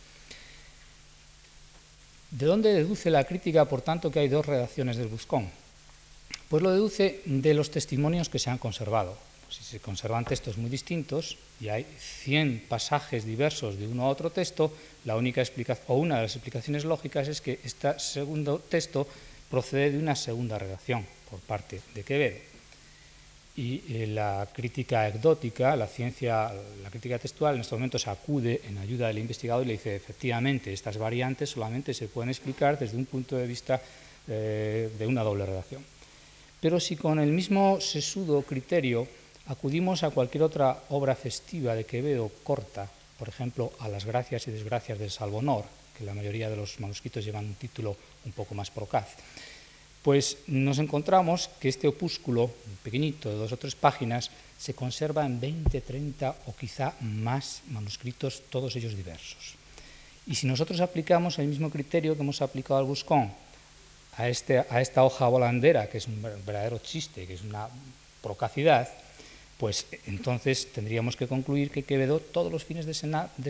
¿De 2.31 2.47
dónde 2.47 2.75
deduce 2.75 3.11
la 3.11 3.25
crítica, 3.25 3.65
por 3.65 3.81
tanto, 3.81 4.11
que 4.11 4.21
hay 4.21 4.29
dos 4.29 4.45
redacciones 4.45 4.97
del 4.97 5.09
Buscón? 5.09 5.49
Pues 6.49 6.63
lo 6.63 6.73
deduce 6.73 7.23
de 7.25 7.55
los 7.55 7.71
testimonios 7.71 8.29
que 8.29 8.39
se 8.39 8.51
han 8.51 8.59
conservado. 8.59 9.17
si 9.49 9.65
se 9.65 9.81
conservan 9.81 10.27
textos 10.27 10.59
muy 10.59 10.69
distintos 10.69 11.39
y 11.59 11.71
hay 11.71 11.87
100 11.99 12.67
pasajes 12.69 13.25
diversos 13.25 13.79
de 13.79 13.89
uno 13.89 14.05
a 14.05 14.11
otro 14.11 14.29
texto, 14.29 14.71
la 15.07 15.17
única 15.17 15.43
o 15.87 15.97
una 15.97 16.17
de 16.17 16.23
las 16.23 16.37
explicaciones 16.37 16.85
lógicas 16.85 17.29
es 17.29 17.41
que 17.41 17.59
este 17.65 17.99
segundo 17.99 18.59
texto 18.59 19.09
procede 19.49 19.93
de 19.93 19.99
una 19.99 20.17
segunda 20.17 20.59
redacción 20.59 21.07
por 21.31 21.41
parte 21.41 21.81
de 21.95 22.05
Quevedo 22.05 22.48
y 23.59 23.83
eh, 23.89 24.07
la 24.07 24.47
crítica 24.53 25.03
anecdótica, 25.03 25.75
la 25.75 25.89
ciencia, 25.89 26.53
la 26.81 26.91
crítica 26.91 27.19
textual 27.19 27.57
en 27.57 27.63
estos 27.63 27.77
momentos 27.77 28.07
acude 28.07 28.61
en 28.69 28.79
ayuda 28.79 29.09
del 29.09 29.19
investigador 29.19 29.65
y 29.65 29.67
le 29.67 29.73
dice, 29.73 29.97
efectivamente, 29.97 30.73
estas 30.73 30.97
variantes 30.97 31.51
solamente 31.51 31.93
se 31.93 32.07
pueden 32.07 32.31
explicar 32.31 32.79
desde 32.79 32.97
un 32.97 33.07
punto 33.07 33.37
de 33.37 33.49
vista 33.49 33.83
eh, 34.29 34.89
de 34.97 35.07
una 35.09 35.25
doble 35.25 35.45
redacción. 35.45 35.85
Pero 36.61 36.79
si 36.79 36.95
con 36.95 37.19
el 37.19 37.33
mismo 37.33 37.81
sesudo 37.81 38.43
criterio 38.43 39.09
acudimos 39.47 40.05
a 40.05 40.11
cualquier 40.11 40.45
otra 40.45 40.85
obra 40.91 41.17
festiva 41.17 41.75
de 41.75 41.85
Quevedo 41.85 42.31
corta, 42.45 42.89
por 43.19 43.29
ejemplo, 43.29 43.73
a 43.81 43.89
las 43.89 44.05
gracias 44.05 44.47
y 44.47 44.53
desgracias 44.53 45.01
del 45.01 45.11
Salvonor, 45.11 45.65
que 45.99 46.05
la 46.05 46.15
mayoría 46.15 46.49
de 46.49 46.55
los 46.55 46.79
manuscritos 46.79 47.25
llevan 47.25 47.47
un 47.47 47.55
título 47.55 47.97
un 48.25 48.31
poco 48.31 48.55
más 48.55 48.71
procaz, 48.71 49.17
pues 50.03 50.39
nos 50.47 50.79
encontramos 50.79 51.51
que 51.61 51.69
este 51.69 51.89
opúsculo, 51.89 52.51
pequeñito, 52.83 53.29
de 53.29 53.37
dos 53.37 53.53
o 53.53 53.57
tres 53.59 53.75
páginas, 53.75 54.31
se 54.59 54.75
conserva 54.75 55.27
en 55.27 55.39
20, 55.41 55.81
30 55.81 56.47
o 56.47 56.55
quizá 56.55 56.95
más 57.01 57.63
manuscritos, 57.71 58.43
todos 58.51 58.75
ellos 58.77 58.97
diversos. 58.97 59.55
Y 60.27 60.35
si 60.35 60.47
nosotros 60.47 60.81
aplicamos 60.81 61.39
el 61.39 61.47
mismo 61.47 61.71
criterio 61.71 62.15
que 62.15 62.23
hemos 62.23 62.43
aplicado 62.43 62.79
al 62.79 62.87
Buscón 62.87 63.31
a, 64.17 64.29
este, 64.29 64.59
a 64.59 64.81
esta 64.81 65.05
hoja 65.05 65.29
volandera, 65.29 65.89
que 65.89 65.99
es 65.99 66.07
un 66.07 66.21
verdadero 66.23 66.79
chiste, 66.79 67.27
que 67.27 67.35
es 67.35 67.43
una 67.43 67.69
procacidad, 68.23 68.89
pues 69.59 69.87
entonces 70.07 70.73
tendríamos 70.73 71.17
que 71.17 71.27
concluir 71.27 71.71
que 71.71 71.83
Quevedo 71.83 72.21
todos 72.21 72.51
los 72.53 72.65
fines 72.65 72.87
de, 72.87 72.95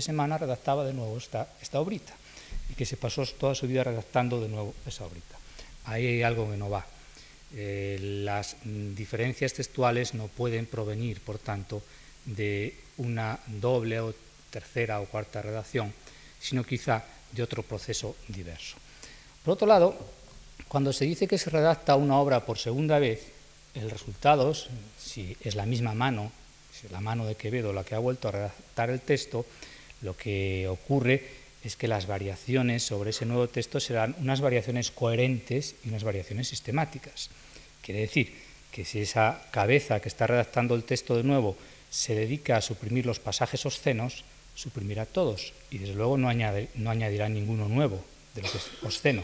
semana 0.01 0.39
redactaba 0.39 0.85
de 0.85 0.95
nuevo 0.95 1.17
esta, 1.19 1.49
esta 1.61 1.81
obrita 1.81 2.15
y 2.71 2.75
que 2.75 2.87
se 2.87 2.97
pasó 2.97 3.25
toda 3.27 3.55
su 3.55 3.67
vida 3.67 3.85
redactando 3.85 4.41
de 4.41 4.49
nuevo 4.49 4.75
esa 4.87 5.05
obrita 5.05 5.38
ahí 5.89 6.07
hay 6.07 6.23
algo 6.23 6.51
que 6.51 6.57
no 6.57 6.71
va. 6.71 6.87
Eh, 7.55 7.99
las 8.25 8.57
diferencias 8.65 9.55
textuales 9.55 10.15
no 10.15 10.29
pueden 10.29 10.67
provenir, 10.67 11.21
por 11.21 11.39
tanto, 11.39 11.83
de 12.25 12.75
una 12.99 13.39
doble 13.47 14.01
o 14.01 14.15
tercera 14.51 15.01
o 15.01 15.07
cuarta 15.07 15.41
redacción, 15.41 15.93
sino 16.41 16.65
quizá 16.65 17.05
de 17.33 17.43
otro 17.43 17.63
proceso 17.63 18.17
diverso. 18.29 18.77
Por 19.45 19.55
otro 19.55 19.67
lado, 19.67 19.97
cuando 20.69 20.93
se 20.93 21.07
dice 21.07 21.27
que 21.27 21.39
se 21.39 21.51
redacta 21.51 21.97
una 21.97 22.19
obra 22.19 22.45
por 22.45 22.59
segunda 22.59 22.99
vez, 22.99 23.33
el 23.75 23.91
resultado, 23.91 24.53
si 24.99 25.37
es 25.41 25.55
la 25.55 25.65
misma 25.65 25.95
mano, 25.95 26.33
si 26.73 26.87
es 26.87 26.93
la 26.93 27.01
mano 27.01 27.27
de 27.27 27.37
Quevedo 27.37 27.73
la 27.73 27.85
que 27.85 27.95
ha 27.95 27.99
vuelto 27.99 28.29
a 28.29 28.33
redactar 28.33 28.91
el 28.91 29.01
texto, 29.01 29.47
Lo 30.01 30.17
que 30.17 30.69
ocurre 30.69 31.38
es 31.65 31.77
que 31.77 31.89
las 31.89 32.07
variaciones 32.07 32.83
sobre 32.83 33.11
ese 33.11 33.27
nuevo 33.27 33.49
texto 33.49 33.81
serán 33.81 34.15
unas 34.21 34.41
variaciones 34.41 34.91
coherentes 34.91 35.75
y 35.85 35.89
unas 35.89 36.05
variaciones 36.05 36.49
sistemáticas. 36.49 37.31
Quiere 37.83 38.01
decir 38.01 38.35
que 38.71 38.85
si 38.85 39.01
esa 39.01 39.43
cabeza 39.51 40.01
que 40.01 40.09
está 40.09 40.27
redactando 40.27 40.75
el 40.75 40.85
texto 40.85 41.17
de 41.17 41.25
nuevo 41.25 41.57
se 41.91 42.15
dedica 42.15 42.57
a 42.57 42.63
suprimir 42.63 43.07
los 43.07 43.19
pasajes 43.19 43.65
obscenos, 43.67 44.25
suprimirá 44.55 45.07
todos 45.07 45.53
y 45.71 45.79
desde 45.79 45.95
luego 45.95 46.19
no, 46.19 46.29
añadirá 46.29 47.29
ninguno 47.29 47.69
nuevo 47.69 48.05
de 48.35 48.43
lo 48.43 48.51
que 48.51 48.59
es 48.59 48.71
obsceno. 48.83 49.23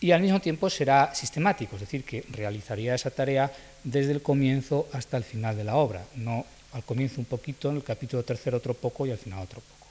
Y 0.00 0.10
al 0.10 0.20
mismo 0.20 0.40
tiempo 0.40 0.68
será 0.68 1.14
sistemático, 1.14 1.76
es 1.76 1.82
decir, 1.82 2.02
que 2.02 2.24
realizaría 2.30 2.94
esa 2.94 3.10
tarea 3.10 3.52
desde 3.84 4.12
el 4.12 4.22
comienzo 4.22 4.88
hasta 4.92 5.16
el 5.16 5.22
final 5.22 5.56
de 5.56 5.64
la 5.64 5.76
obra, 5.76 6.04
no 6.16 6.44
al 6.72 6.82
comienzo 6.82 7.20
un 7.20 7.26
poquito, 7.26 7.70
en 7.70 7.76
el 7.76 7.84
capítulo 7.84 8.24
tercero 8.24 8.56
otro 8.56 8.74
poco 8.74 9.06
y 9.06 9.10
al 9.10 9.18
final 9.18 9.40
otro 9.40 9.60
poco. 9.60 9.81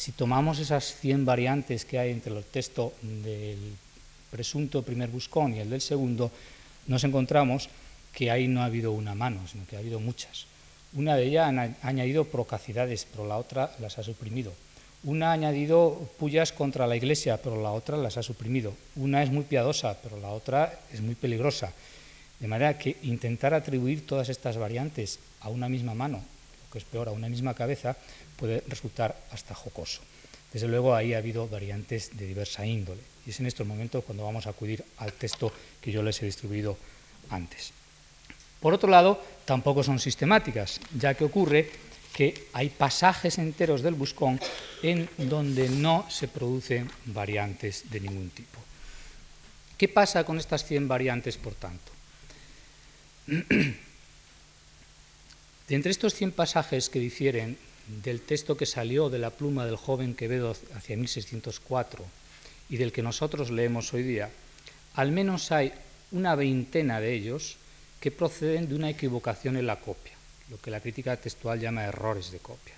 Si 0.00 0.12
tomamos 0.12 0.58
esas 0.58 0.96
100 0.96 1.26
variantes 1.26 1.84
que 1.84 1.98
hay 1.98 2.10
entre 2.10 2.34
el 2.34 2.42
texto 2.44 2.94
del 3.02 3.76
presunto 4.30 4.80
primer 4.80 5.10
buscón 5.10 5.52
y 5.52 5.58
el 5.58 5.68
del 5.68 5.82
segundo, 5.82 6.30
nos 6.86 7.04
encontramos 7.04 7.68
que 8.10 8.30
ahí 8.30 8.48
no 8.48 8.62
ha 8.62 8.64
habido 8.64 8.92
una 8.92 9.14
mano, 9.14 9.46
sino 9.46 9.66
que 9.66 9.76
ha 9.76 9.80
habido 9.80 10.00
muchas. 10.00 10.46
Una 10.94 11.16
de 11.16 11.26
ellas 11.26 11.52
ha 11.52 11.86
añadido 11.86 12.24
procacidades, 12.24 13.06
pero 13.12 13.26
la 13.26 13.36
otra 13.36 13.76
las 13.78 13.98
ha 13.98 14.02
suprimido. 14.02 14.54
Una 15.04 15.28
ha 15.28 15.32
añadido 15.32 16.08
pullas 16.18 16.52
contra 16.52 16.86
la 16.86 16.96
iglesia, 16.96 17.36
pero 17.36 17.60
la 17.60 17.72
otra 17.72 17.98
las 17.98 18.16
ha 18.16 18.22
suprimido. 18.22 18.72
Una 18.96 19.22
es 19.22 19.30
muy 19.30 19.44
piadosa, 19.44 19.98
pero 20.02 20.18
la 20.18 20.30
otra 20.30 20.80
es 20.94 21.02
muy 21.02 21.14
peligrosa. 21.14 21.74
De 22.38 22.48
manera 22.48 22.78
que 22.78 22.96
intentar 23.02 23.52
atribuir 23.52 24.06
todas 24.06 24.30
estas 24.30 24.56
variantes 24.56 25.18
a 25.40 25.50
una 25.50 25.68
misma 25.68 25.92
mano, 25.92 26.16
lo 26.16 26.72
que 26.72 26.78
es 26.78 26.84
peor, 26.84 27.08
a 27.08 27.12
una 27.12 27.28
misma 27.28 27.52
cabeza, 27.52 27.98
puede 28.40 28.64
resultar 28.66 29.20
hasta 29.30 29.54
jocoso. 29.54 30.00
Desde 30.52 30.66
luego 30.66 30.94
ahí 30.94 31.12
ha 31.12 31.18
habido 31.18 31.46
variantes 31.46 32.16
de 32.16 32.26
diversa 32.26 32.64
índole 32.64 33.02
y 33.26 33.30
es 33.30 33.38
en 33.38 33.46
estos 33.46 33.66
momentos 33.66 34.02
cuando 34.02 34.24
vamos 34.24 34.46
a 34.46 34.50
acudir 34.50 34.82
al 34.96 35.12
texto 35.12 35.52
que 35.80 35.92
yo 35.92 36.02
les 36.02 36.20
he 36.22 36.24
distribuido 36.26 36.78
antes. 37.28 37.72
Por 38.60 38.72
otro 38.74 38.90
lado, 38.90 39.22
tampoco 39.44 39.82
son 39.82 40.00
sistemáticas, 40.00 40.80
ya 40.98 41.14
que 41.14 41.24
ocurre 41.24 41.70
que 42.12 42.48
hay 42.52 42.70
pasajes 42.70 43.38
enteros 43.38 43.82
del 43.82 43.94
buscón 43.94 44.40
en 44.82 45.08
donde 45.16 45.68
no 45.68 46.06
se 46.10 46.28
producen 46.28 46.90
variantes 47.06 47.90
de 47.90 48.00
ningún 48.00 48.30
tipo. 48.30 48.58
¿Qué 49.78 49.88
pasa 49.88 50.24
con 50.24 50.38
estas 50.38 50.64
100 50.64 50.88
variantes, 50.88 51.36
por 51.36 51.54
tanto? 51.54 51.92
De 55.68 55.76
entre 55.76 55.92
estos 55.92 56.14
100 56.14 56.32
pasajes 56.32 56.90
que 56.90 56.98
difieren 56.98 57.56
del 58.02 58.20
texto 58.20 58.56
que 58.56 58.66
salió 58.66 59.10
de 59.10 59.18
la 59.18 59.30
pluma 59.30 59.66
del 59.66 59.76
joven 59.76 60.14
Quevedo 60.14 60.56
hacia 60.74 60.96
1604 60.96 62.04
y 62.70 62.76
del 62.76 62.92
que 62.92 63.02
nosotros 63.02 63.50
leemos 63.50 63.92
hoy 63.92 64.02
día, 64.02 64.30
al 64.94 65.12
menos 65.12 65.50
hay 65.52 65.72
una 66.12 66.34
veintena 66.34 67.00
de 67.00 67.14
ellos 67.14 67.56
que 68.00 68.10
proceden 68.10 68.68
de 68.68 68.74
una 68.74 68.90
equivocación 68.90 69.56
en 69.56 69.66
la 69.66 69.80
copia, 69.80 70.12
lo 70.50 70.60
que 70.60 70.70
la 70.70 70.80
crítica 70.80 71.16
textual 71.16 71.60
llama 71.60 71.84
errores 71.84 72.30
de 72.30 72.38
copia. 72.38 72.74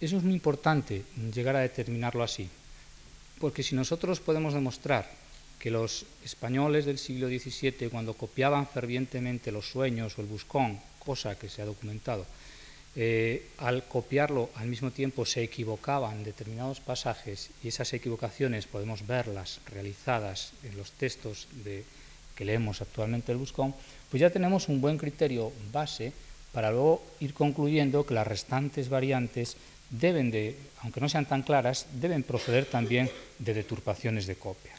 Eso 0.00 0.16
es 0.16 0.22
muy 0.22 0.34
importante 0.34 1.04
llegar 1.32 1.56
a 1.56 1.60
determinarlo 1.60 2.22
así, 2.22 2.48
porque 3.38 3.62
si 3.62 3.74
nosotros 3.74 4.20
podemos 4.20 4.54
demostrar 4.54 5.08
que 5.58 5.70
los 5.70 6.04
españoles 6.24 6.84
del 6.84 6.98
siglo 6.98 7.28
XVII, 7.28 7.88
cuando 7.88 8.14
copiaban 8.14 8.66
fervientemente 8.66 9.52
los 9.52 9.70
sueños 9.70 10.18
o 10.18 10.20
el 10.20 10.26
buscón, 10.26 10.80
cosa 10.98 11.38
que 11.38 11.48
se 11.48 11.62
ha 11.62 11.64
documentado, 11.64 12.26
eh, 12.96 13.48
al 13.58 13.84
copiarlo 13.84 14.50
al 14.54 14.68
mismo 14.68 14.90
tiempo 14.90 15.26
se 15.26 15.42
equivocaban 15.42 16.22
determinados 16.22 16.80
pasajes 16.80 17.50
y 17.62 17.68
esas 17.68 17.92
equivocaciones 17.92 18.66
podemos 18.66 19.06
verlas 19.06 19.60
realizadas 19.66 20.52
en 20.62 20.76
los 20.76 20.92
textos 20.92 21.48
que 22.34 22.44
leemos 22.44 22.82
actualmente 22.82 23.32
el 23.32 23.38
Buscón, 23.38 23.74
pues 24.10 24.20
ya 24.20 24.30
tenemos 24.30 24.68
un 24.68 24.80
buen 24.80 24.98
criterio 24.98 25.52
base 25.72 26.12
para 26.52 26.70
luego 26.70 27.02
ir 27.18 27.34
concluyendo 27.34 28.06
que 28.06 28.14
las 28.14 28.26
restantes 28.26 28.88
variantes 28.88 29.56
deben 29.90 30.30
de, 30.30 30.56
aunque 30.82 31.00
no 31.00 31.08
sean 31.08 31.26
tan 31.26 31.42
claras, 31.42 31.86
deben 32.00 32.22
proceder 32.22 32.66
también 32.66 33.10
de 33.38 33.54
deturpaciones 33.54 34.26
de 34.26 34.36
copia. 34.36 34.72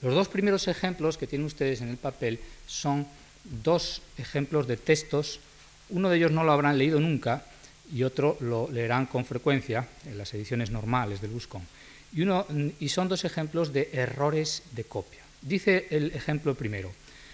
Los 0.00 0.14
dos 0.14 0.28
primeros 0.28 0.68
ejemplos 0.68 1.16
que 1.16 1.26
tienen 1.26 1.46
ustedes 1.46 1.80
en 1.80 1.88
el 1.88 1.96
papel 1.96 2.40
son 2.66 3.06
dos 3.44 4.02
ejemplos 4.18 4.66
de 4.66 4.76
textos, 4.76 5.40
uno 5.92 6.08
de 6.08 6.16
ellos 6.16 6.32
no 6.32 6.44
lo 6.44 6.52
habrán 6.52 6.78
leído 6.78 7.00
nunca 7.00 7.44
y 7.92 8.02
otro 8.02 8.36
lo 8.40 8.70
leerán 8.70 9.06
con 9.06 9.24
frecuencia 9.24 9.86
en 10.06 10.18
las 10.18 10.32
ediciones 10.34 10.70
normales 10.70 11.20
del 11.20 11.30
Buscón. 11.30 11.62
Y, 12.14 12.88
son 12.88 13.08
dos 13.08 13.24
ejemplos 13.24 13.72
de 13.72 13.88
errores 13.92 14.62
de 14.72 14.84
copia. 14.84 15.20
Dice 15.40 15.86
el 15.90 16.12
ejemplo 16.12 16.54
primero, 16.54 16.92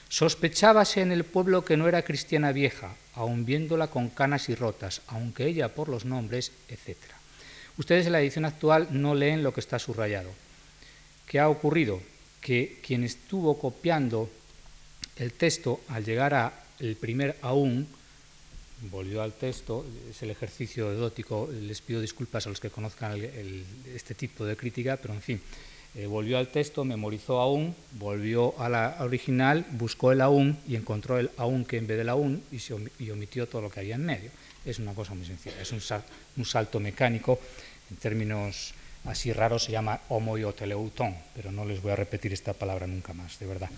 sospechábase 0.09 1.00
en 1.00 1.12
el 1.12 1.24
pueblo 1.24 1.64
que 1.64 1.76
no 1.76 1.88
era 1.88 2.02
cristiana 2.02 2.52
vieja, 2.52 2.94
aun 3.14 3.44
viéndola 3.44 3.88
con 3.88 4.09
canas 4.09 4.48
y 4.48 4.54
rotas, 4.54 5.02
aunque 5.09 5.46
ella 5.46 5.74
por 5.74 5.88
los 5.88 6.04
nombres, 6.04 6.52
etc. 6.68 6.96
Ustedes 7.76 8.06
en 8.06 8.12
la 8.12 8.20
edición 8.20 8.44
actual 8.44 8.88
no 8.90 9.14
leen 9.14 9.42
lo 9.42 9.52
que 9.52 9.61
está 9.61 9.78
subrayado. 9.78 10.30
¿Qué 11.26 11.38
ha 11.38 11.48
ocurrido? 11.48 12.00
Que 12.40 12.78
quien 12.84 13.04
estuvo 13.04 13.59
copiando 13.59 14.30
el 15.16 15.32
texto 15.32 15.80
al 15.88 16.04
llegar 16.04 16.34
a 16.34 16.52
el 16.78 16.96
primer 16.96 17.36
aún, 17.42 17.88
volvió 18.83 19.22
al 19.22 19.33
texto, 19.33 19.85
es 20.11 20.22
el 20.22 20.31
ejercicio 20.31 20.93
edótico, 20.93 21.49
les 21.53 21.81
pido 21.81 22.01
disculpas 22.01 22.47
a 22.47 22.51
los 22.51 22.61
que 22.61 22.70
conozcan 22.70 23.20
este 23.95 24.14
tipo 24.14 24.45
de 24.45 24.57
crítica, 24.57 24.97
pero 24.97 25.14
en 25.14 25.22
fin, 25.22 25.41
eh, 25.95 26.07
volvió 26.07 26.39
al 26.39 26.49
texto, 26.49 26.85
memorizó 26.85 27.41
aún, 27.41 27.74
volvió 27.93 28.59
a 28.61 28.68
la 28.68 28.97
original, 29.01 29.66
buscó 29.72 30.12
el 30.12 30.20
aún 30.20 30.59
y 30.68 30.76
encontró 30.76 31.18
el 31.18 31.31
aún 31.37 31.64
que 31.64 31.79
en 31.79 31.87
vez 31.87 31.99
del 31.99 32.09
aún 32.09 32.43
y, 32.53 32.59
se 32.59 32.76
y 32.99 33.11
omitió 33.11 33.49
todo 33.49 33.62
lo 33.62 33.70
que 33.70 33.81
había 33.81 33.97
en 33.97 34.05
medio. 34.05 34.31
Es 34.64 34.79
una 34.79 34.95
cosa 34.95 35.14
muy 35.14 35.26
sencilla, 35.26 35.61
es 35.61 35.72
un, 35.72 35.81
un 36.37 36.45
salto 36.45 36.79
mecánico, 36.79 37.41
en 37.91 37.97
términos 37.97 38.74
así 39.05 39.33
raros 39.33 39.64
se 39.64 39.72
llama 39.72 40.01
homoioteleuton, 40.09 41.16
pero 41.35 41.51
no 41.51 41.64
les 41.64 41.81
voy 41.81 41.93
a 41.93 41.97
repetir 41.97 42.33
esta 42.33 42.53
palabra 42.53 42.87
nunca 42.87 43.12
más, 43.12 43.39
de 43.39 43.47
verdad. 43.47 43.70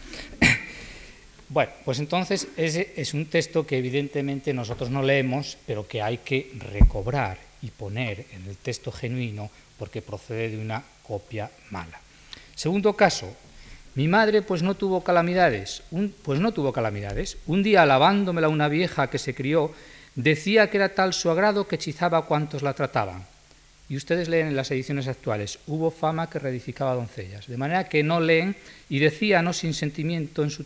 Bueno, 1.51 1.73
pues 1.85 1.99
entonces 1.99 2.47
ese 2.57 2.93
es 2.95 3.13
un 3.13 3.27
texto 3.27 3.67
que 3.67 3.77
evidentemente 3.77 4.55
nosotros 4.55 4.89
no 4.89 5.03
leemos, 5.03 5.59
pero 5.67 5.87
que 5.87 6.01
hay 6.01 6.19
que 6.19 6.53
recobrar 6.73 7.39
y 7.61 7.73
poner 7.73 8.25
en 8.33 8.49
el 8.49 8.57
texto 8.57 8.93
genuino 8.93 9.51
porque 9.77 10.01
procede 10.01 10.51
de 10.51 10.59
una 10.59 10.81
copia 11.03 11.51
mala. 11.71 11.99
Segundo 12.55 12.95
caso, 12.95 13.35
mi 13.97 14.07
madre 14.07 14.43
pues 14.43 14.63
no 14.63 14.77
tuvo 14.77 15.03
calamidades, 15.03 15.83
pues 16.23 16.39
no 16.39 16.53
tuvo 16.53 16.73
calamidades. 16.73 17.37
Un 17.49 17.65
día 17.65 17.83
alabándomela 17.83 18.49
una 18.49 18.69
vieja 18.69 19.11
que 19.11 19.19
se 19.19 19.35
crió, 19.35 19.75
decía 20.15 20.71
que 20.71 20.77
era 20.77 20.95
tal 20.95 21.13
su 21.13 21.31
agrado 21.31 21.67
que 21.67 21.75
hechizaba 21.75 22.19
a 22.19 22.23
cuantos 22.27 22.63
la 22.63 22.75
trataban. 22.75 23.27
Y 23.89 23.97
ustedes 23.97 24.29
leen 24.29 24.47
en 24.47 24.57
las 24.57 24.71
ediciones 24.71 25.09
actuales, 25.09 25.59
hubo 25.67 25.91
fama 25.91 26.31
que 26.31 26.39
reedificaba 26.39 26.95
doncellas, 26.95 27.49
de 27.49 27.57
manera 27.57 27.89
que 27.89 28.05
no 28.05 28.21
leen 28.21 28.55
y 28.89 29.01
decía 29.01 29.43
no 29.43 29.53
sin 29.53 29.75
sentimiento 29.75 30.45
en 30.45 30.51
su 30.51 30.65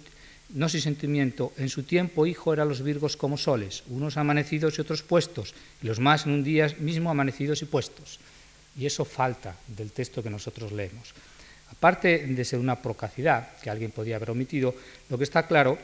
no 0.50 0.68
sin 0.68 0.80
sentimiento, 0.80 1.52
en 1.56 1.68
su 1.68 1.82
tiempo 1.82 2.26
hijo 2.26 2.52
eran 2.52 2.68
los 2.68 2.82
virgos 2.82 3.16
como 3.16 3.36
soles, 3.36 3.82
unos 3.88 4.16
amanecidos 4.16 4.78
y 4.78 4.80
otros 4.80 5.02
puestos, 5.02 5.54
y 5.82 5.86
los 5.86 6.00
más 6.00 6.26
en 6.26 6.32
un 6.32 6.44
día 6.44 6.68
mismo 6.78 7.10
amanecidos 7.10 7.62
y 7.62 7.64
puestos. 7.64 8.20
Y 8.76 8.86
eso 8.86 9.04
falta 9.04 9.56
del 9.68 9.92
texto 9.92 10.22
que 10.22 10.30
nosotros 10.30 10.72
leemos. 10.72 11.14
Aparte 11.70 12.26
de 12.26 12.44
ser 12.44 12.58
una 12.58 12.80
procacidad 12.80 13.56
que 13.58 13.70
alguien 13.70 13.90
podía 13.90 14.16
haber 14.16 14.30
omitido, 14.30 14.74
lo 15.08 15.18
que 15.18 15.24
está 15.24 15.46
claro 15.46 15.78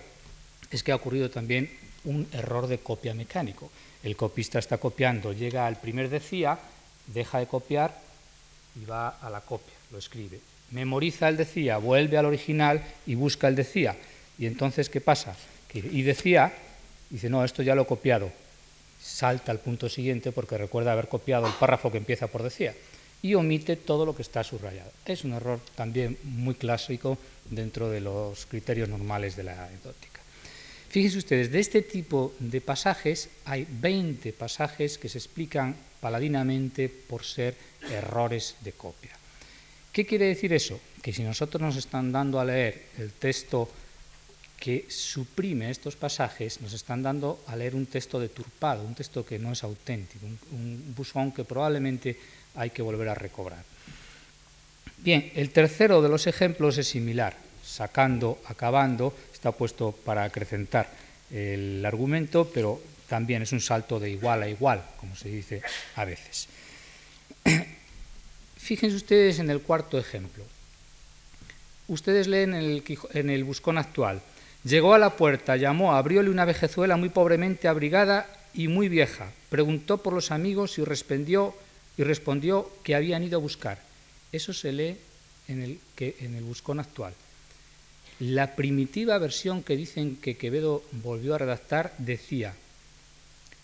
es 0.70 0.82
que 0.82 0.92
ha 0.92 0.96
ocurrido 0.96 1.30
también 1.30 1.70
un 2.04 2.26
error 2.32 2.66
de 2.66 2.78
copia 2.78 3.14
mecánico. 3.14 3.70
El 4.02 4.16
copista 4.16 4.58
está 4.58 4.78
copiando, 4.78 5.32
llega 5.32 5.66
al 5.66 5.80
primer 5.80 6.08
decía, 6.08 6.58
deja 7.06 7.38
de 7.38 7.46
copiar 7.46 8.00
y 8.80 8.84
va 8.84 9.08
a 9.08 9.28
la 9.30 9.40
copia, 9.40 9.74
lo 9.90 9.98
escribe. 9.98 10.40
Memoriza 10.70 11.28
el 11.28 11.36
decía, 11.36 11.78
vuelve 11.78 12.16
al 12.16 12.26
original 12.26 12.82
y 13.06 13.16
busca 13.16 13.48
el 13.48 13.56
decía. 13.56 13.96
Y 14.40 14.46
entonces, 14.46 14.88
¿qué 14.88 15.00
pasa? 15.00 15.36
y 15.72 16.02
decía, 16.02 16.52
dice, 17.10 17.30
no, 17.30 17.44
esto 17.44 17.62
ya 17.62 17.76
lo 17.76 17.82
he 17.82 17.86
copiado, 17.86 18.32
salta 19.00 19.52
al 19.52 19.60
punto 19.60 19.88
siguiente 19.88 20.32
porque 20.32 20.58
recuerda 20.58 20.90
haber 20.90 21.06
copiado 21.06 21.46
el 21.46 21.52
párrafo 21.52 21.92
que 21.92 21.98
empieza 21.98 22.26
por 22.26 22.42
decía 22.42 22.74
y 23.22 23.34
omite 23.34 23.76
todo 23.76 24.06
lo 24.06 24.16
que 24.16 24.22
está 24.22 24.42
subrayado. 24.42 24.90
Es 25.04 25.24
un 25.24 25.32
error 25.32 25.60
también 25.74 26.16
muy 26.24 26.54
clásico 26.54 27.18
dentro 27.48 27.90
de 27.90 28.00
los 28.00 28.46
criterios 28.46 28.88
normales 28.88 29.36
de 29.36 29.44
la 29.44 29.64
anecdótica. 29.64 30.20
Fíjense 30.88 31.18
ustedes, 31.18 31.52
de 31.52 31.60
este 31.60 31.82
tipo 31.82 32.34
de 32.38 32.60
pasajes 32.60 33.28
hay 33.44 33.66
20 33.68 34.32
pasajes 34.32 34.98
que 34.98 35.08
se 35.08 35.18
explican 35.18 35.76
paladinamente 36.00 36.88
por 36.88 37.24
ser 37.24 37.54
errores 37.92 38.56
de 38.60 38.72
copia. 38.72 39.12
¿Qué 39.92 40.06
quiere 40.06 40.26
decir 40.26 40.52
eso? 40.52 40.80
Que 41.02 41.12
si 41.12 41.22
nosotros 41.22 41.60
nos 41.60 41.76
están 41.76 42.10
dando 42.10 42.40
a 42.40 42.44
leer 42.44 42.86
el 42.98 43.12
texto 43.12 43.68
que 44.60 44.84
suprime 44.88 45.70
estos 45.70 45.96
pasajes, 45.96 46.60
nos 46.60 46.74
están 46.74 47.02
dando 47.02 47.40
a 47.48 47.56
leer 47.56 47.74
un 47.74 47.86
texto 47.86 48.20
deturpado, 48.20 48.84
un 48.84 48.94
texto 48.94 49.24
que 49.24 49.38
no 49.38 49.52
es 49.52 49.64
auténtico, 49.64 50.26
un, 50.52 50.94
un 50.94 51.32
que 51.32 51.44
probablemente 51.44 52.20
hay 52.54 52.68
que 52.68 52.82
volver 52.82 53.08
a 53.08 53.14
recobrar. 53.14 53.64
Bien, 54.98 55.32
el 55.34 55.48
tercero 55.48 56.02
de 56.02 56.10
los 56.10 56.26
ejemplos 56.26 56.76
es 56.76 56.88
similar, 56.88 57.34
sacando, 57.64 58.38
acabando, 58.44 59.16
está 59.32 59.50
puesto 59.50 59.92
para 59.92 60.24
acrecentar 60.24 60.90
el 61.30 61.82
argumento, 61.86 62.50
pero 62.52 62.82
también 63.08 63.40
es 63.40 63.52
un 63.52 63.62
salto 63.62 63.98
de 63.98 64.10
igual 64.10 64.42
a 64.42 64.48
igual, 64.48 64.84
como 64.98 65.16
se 65.16 65.30
dice 65.30 65.62
a 65.96 66.04
veces. 66.04 66.48
Fíjense 68.58 68.96
ustedes 68.96 69.38
en 69.38 69.48
el 69.48 69.62
cuarto 69.62 69.98
ejemplo. 69.98 70.44
Ustedes 71.88 72.28
leen 72.28 72.54
en 72.54 72.62
el, 72.62 72.84
en 73.14 73.30
el 73.30 73.42
buscón 73.42 73.78
actual, 73.78 74.20
Llegó 74.64 74.92
a 74.92 74.98
la 74.98 75.16
puerta, 75.16 75.56
llamó, 75.56 75.94
abrióle 75.94 76.28
una 76.28 76.44
vejezuela 76.44 76.96
muy 76.96 77.08
pobremente 77.08 77.66
abrigada 77.66 78.26
y 78.52 78.68
muy 78.68 78.88
vieja. 78.88 79.32
Preguntó 79.48 79.98
por 79.98 80.12
los 80.12 80.30
amigos 80.30 80.78
y 80.78 80.84
respondió, 80.84 81.54
y 81.96 82.02
respondió 82.02 82.70
que 82.82 82.94
habían 82.94 83.24
ido 83.24 83.38
a 83.38 83.42
buscar. 83.42 83.78
Eso 84.32 84.52
se 84.52 84.72
lee 84.72 84.96
en 85.48 85.62
el, 85.62 85.80
que, 85.96 86.16
en 86.20 86.34
el 86.34 86.44
buscón 86.44 86.78
actual. 86.78 87.14
La 88.20 88.54
primitiva 88.54 89.16
versión 89.16 89.62
que 89.62 89.76
dicen 89.76 90.16
que 90.16 90.36
Quevedo 90.36 90.82
volvió 90.92 91.34
a 91.34 91.38
redactar 91.38 91.94
decía, 91.96 92.54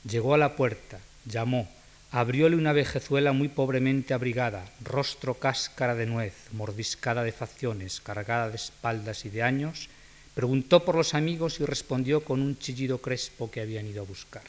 llegó 0.09 0.33
a 0.33 0.39
la 0.39 0.57
puerta, 0.57 0.99
llamó, 1.27 1.69
abrióle 2.11 2.57
una 2.57 2.73
vejezuela 2.73 3.33
muy 3.33 3.49
pobremente 3.49 4.15
abrigada, 4.15 4.65
rostro 4.83 5.35
cáscara 5.35 5.95
de 5.95 6.07
nuez, 6.07 6.33
mordiscada 6.53 7.23
de 7.23 7.33
facciones, 7.33 8.01
cargada 8.01 8.49
de 8.49 8.57
espaldas 8.57 9.27
y 9.27 9.29
de 9.29 9.43
años, 9.43 9.91
Preguntó 10.37 10.85
por 10.85 10.97
los 10.97 11.15
amigos 11.15 11.61
y 11.61 11.65
respondió 11.65 12.23
con 12.23 12.43
un 12.43 12.59
chillido 12.59 13.01
crespo 13.01 13.51
que 13.51 13.63
habían 13.63 13.87
ido 13.87 14.03
a 14.03 14.05
buscar. 14.05 14.43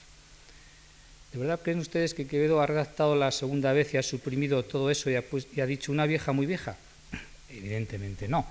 ¿De 1.31 1.39
verdad 1.39 1.61
creen 1.63 1.79
ustedes 1.79 2.13
que 2.13 2.27
Quevedo 2.27 2.59
ha 2.59 2.67
redactado 2.67 3.15
la 3.15 3.31
segunda 3.31 3.71
vez 3.71 3.93
y 3.93 3.97
ha 3.97 4.03
suprimido 4.03 4.65
todo 4.65 4.91
eso 4.91 5.09
y 5.09 5.15
ha, 5.15 5.21
pues, 5.21 5.47
dicho 5.49 5.93
una 5.93 6.05
vieja 6.05 6.33
muy 6.33 6.45
vieja? 6.45 6.75
Evidentemente 7.49 8.27
no. 8.27 8.45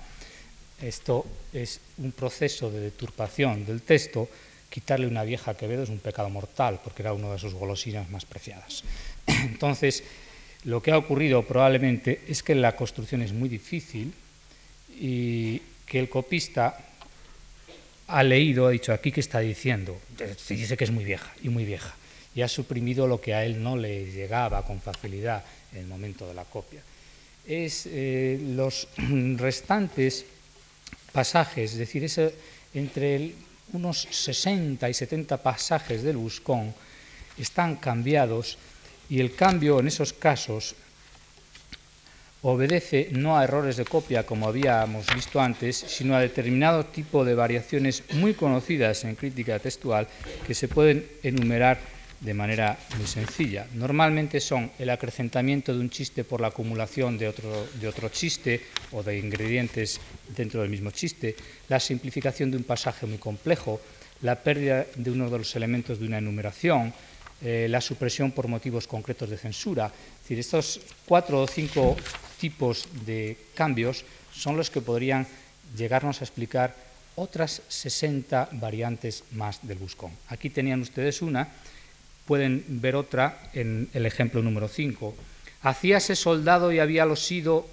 Esto 0.81 1.27
es 1.53 1.79
un 1.99 2.11
proceso 2.11 2.71
de 2.71 2.79
deturpación 2.79 3.67
del 3.67 3.83
texto. 3.83 4.27
Quitarle 4.67 5.05
una 5.05 5.23
vieja 5.23 5.51
a 5.51 5.57
Quevedo 5.57 5.83
es 5.83 5.89
un 5.89 5.99
pecado 5.99 6.31
mortal, 6.31 6.79
porque 6.83 7.03
era 7.03 7.13
una 7.13 7.31
de 7.31 7.37
sus 7.37 7.53
golosinas 7.53 8.09
más 8.09 8.25
preciadas. 8.25 8.83
Entonces, 9.27 10.03
lo 10.63 10.81
que 10.81 10.89
ha 10.89 10.97
ocurrido 10.97 11.45
probablemente 11.45 12.23
es 12.27 12.41
que 12.41 12.55
la 12.55 12.75
construcción 12.75 13.21
es 13.21 13.31
muy 13.31 13.47
difícil 13.47 14.11
y 14.99 15.61
que 15.85 15.99
el 15.99 16.09
copista 16.09 16.86
ha 18.07 18.23
leído, 18.23 18.67
ha 18.67 18.71
dicho 18.71 18.93
aquí 18.93 19.11
que 19.11 19.19
está 19.19 19.39
diciendo, 19.39 19.99
dice 20.49 20.77
que 20.77 20.83
es 20.83 20.91
muy 20.91 21.03
vieja 21.03 21.31
y 21.43 21.49
muy 21.49 21.65
vieja, 21.65 21.93
y 22.33 22.41
ha 22.41 22.47
suprimido 22.47 23.07
lo 23.07 23.19
que 23.19 23.33
a 23.33 23.43
él 23.43 23.61
no 23.61 23.75
le 23.75 24.11
llegaba 24.11 24.65
con 24.65 24.79
facilidad 24.79 25.43
en 25.73 25.79
el 25.79 25.87
momento 25.87 26.27
de 26.27 26.33
la 26.33 26.45
copia. 26.45 26.81
Es 27.45 27.83
eh, 27.85 28.39
los 28.55 28.87
restantes 29.35 30.25
pasajes, 31.11 31.73
es 31.73 31.77
decir, 31.77 32.09
entre 32.73 33.33
unos 33.73 34.07
60 34.09 34.89
y 34.89 34.93
70 34.93 35.43
pasajes 35.43 36.03
del 36.03 36.17
Buscón 36.17 36.73
están 37.37 37.75
cambiados 37.75 38.57
y 39.09 39.19
el 39.19 39.35
cambio 39.35 39.79
en 39.79 39.87
esos 39.87 40.13
casos 40.13 40.75
obedece 42.41 43.09
no 43.11 43.37
a 43.37 43.43
errores 43.43 43.77
de 43.77 43.85
copia 43.85 44.25
como 44.25 44.47
habíamos 44.47 45.07
visto 45.13 45.41
antes, 45.41 45.75
sino 45.75 46.15
a 46.15 46.21
determinado 46.21 46.85
tipo 46.85 47.25
de 47.25 47.35
variaciones 47.35 48.03
muy 48.13 48.33
conocidas 48.33 49.03
en 49.05 49.15
crítica 49.15 49.59
textual 49.59 50.07
que 50.45 50.53
se 50.53 50.67
pueden 50.67 51.05
enumerar 51.23 51.79
de 52.19 52.33
manera 52.33 52.77
muy 52.97 53.05
sencilla. 53.05 53.67
Normalmente 53.75 54.39
son 54.39 54.71
el 54.79 54.89
acrecentamiento 54.89 55.73
de 55.73 55.79
un 55.79 55.89
chiste 55.89 56.23
por 56.23 56.41
la 56.41 56.47
acumulación 56.47 57.17
de 57.17 57.27
otro, 57.27 58.09
chiste 58.09 58.61
o 58.91 59.03
de 59.03 59.19
ingredientes 59.19 59.99
dentro 60.35 60.61
del 60.61 60.69
mismo 60.69 60.91
chiste, 60.91 61.35
la 61.69 61.79
simplificación 61.79 62.49
de 62.49 62.57
un 62.57 62.63
pasaje 62.63 63.05
muy 63.05 63.17
complejo, 63.17 63.81
la 64.21 64.35
pérdida 64.35 64.85
de 64.95 65.11
uno 65.11 65.29
de 65.29 65.37
los 65.37 65.55
elementos 65.55 65.99
de 65.99 66.07
una 66.07 66.17
enumeración, 66.17 66.91
eh, 67.43 67.67
la 67.69 67.81
supresión 67.81 68.31
por 68.31 68.47
motivos 68.47 68.87
concretos 68.87 69.29
de 69.29 69.37
censura. 69.37 69.85
Es 69.85 70.21
decir, 70.23 70.39
estos 70.39 70.81
cuatro 71.05 71.43
o 71.43 71.47
cinco 71.47 71.95
tipos 72.39 72.87
de 73.05 73.37
cambios 73.55 74.05
son 74.33 74.57
los 74.57 74.69
que 74.69 74.81
podrían 74.81 75.27
llegarnos 75.75 76.21
a 76.21 76.25
explicar 76.25 76.75
otras 77.15 77.61
60 77.67 78.49
variantes 78.53 79.23
más 79.31 79.65
del 79.67 79.77
buscón. 79.77 80.11
Aquí 80.29 80.49
tenían 80.49 80.81
ustedes 80.81 81.21
una, 81.21 81.49
pueden 82.25 82.63
ver 82.67 82.95
otra 82.95 83.49
en 83.53 83.89
el 83.93 84.05
ejemplo 84.05 84.41
número 84.41 84.67
5. 84.67 85.15
Hacíase 85.63 86.15
soldado 86.15 86.71
y 86.71 86.79
había 86.79 87.13
sido, 87.15 87.67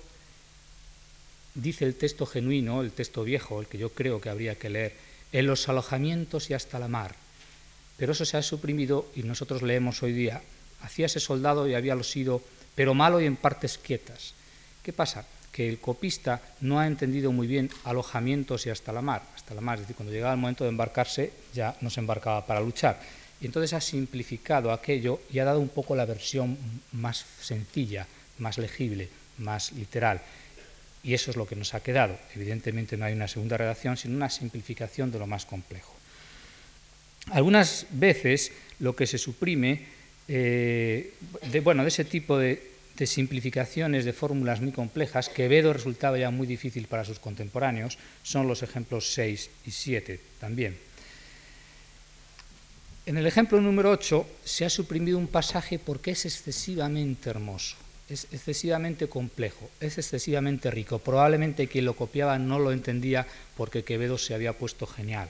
dice 1.55 1.85
el 1.85 1.95
texto 1.95 2.25
genuino, 2.25 2.81
el 2.81 2.93
texto 2.93 3.23
viejo, 3.25 3.61
el 3.61 3.67
que 3.67 3.79
yo 3.79 3.91
creo 3.91 4.21
que 4.21 4.31
habría 4.31 4.55
que 4.55 4.71
leer, 4.71 4.97
en 5.33 5.47
los 5.47 5.69
alojamientos 5.69 6.49
y 6.51 6.55
hasta 6.55 6.79
la 6.79 6.89
mar 6.89 7.15
pero 7.97 8.13
eso 8.13 8.25
se 8.25 8.37
ha 8.37 8.43
suprimido 8.43 9.07
y 9.15 9.23
nosotros 9.23 9.63
leemos 9.63 10.03
hoy 10.03 10.13
día, 10.13 10.43
hacíase 10.83 11.21
soldado 11.21 11.69
y 11.69 11.75
había 11.75 12.01
sido, 12.03 12.43
pero 12.75 12.95
malo 12.95 13.21
y 13.21 13.27
en 13.27 13.37
partes 13.37 13.79
quietas. 13.79 14.35
¿Qué 14.85 14.93
pasa? 14.93 15.25
Que 15.51 15.67
el 15.67 15.79
copista 15.79 16.43
no 16.61 16.79
ha 16.79 16.87
entendido 16.87 17.33
muy 17.33 17.47
bien 17.47 17.71
alojamientos 17.85 18.67
y 18.67 18.71
hasta 18.71 18.93
la 18.93 19.01
mar, 19.01 19.23
hasta 19.35 19.55
la 19.55 19.63
mar, 19.63 19.77
es 19.77 19.83
decir, 19.83 19.97
cuando 19.97 20.13
llegaba 20.13 20.35
el 20.35 20.41
momento 20.41 20.65
de 20.65 20.71
embarcarse 20.71 21.33
ya 21.55 21.75
no 21.81 21.89
se 21.89 22.01
embarcaba 22.01 22.47
para 22.47 22.61
luchar. 22.61 23.01
Y 23.41 23.47
entonces 23.47 23.73
ha 23.73 23.81
simplificado 23.81 24.71
aquello 24.71 25.23
y 25.33 25.39
ha 25.39 25.45
dado 25.45 25.61
un 25.61 25.71
poco 25.71 25.97
la 25.97 26.05
versión 26.05 26.59
más 26.93 27.25
sencilla, 27.41 28.07
más 28.39 28.59
legible, 28.59 29.09
más 29.39 29.73
literal. 29.73 30.21
Y 31.03 31.15
eso 31.15 31.31
es 31.31 31.37
lo 31.39 31.47
que 31.47 31.57
nos 31.57 31.73
ha 31.73 31.83
quedado. 31.83 32.19
Evidentemente 32.35 32.99
no 32.99 33.07
hay 33.07 33.15
una 33.15 33.29
segunda 33.29 33.57
redacción, 33.57 33.97
sino 33.97 34.17
una 34.17 34.29
simplificación 34.29 35.11
de 35.11 35.19
lo 35.19 35.27
más 35.27 35.47
complejo. 35.47 35.95
Algunas 37.31 37.87
veces 37.91 38.53
lo 38.81 38.95
que 38.95 39.07
se 39.07 39.17
suprime 39.17 39.87
eh, 40.29 41.15
bueno, 41.63 41.83
de 41.83 41.89
ese 41.89 42.05
tipo 42.05 42.39
de, 42.39 42.74
simplificaciones 43.03 44.05
de 44.05 44.13
fórmulas 44.13 44.61
muy 44.61 44.73
complejas, 44.73 45.29
que 45.29 45.45
Quevedo 45.45 45.73
resultaba 45.73 46.19
ya 46.19 46.31
muy 46.31 46.47
difícil 46.47 46.87
para 46.87 47.05
sus 47.05 47.19
contemporáneos, 47.19 47.99
son 48.23 48.47
los 48.47 48.63
ejemplos 48.63 49.13
6 49.13 49.51
y 49.67 49.71
7 49.71 50.21
también. 50.41 50.77
En 53.07 53.19
el 53.19 53.27
ejemplo 53.27 53.61
número 53.61 53.91
8 53.91 54.27
se 54.45 54.65
ha 54.65 54.71
suprimido 54.71 55.19
un 55.19 55.27
pasaje 55.27 55.79
porque 55.79 56.13
es 56.13 56.25
excesivamente 56.25 57.31
hermoso, 57.31 57.77
es 58.09 58.29
excesivamente 58.33 59.09
complejo, 59.09 59.71
es 59.81 59.99
excesivamente 59.99 60.71
rico. 60.71 60.99
Probablemente 61.01 61.67
quien 61.67 61.85
lo 61.85 61.95
copiaba 61.95 62.39
no 62.39 62.59
lo 62.59 62.73
entendía 62.73 63.27
porque 63.57 63.85
Quevedo 63.85 64.17
se 64.17 64.35
había 64.35 64.57
puesto 64.57 64.87
genial 64.87 65.29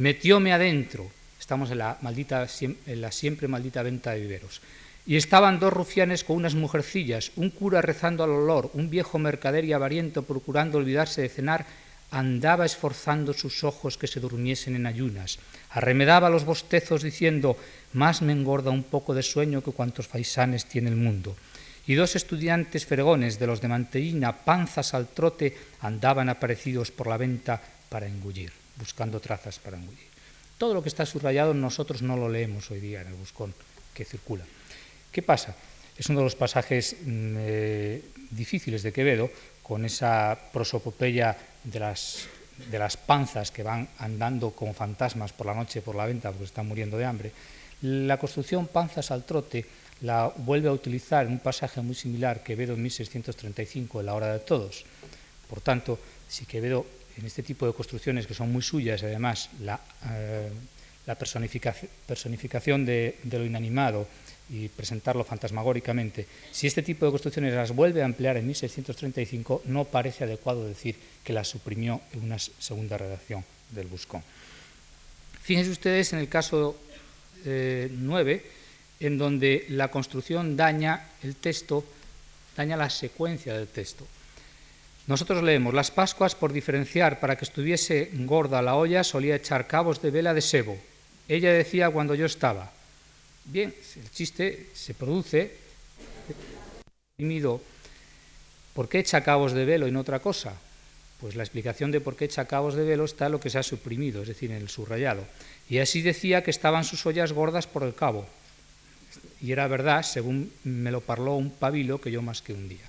metióme 0.00 0.54
adentro, 0.54 1.10
estamos 1.38 1.70
en 1.70 1.78
la, 1.78 1.98
maldita, 2.00 2.48
en 2.60 3.00
la 3.00 3.12
siempre 3.12 3.48
maldita 3.48 3.82
venta 3.82 4.12
de 4.12 4.20
viveros, 4.20 4.62
y 5.10 5.16
estaban 5.16 5.58
dos 5.58 5.72
rufianes 5.72 6.22
con 6.22 6.36
unas 6.36 6.54
mujercillas, 6.54 7.32
un 7.34 7.50
cura 7.50 7.82
rezando 7.82 8.22
al 8.22 8.30
olor, 8.30 8.70
un 8.74 8.90
viejo 8.90 9.18
mercader 9.18 9.64
y 9.64 9.72
avariento 9.72 10.22
procurando 10.22 10.78
olvidarse 10.78 11.22
de 11.22 11.28
cenar, 11.28 11.66
andaba 12.12 12.64
esforzando 12.64 13.32
sus 13.32 13.64
ojos 13.64 13.98
que 13.98 14.06
se 14.06 14.20
durmiesen 14.20 14.76
en 14.76 14.86
ayunas, 14.86 15.40
arremedaba 15.70 16.30
los 16.30 16.44
bostezos 16.44 17.02
diciendo, 17.02 17.56
más 17.92 18.22
me 18.22 18.30
engorda 18.30 18.70
un 18.70 18.84
poco 18.84 19.12
de 19.12 19.24
sueño 19.24 19.64
que 19.64 19.72
cuantos 19.72 20.06
faisanes 20.06 20.66
tiene 20.66 20.90
el 20.90 20.96
mundo. 20.96 21.34
Y 21.88 21.94
dos 21.94 22.14
estudiantes 22.14 22.86
fregones 22.86 23.40
de 23.40 23.48
los 23.48 23.60
de 23.60 23.66
Mantellina, 23.66 24.44
panzas 24.44 24.94
al 24.94 25.08
trote, 25.08 25.58
andaban 25.80 26.28
aparecidos 26.28 26.92
por 26.92 27.08
la 27.08 27.16
venta 27.16 27.60
para 27.88 28.06
engullir 28.06 28.52
buscando 28.78 29.18
trazas 29.18 29.58
para 29.58 29.76
engullir. 29.76 30.08
Todo 30.56 30.72
lo 30.72 30.82
que 30.82 30.88
está 30.88 31.04
subrayado 31.04 31.52
nosotros 31.52 32.00
no 32.00 32.16
lo 32.16 32.28
leemos 32.28 32.70
hoy 32.70 32.78
día 32.78 33.02
en 33.02 33.08
el 33.08 33.14
buscón 33.14 33.52
que 33.92 34.04
circula. 34.04 34.44
¿Qué 35.10 35.22
pasa? 35.22 35.54
Es 35.98 36.08
uno 36.08 36.20
de 36.20 36.24
los 36.24 36.36
pasajes 36.36 36.96
mm, 37.04 37.34
eh, 37.38 38.02
difíciles 38.30 38.82
de 38.82 38.92
Quevedo, 38.92 39.30
con 39.62 39.84
esa 39.84 40.38
prosopopeya 40.52 41.36
de 41.64 41.78
las, 41.78 42.26
de 42.70 42.78
las 42.78 42.96
panzas 42.96 43.50
que 43.50 43.62
van 43.62 43.88
andando 43.98 44.50
como 44.50 44.74
fantasmas 44.74 45.32
por 45.32 45.46
la 45.46 45.54
noche 45.54 45.82
por 45.82 45.94
la 45.94 46.06
venta 46.06 46.30
porque 46.30 46.44
están 46.44 46.66
muriendo 46.66 46.98
de 46.98 47.04
hambre. 47.04 47.32
La 47.82 48.18
construcción 48.18 48.66
panzas 48.66 49.10
al 49.10 49.24
trote 49.24 49.64
la 50.02 50.32
vuelve 50.34 50.68
a 50.68 50.72
utilizar 50.72 51.26
en 51.26 51.32
un 51.32 51.38
pasaje 51.38 51.80
muy 51.82 51.94
similar 51.94 52.42
Quevedo 52.42 52.74
en 52.74 52.82
1635, 52.82 54.00
en 54.00 54.06
La 54.06 54.14
Hora 54.14 54.32
de 54.32 54.38
Todos. 54.40 54.84
Por 55.48 55.60
tanto, 55.60 55.98
si 56.28 56.46
Quevedo 56.46 56.86
en 57.16 57.26
este 57.26 57.42
tipo 57.42 57.66
de 57.66 57.72
construcciones 57.72 58.26
que 58.26 58.34
son 58.34 58.52
muy 58.52 58.62
suyas, 58.62 59.02
además 59.02 59.50
la, 59.60 59.80
eh, 60.10 60.50
personificación 62.06 62.86
de, 62.86 63.18
lo 63.30 63.44
inanimado 63.44 64.06
y 64.50 64.68
presentarlo 64.68 65.24
fantasmagóricamente, 65.24 66.26
si 66.50 66.66
este 66.66 66.82
tipo 66.82 67.06
de 67.06 67.12
construcciones 67.12 67.54
las 67.54 67.74
vuelve 67.74 68.02
a 68.02 68.06
emplear 68.06 68.36
en 68.36 68.46
1635, 68.46 69.62
no 69.66 69.84
parece 69.84 70.24
adecuado 70.24 70.66
decir 70.66 70.96
que 71.22 71.32
las 71.32 71.48
suprimió 71.48 72.00
en 72.12 72.24
una 72.24 72.38
segunda 72.38 72.98
redacción. 72.98 73.44
del 73.70 73.86
buscón. 73.86 74.22
Fíjense 75.42 75.70
ustedes 75.70 76.12
en 76.12 76.18
el 76.18 76.28
caso 76.28 76.76
9, 77.44 78.32
eh, 78.32 78.50
en 79.00 79.16
donde 79.16 79.66
la 79.70 79.88
construcción 79.88 80.56
daña 80.56 81.08
el 81.22 81.36
texto, 81.36 81.84
daña 82.56 82.76
la 82.76 82.90
secuencia 82.90 83.54
del 83.54 83.68
texto. 83.68 84.06
Nosotros 85.06 85.42
leemos, 85.42 85.74
las 85.74 85.90
Pascuas, 85.90 86.34
por 86.34 86.52
diferenciar, 86.52 87.18
para 87.18 87.36
que 87.36 87.44
estuviese 87.44 88.10
gorda 88.12 88.62
la 88.62 88.76
olla, 88.76 89.02
solía 89.02 89.36
echar 89.36 89.66
cabos 89.66 90.02
de 90.02 90.10
vela 90.10 90.34
de 90.34 90.42
sebo. 90.42 90.78
Ella 91.26 91.52
decía 91.52 91.90
cuando 91.90 92.14
yo 92.14 92.26
estaba. 92.26 92.72
Bien, 93.44 93.74
el 93.96 94.10
chiste 94.10 94.68
se 94.74 94.94
produce, 94.94 95.56
¿por 98.74 98.88
qué 98.88 99.00
echa 99.00 99.22
cabos 99.22 99.52
de 99.52 99.64
velo 99.64 99.88
y 99.88 99.90
no 99.90 100.00
otra 100.00 100.20
cosa? 100.20 100.54
Pues 101.20 101.36
la 101.36 101.42
explicación 101.42 101.90
de 101.90 102.00
por 102.00 102.16
qué 102.16 102.26
echa 102.26 102.46
cabos 102.46 102.74
de 102.74 102.84
velo 102.84 103.04
está 103.04 103.26
en 103.26 103.32
lo 103.32 103.40
que 103.40 103.50
se 103.50 103.58
ha 103.58 103.62
suprimido, 103.62 104.22
es 104.22 104.28
decir, 104.28 104.50
en 104.50 104.56
el 104.56 104.68
subrayado. 104.68 105.26
Y 105.68 105.78
así 105.78 106.00
decía 106.00 106.42
que 106.42 106.50
estaban 106.50 106.84
sus 106.84 107.04
ollas 107.06 107.32
gordas 107.32 107.66
por 107.66 107.82
el 107.82 107.94
cabo. 107.94 108.26
Y 109.40 109.52
era 109.52 109.66
verdad, 109.66 110.02
según 110.02 110.52
me 110.64 110.90
lo 110.90 111.00
parló 111.00 111.34
un 111.34 111.50
pabilo 111.50 112.00
que 112.00 112.10
yo 112.10 112.22
más 112.22 112.42
que 112.42 112.52
un 112.52 112.68
día. 112.68 112.88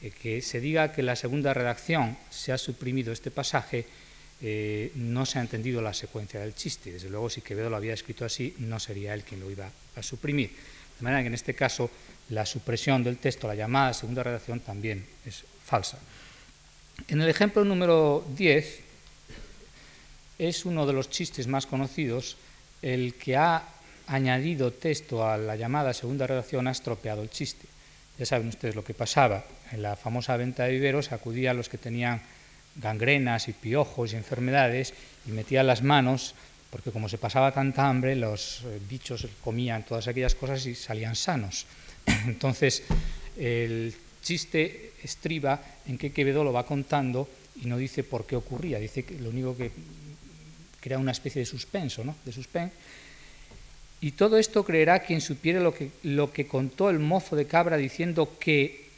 Eh, 0.00 0.10
que 0.10 0.40
se 0.40 0.60
diga 0.60 0.92
que 0.92 1.02
la 1.02 1.16
segunda 1.16 1.52
redacción 1.52 2.16
se 2.30 2.52
ha 2.52 2.58
suprimido 2.58 3.12
este 3.12 3.30
pasaje, 3.30 3.86
eh, 4.42 4.92
no 4.94 5.26
se 5.26 5.38
ha 5.38 5.42
entendido 5.42 5.82
la 5.82 5.92
secuencia 5.92 6.40
del 6.40 6.54
chiste. 6.54 6.92
Desde 6.92 7.10
luego, 7.10 7.28
si 7.28 7.42
Quevedo 7.42 7.68
lo 7.68 7.76
había 7.76 7.94
escrito 7.94 8.24
así, 8.24 8.54
no 8.58 8.80
sería 8.80 9.14
él 9.14 9.22
quien 9.22 9.40
lo 9.40 9.50
iba 9.50 9.70
a 9.96 10.02
suprimir. 10.02 10.50
De 10.98 11.04
manera 11.04 11.22
que 11.22 11.28
en 11.28 11.34
este 11.34 11.54
caso 11.54 11.90
la 12.30 12.46
supresión 12.46 13.02
del 13.02 13.18
texto, 13.18 13.48
la 13.48 13.54
llamada 13.54 13.92
segunda 13.92 14.22
redacción, 14.22 14.60
también 14.60 15.04
es 15.26 15.44
falsa. 15.64 15.98
En 17.08 17.20
el 17.20 17.28
ejemplo 17.28 17.64
número 17.64 18.24
10 18.36 18.80
es 20.38 20.64
uno 20.64 20.86
de 20.86 20.92
los 20.92 21.10
chistes 21.10 21.46
más 21.46 21.66
conocidos, 21.66 22.36
el 22.82 23.14
que 23.14 23.36
ha 23.36 23.62
añadido 24.06 24.72
texto 24.72 25.26
a 25.26 25.36
la 25.36 25.56
llamada 25.56 25.92
segunda 25.92 26.26
redacción 26.26 26.66
ha 26.66 26.72
estropeado 26.72 27.22
el 27.22 27.30
chiste. 27.30 27.66
Ya 28.18 28.26
saben 28.26 28.48
ustedes 28.48 28.74
lo 28.74 28.84
que 28.84 28.94
pasaba. 28.94 29.44
En 29.72 29.82
la 29.82 29.96
famosa 29.96 30.36
venta 30.36 30.64
de 30.64 30.72
viveros 30.72 31.12
acudía 31.12 31.52
a 31.52 31.54
los 31.54 31.68
que 31.68 31.78
tenían 31.78 32.20
gangrenas 32.76 33.48
y 33.48 33.52
piojos 33.52 34.12
y 34.12 34.16
enfermedades 34.16 34.94
y 35.26 35.32
metía 35.32 35.62
las 35.62 35.82
manos, 35.82 36.34
porque 36.70 36.90
como 36.90 37.08
se 37.08 37.18
pasaba 37.18 37.52
tanta 37.52 37.88
hambre, 37.88 38.16
los 38.16 38.62
eh, 38.64 38.80
bichos 38.88 39.26
comían 39.42 39.84
todas 39.84 40.08
aquellas 40.08 40.34
cosas 40.34 40.64
y 40.66 40.74
salían 40.74 41.16
sanos. 41.16 41.66
Entonces, 42.26 42.84
el 43.36 43.94
chiste 44.22 44.92
estriba 45.02 45.60
en 45.86 45.98
que 45.98 46.12
Quevedo 46.12 46.44
lo 46.44 46.52
va 46.52 46.66
contando 46.66 47.28
y 47.62 47.66
no 47.66 47.76
dice 47.76 48.04
por 48.04 48.26
qué 48.26 48.36
ocurría, 48.36 48.78
dice 48.78 49.02
que 49.02 49.18
lo 49.18 49.30
único 49.30 49.56
que 49.56 49.70
crea 50.80 50.98
una 50.98 51.12
especie 51.12 51.40
de 51.40 51.46
suspenso, 51.46 52.04
¿no? 52.04 52.16
De 52.24 52.32
suspense. 52.32 52.74
Y 54.00 54.12
todo 54.12 54.38
esto 54.38 54.64
creerá 54.64 55.00
quien 55.00 55.20
supiere 55.20 55.60
lo 55.60 55.74
que, 55.74 55.90
lo 56.04 56.32
que 56.32 56.46
contó 56.46 56.88
el 56.88 56.98
mozo 56.98 57.36
de 57.36 57.46
Cabra 57.46 57.76
diciendo 57.76 58.36
que 58.40 58.88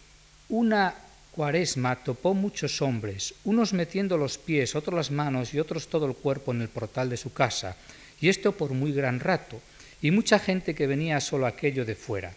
una 0.49 0.95
cuaresma 1.33 1.97
topó 1.97 2.35
muchos 2.35 2.81
hombres, 2.83 3.35
unos 3.45 3.73
metiendo 3.73 4.17
los 4.17 4.39
pies, 4.39 4.75
otros 4.77 4.95
las 4.95 5.11
manos 5.11 5.53
y 5.55 5.59
otros 5.59 5.89
todo 5.89 6.07
el 6.07 6.15
cuerpo 6.15 6.53
en 6.53 6.63
el 6.63 6.69
portal 6.69 7.11
de 7.11 7.17
su 7.17 7.33
casa, 7.33 7.77
y 8.21 8.29
esto 8.29 8.53
por 8.53 8.71
muy 8.73 8.93
gran 8.93 9.19
rato, 9.19 9.61
y 10.01 10.11
mucha 10.11 10.39
gente 10.39 10.75
que 10.75 10.87
venía 10.87 11.21
solo 11.21 11.47
aquello 11.47 11.85
de 11.85 11.95
fuera 11.95 12.35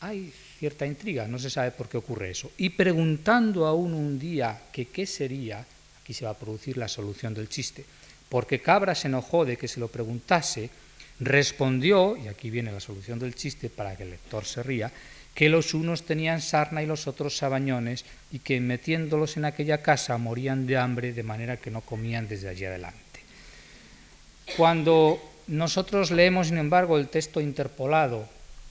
hay 0.00 0.32
cierta 0.58 0.86
intriga, 0.86 1.28
no 1.28 1.38
se 1.38 1.50
sabe 1.50 1.70
por 1.70 1.88
qué 1.88 1.98
ocurre 1.98 2.30
eso. 2.30 2.50
Y 2.56 2.70
preguntando 2.70 3.66
aún 3.66 3.94
un 3.94 4.18
día 4.18 4.62
que 4.72 4.86
qué 4.86 5.06
sería, 5.06 5.64
aquí 6.02 6.14
se 6.14 6.24
va 6.24 6.32
a 6.32 6.38
producir 6.38 6.76
la 6.76 6.88
solución 6.88 7.34
del 7.34 7.48
chiste, 7.48 7.84
porque 8.28 8.60
Cabra 8.60 8.94
se 8.94 9.08
enojó 9.08 9.44
de 9.44 9.56
que 9.56 9.68
se 9.68 9.80
lo 9.80 9.88
preguntase, 9.88 10.70
respondió, 11.20 12.16
y 12.16 12.28
aquí 12.28 12.48
viene 12.48 12.72
la 12.72 12.80
solución 12.80 13.18
del 13.18 13.34
chiste 13.34 13.68
para 13.68 13.96
que 13.96 14.04
el 14.04 14.10
lector 14.10 14.44
se 14.44 14.62
ría, 14.62 14.90
que 15.34 15.48
los 15.48 15.74
unos 15.74 16.04
tenían 16.04 16.40
sarna 16.40 16.82
y 16.82 16.86
los 16.86 17.06
otros 17.06 17.36
sabañones, 17.36 18.04
y 18.32 18.40
que 18.40 18.60
metiéndolos 18.60 19.36
en 19.36 19.44
aquella 19.44 19.82
casa 19.82 20.18
morían 20.18 20.66
de 20.66 20.76
hambre 20.76 21.12
de 21.12 21.22
manera 21.22 21.56
que 21.56 21.70
no 21.70 21.80
comían 21.80 22.28
desde 22.28 22.48
allí 22.48 22.64
adelante. 22.64 22.98
Cuando 24.56 25.20
nosotros 25.46 26.10
leemos, 26.10 26.48
sin 26.48 26.58
embargo, 26.58 26.98
el 26.98 27.08
texto 27.08 27.40
interpolado 27.40 28.28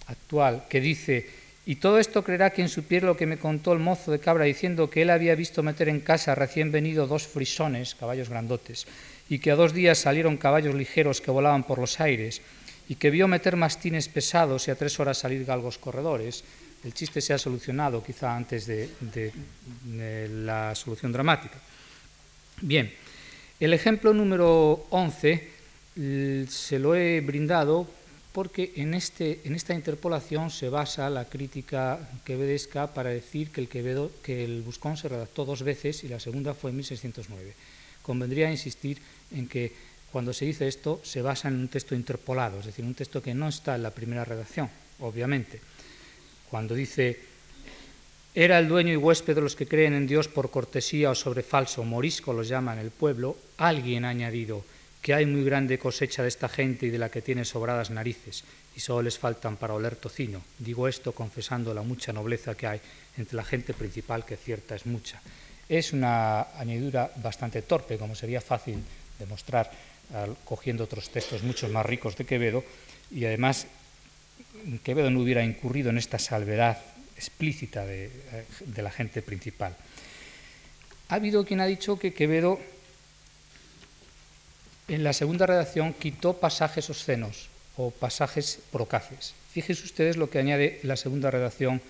actual, 0.07 0.65
que 0.69 0.81
dice, 0.81 1.29
y 1.65 1.75
todo 1.75 1.99
esto 1.99 2.23
creerá 2.23 2.49
quien 2.49 2.69
supiera 2.69 3.05
lo 3.05 3.17
que 3.17 3.27
me 3.27 3.37
contó 3.37 3.73
el 3.73 3.79
mozo 3.79 4.11
de 4.11 4.19
Cabra 4.19 4.45
diciendo 4.45 4.89
que 4.89 5.03
él 5.03 5.09
había 5.09 5.35
visto 5.35 5.61
meter 5.61 5.89
en 5.89 5.99
casa 5.99 6.35
recién 6.35 6.71
venido 6.71 7.05
dos 7.05 7.27
frisones, 7.27 7.95
caballos 7.95 8.29
grandotes, 8.29 8.87
y 9.29 9.39
que 9.39 9.51
a 9.51 9.55
dos 9.55 9.73
días 9.73 9.99
salieron 9.99 10.37
caballos 10.37 10.73
ligeros 10.73 11.21
que 11.21 11.31
volaban 11.31 11.63
por 11.63 11.77
los 11.77 11.99
aires, 11.99 12.41
y 12.89 12.95
que 12.95 13.11
vio 13.11 13.27
meter 13.27 13.55
mastines 13.55 14.09
pesados 14.09 14.67
y 14.67 14.71
a 14.71 14.75
tres 14.75 14.99
horas 14.99 15.19
salir 15.19 15.45
galgos 15.45 15.77
corredores. 15.77 16.43
El 16.83 16.93
chiste 16.93 17.21
se 17.21 17.33
ha 17.33 17.37
solucionado 17.37 18.03
quizá 18.03 18.35
antes 18.35 18.65
de, 18.65 18.89
la 20.43 20.73
solución 20.73 21.11
dramática. 21.11 21.61
Bien, 22.61 22.91
el 23.59 23.73
ejemplo 23.73 24.11
número 24.11 24.87
11 24.89 25.49
se 26.49 26.79
lo 26.79 26.95
he 26.95 27.21
brindado 27.21 27.87
porque 28.31 28.73
en, 28.77 28.93
este, 28.93 29.41
en 29.43 29.53
esta 29.53 29.73
interpolación 29.73 30.49
se 30.49 30.69
basa 30.69 31.09
la 31.09 31.25
crítica 31.25 31.99
quevedesca 32.25 32.87
para 32.93 33.09
decir 33.09 33.51
que 33.51 33.61
el, 33.61 33.67
Quevedo, 33.67 34.11
que 34.23 34.43
el 34.43 34.61
Buscón 34.61 34.97
se 34.97 35.09
redactó 35.09 35.45
dos 35.45 35.61
veces 35.61 36.03
y 36.03 36.07
la 36.07 36.19
segunda 36.19 36.53
fue 36.53 36.71
en 36.71 36.77
1609. 36.77 37.53
Convendría 38.01 38.49
insistir 38.49 38.97
en 39.31 39.47
que 39.47 39.73
cuando 40.11 40.33
se 40.33 40.45
dice 40.45 40.67
esto 40.67 41.01
se 41.03 41.21
basa 41.21 41.47
en 41.47 41.55
un 41.55 41.67
texto 41.67 41.95
interpolado, 41.95 42.59
es 42.59 42.65
decir, 42.65 42.85
un 42.85 42.95
texto 42.95 43.21
que 43.21 43.33
no 43.33 43.47
está 43.47 43.75
en 43.75 43.83
la 43.83 43.91
primera 43.91 44.25
redacción, 44.25 44.69
obviamente. 44.99 45.61
Cuando 46.49 46.73
dice, 46.73 47.19
era 48.33 48.59
el 48.59 48.67
dueño 48.67 48.93
y 48.93 48.97
huésped 48.97 49.35
de 49.35 49.41
los 49.41 49.55
que 49.55 49.67
creen 49.67 49.93
en 49.93 50.07
Dios 50.07 50.27
por 50.27 50.49
cortesía 50.49 51.11
o 51.11 51.15
sobre 51.15 51.43
falso, 51.43 51.83
morisco 51.83 52.33
los 52.33 52.47
llaman 52.47 52.79
el 52.79 52.91
pueblo, 52.91 53.37
alguien 53.57 54.05
ha 54.05 54.09
añadido, 54.09 54.63
que 55.01 55.13
hay 55.13 55.25
muy 55.25 55.43
grande 55.43 55.79
cosecha 55.79 56.23
de 56.23 56.29
esta 56.29 56.49
gente 56.49 56.85
y 56.85 56.89
de 56.89 56.97
la 56.97 57.09
que 57.09 57.21
tiene 57.21 57.45
sobradas 57.45 57.89
narices, 57.89 58.43
y 58.75 58.79
solo 58.79 59.03
les 59.03 59.17
faltan 59.17 59.57
para 59.57 59.73
oler 59.73 59.95
tocino. 59.95 60.41
Digo 60.57 60.87
esto 60.87 61.11
confesando 61.11 61.73
la 61.73 61.81
mucha 61.81 62.13
nobleza 62.13 62.55
que 62.55 62.67
hay 62.67 62.81
entre 63.17 63.35
la 63.35 63.43
gente 63.43 63.73
principal, 63.73 64.25
que 64.25 64.37
cierta 64.37 64.75
es 64.75 64.85
mucha. 64.85 65.21
Es 65.67 65.93
una 65.93 66.57
añadidura 66.57 67.11
bastante 67.17 67.61
torpe, 67.61 67.97
como 67.97 68.15
sería 68.15 68.41
fácil 68.41 68.79
demostrar 69.17 69.69
cogiendo 70.45 70.83
otros 70.83 71.09
textos 71.09 71.43
mucho 71.43 71.69
más 71.69 71.85
ricos 71.85 72.17
de 72.17 72.25
Quevedo, 72.25 72.63
y 73.11 73.25
además 73.25 73.67
Quevedo 74.83 75.09
no 75.09 75.21
hubiera 75.21 75.43
incurrido 75.43 75.89
en 75.89 75.97
esta 75.97 76.19
salvedad 76.19 76.77
explícita 77.15 77.85
de, 77.85 78.11
de 78.65 78.81
la 78.81 78.91
gente 78.91 79.21
principal. 79.21 79.75
Ha 81.09 81.15
habido 81.15 81.45
quien 81.45 81.59
ha 81.59 81.65
dicho 81.65 81.99
que 81.99 82.13
Quevedo 82.13 82.59
en 84.87 85.03
la 85.03 85.13
segunda 85.13 85.45
redacción 85.45 85.93
quitó 85.93 86.37
pasajes 86.37 86.89
obscenos 86.89 87.49
o 87.77 87.91
pasajes 87.91 88.59
procaces. 88.71 89.33
Fíjense 89.51 89.83
ustedes 89.83 90.17
lo 90.17 90.29
que 90.29 90.39
añade 90.39 90.79
la 90.83 90.97
segunda 90.97 91.31
redacción 91.31 91.81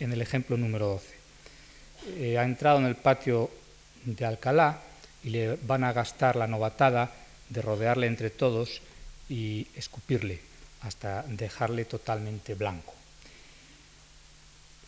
en 0.00 0.12
el 0.12 0.22
ejemplo 0.22 0.56
número 0.56 0.86
12. 0.86 1.14
Eh, 2.18 2.38
ha 2.38 2.44
entrado 2.44 2.78
en 2.78 2.86
el 2.86 2.96
patio 2.96 3.50
de 4.04 4.24
Alcalá 4.24 4.80
y 5.22 5.30
le 5.30 5.56
van 5.56 5.84
a 5.84 5.92
gastar 5.92 6.36
la 6.36 6.46
novatada 6.46 7.12
de 7.54 7.62
rodearle 7.62 8.06
entre 8.06 8.30
todos 8.30 8.82
y 9.28 9.66
escupirle 9.76 10.40
hasta 10.82 11.22
dejarle 11.22 11.86
totalmente 11.86 12.54
blanco. 12.54 12.92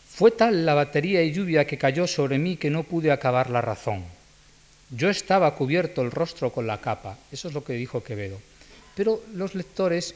Fue 0.09 0.31
tal 0.31 0.65
la 0.65 0.73
batería 0.73 1.23
y 1.23 1.31
lluvia 1.31 1.65
que 1.65 1.77
cayó 1.77 2.07
sobre 2.07 2.37
mí 2.37 2.57
que 2.57 2.69
no 2.69 2.83
pude 2.83 3.11
acabar 3.11 3.49
la 3.49 3.61
razón. 3.61 4.03
Yo 4.89 5.09
estaba 5.09 5.53
cubierto 5.55 6.01
el 6.01 6.11
rostro 6.11 6.51
con 6.51 6.65
la 6.65 6.81
capa, 6.81 7.17
eso 7.31 7.47
es 7.47 7.53
lo 7.53 7.63
que 7.63 7.73
dijo 7.73 8.03
Quevedo. 8.03 8.39
Pero 8.95 9.21
los 9.33 9.53
lectores, 9.53 10.15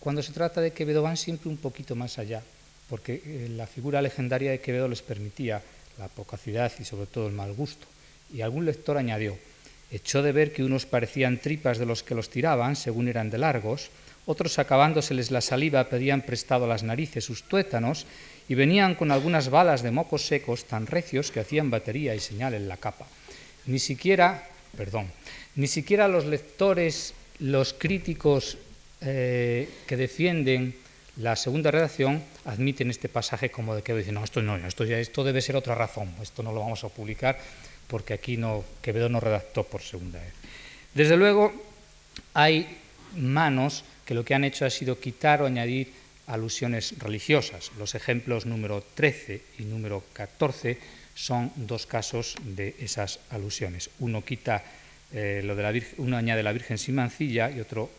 cuando 0.00 0.22
se 0.22 0.32
trata 0.32 0.60
de 0.60 0.72
Quevedo, 0.72 1.02
van 1.02 1.16
siempre 1.16 1.48
un 1.48 1.58
poquito 1.58 1.94
más 1.94 2.18
allá, 2.18 2.42
porque 2.88 3.22
eh, 3.24 3.48
la 3.50 3.66
figura 3.66 4.02
legendaria 4.02 4.50
de 4.50 4.60
Quevedo 4.60 4.88
les 4.88 5.02
permitía 5.02 5.62
la 5.98 6.08
pocacidad 6.08 6.72
y 6.78 6.84
sobre 6.84 7.06
todo 7.06 7.28
el 7.28 7.34
mal 7.34 7.52
gusto. 7.52 7.86
Y 8.32 8.40
algún 8.40 8.64
lector 8.64 8.96
añadió, 8.96 9.38
echó 9.90 10.22
de 10.22 10.32
ver 10.32 10.52
que 10.52 10.64
unos 10.64 10.86
parecían 10.86 11.38
tripas 11.38 11.78
de 11.78 11.86
los 11.86 12.02
que 12.02 12.14
los 12.14 12.30
tiraban, 12.30 12.76
según 12.76 13.08
eran 13.08 13.30
de 13.30 13.38
largos, 13.38 13.90
otros 14.26 14.58
acabándoseles 14.58 15.30
la 15.30 15.40
saliva 15.40 15.88
pedían 15.88 16.22
prestado 16.22 16.64
a 16.64 16.68
las 16.68 16.82
narices 16.82 17.24
sus 17.24 17.44
tuétanos 17.44 18.06
y 18.48 18.54
venían 18.54 18.94
con 18.94 19.12
algunas 19.12 19.50
balas 19.50 19.82
de 19.82 19.92
mocos 19.92 20.26
secos 20.26 20.64
tan 20.64 20.86
recios 20.86 21.30
que 21.30 21.40
hacían 21.40 21.70
batería 21.70 22.14
y 22.14 22.20
señal 22.20 22.54
en 22.54 22.68
la 22.68 22.76
capa. 22.76 23.06
Ni 23.66 23.78
siquiera, 23.78 24.48
perdón, 24.76 25.10
ni 25.54 25.68
siquiera 25.68 26.08
los 26.08 26.26
lectores, 26.26 27.14
los 27.38 27.72
críticos 27.72 28.58
eh, 29.00 29.68
que 29.86 29.96
defienden 29.96 30.74
la 31.16 31.34
segunda 31.34 31.70
redacción 31.70 32.22
admiten 32.44 32.90
este 32.90 33.08
pasaje 33.08 33.50
como 33.50 33.74
de 33.74 33.82
que 33.82 33.94
dicen, 33.94 34.14
no, 34.14 34.24
esto 34.24 34.42
no, 34.42 34.56
esto, 34.56 34.84
ya, 34.84 34.98
esto 34.98 35.24
debe 35.24 35.40
ser 35.40 35.56
otra 35.56 35.74
razón, 35.74 36.12
esto 36.20 36.42
no 36.42 36.52
lo 36.52 36.60
vamos 36.60 36.84
a 36.84 36.88
publicar 36.88 37.38
porque 37.88 38.14
aquí 38.14 38.36
no, 38.36 38.64
Quevedo 38.82 39.08
no 39.08 39.20
redactó 39.20 39.64
por 39.64 39.82
segunda 39.82 40.20
vez. 40.20 40.32
Desde 40.94 41.16
luego, 41.16 41.52
hay 42.34 42.78
manos 43.16 43.84
que 44.04 44.14
lo 44.14 44.24
que 44.24 44.34
han 44.34 44.44
hecho 44.44 44.64
ha 44.64 44.70
sido 44.70 45.00
quitar 45.00 45.42
o 45.42 45.46
añadir 45.46 45.92
alusiones 46.26 46.98
religiosas. 46.98 47.70
Los 47.78 47.94
ejemplos 47.94 48.46
número 48.46 48.82
13 48.94 49.42
y 49.58 49.64
número 49.64 50.04
14 50.12 50.78
son 51.14 51.52
dos 51.56 51.86
casos 51.86 52.36
de 52.42 52.74
esas 52.80 53.20
alusiones. 53.30 53.90
Uno 54.00 54.24
quita 54.24 54.62
eh, 55.12 55.40
lo 55.44 55.54
de 55.54 55.62
la 55.62 55.70
Virgen, 55.70 55.94
uno 55.98 56.16
añade 56.16 56.42
la 56.42 56.52
Virgen 56.52 56.78
sin 56.78 56.96
mancilla 56.96 57.50
y 57.50 57.60
otro 57.60 57.90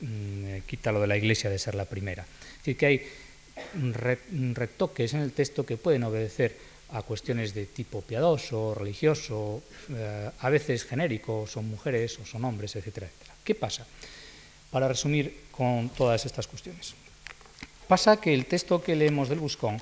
mm, 0.00 0.44
eh, 0.46 0.62
quita 0.66 0.92
lo 0.92 1.00
de 1.00 1.06
la 1.06 1.16
Iglesia 1.16 1.50
de 1.50 1.58
ser 1.58 1.74
la 1.74 1.84
primera. 1.84 2.22
Es 2.22 2.58
decir, 2.58 2.76
que 2.76 2.86
hay 2.86 3.06
retoques 4.54 5.12
en 5.14 5.20
el 5.20 5.32
texto 5.32 5.66
que 5.66 5.76
pueden 5.76 6.04
obedecer 6.04 6.56
a 6.92 7.02
cuestiones 7.02 7.54
de 7.54 7.66
tipo 7.66 8.00
piadoso, 8.02 8.74
religioso, 8.74 9.62
eh, 9.90 10.30
a 10.38 10.48
veces 10.50 10.84
genérico, 10.84 11.46
son 11.46 11.68
mujeres 11.68 12.18
o 12.18 12.26
son 12.26 12.44
hombres, 12.44 12.74
etcétera, 12.76 13.06
etcétera. 13.06 13.34
¿Qué 13.44 13.54
pasa? 13.54 13.86
Para 14.70 14.88
resumir 14.88 15.50
con 15.50 15.88
todas 15.90 16.26
estas 16.26 16.46
cuestiones. 16.46 16.94
Pasa 17.86 18.20
que 18.20 18.34
el 18.34 18.46
texto 18.46 18.82
que 18.82 18.96
leemos 18.96 19.28
del 19.28 19.40
Buscón 19.40 19.78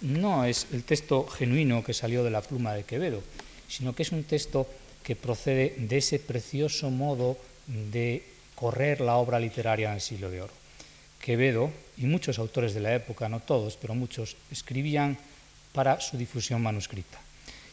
no 0.00 0.44
es 0.44 0.66
el 0.72 0.84
texto 0.84 1.26
genuino 1.26 1.82
que 1.82 1.94
salió 1.94 2.22
de 2.24 2.30
la 2.30 2.42
pluma 2.42 2.74
de 2.74 2.84
Quevedo, 2.84 3.22
sino 3.68 3.94
que 3.94 4.02
es 4.02 4.12
un 4.12 4.24
texto 4.24 4.66
que 5.02 5.16
procede 5.16 5.74
de 5.78 5.98
ese 5.98 6.18
precioso 6.18 6.90
modo 6.90 7.38
de 7.66 8.22
correr 8.54 9.00
la 9.00 9.16
obra 9.16 9.40
literaria 9.40 9.88
en 9.88 9.94
el 9.94 10.00
siglo 10.00 10.30
de 10.30 10.42
oro. 10.42 10.52
Quevedo 11.20 11.70
y 11.96 12.06
muchos 12.06 12.38
autores 12.38 12.74
de 12.74 12.80
la 12.80 12.94
época, 12.94 13.28
no 13.28 13.40
todos, 13.40 13.76
pero 13.76 13.94
muchos, 13.94 14.36
escribían 14.50 15.16
para 15.76 16.00
su 16.00 16.16
difusión 16.16 16.62
manuscrita. 16.62 17.20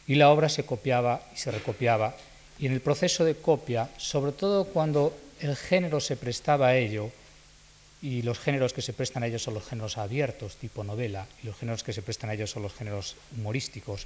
Y 0.06 0.16
la 0.16 0.30
obra 0.30 0.50
se 0.50 0.66
copiaba 0.66 1.24
y 1.34 1.38
se 1.38 1.52
recopiaba. 1.52 2.14
Y 2.60 2.68
en 2.68 2.74
el 2.74 2.82
proceso 2.82 3.24
de 3.24 3.36
copia, 3.36 3.90
sobre 3.96 4.34
todo 4.34 4.66
cuando 4.66 5.16
el 5.40 5.56
género 5.56 6.02
se 6.02 6.18
prestaba 6.18 6.68
a 6.68 6.76
ello, 6.76 7.10
y 8.02 8.22
los 8.22 8.38
géneros 8.38 8.74
que 8.74 8.82
se 8.82 8.92
prestan 8.92 9.24
a 9.24 9.28
ellos 9.28 9.42
son 9.42 9.54
los 9.54 9.64
géneros 9.64 9.98
abiertos, 9.98 10.58
tipo 10.58 10.84
novela, 10.84 11.26
y 11.42 11.48
los 11.48 11.56
géneros 11.56 11.84
que 11.84 11.94
se 11.94 12.02
prestan 12.02 12.30
a 12.30 12.34
ellos 12.34 12.52
son 12.52 12.64
los 12.64 12.74
géneros 12.74 13.16
humorísticos. 13.38 14.06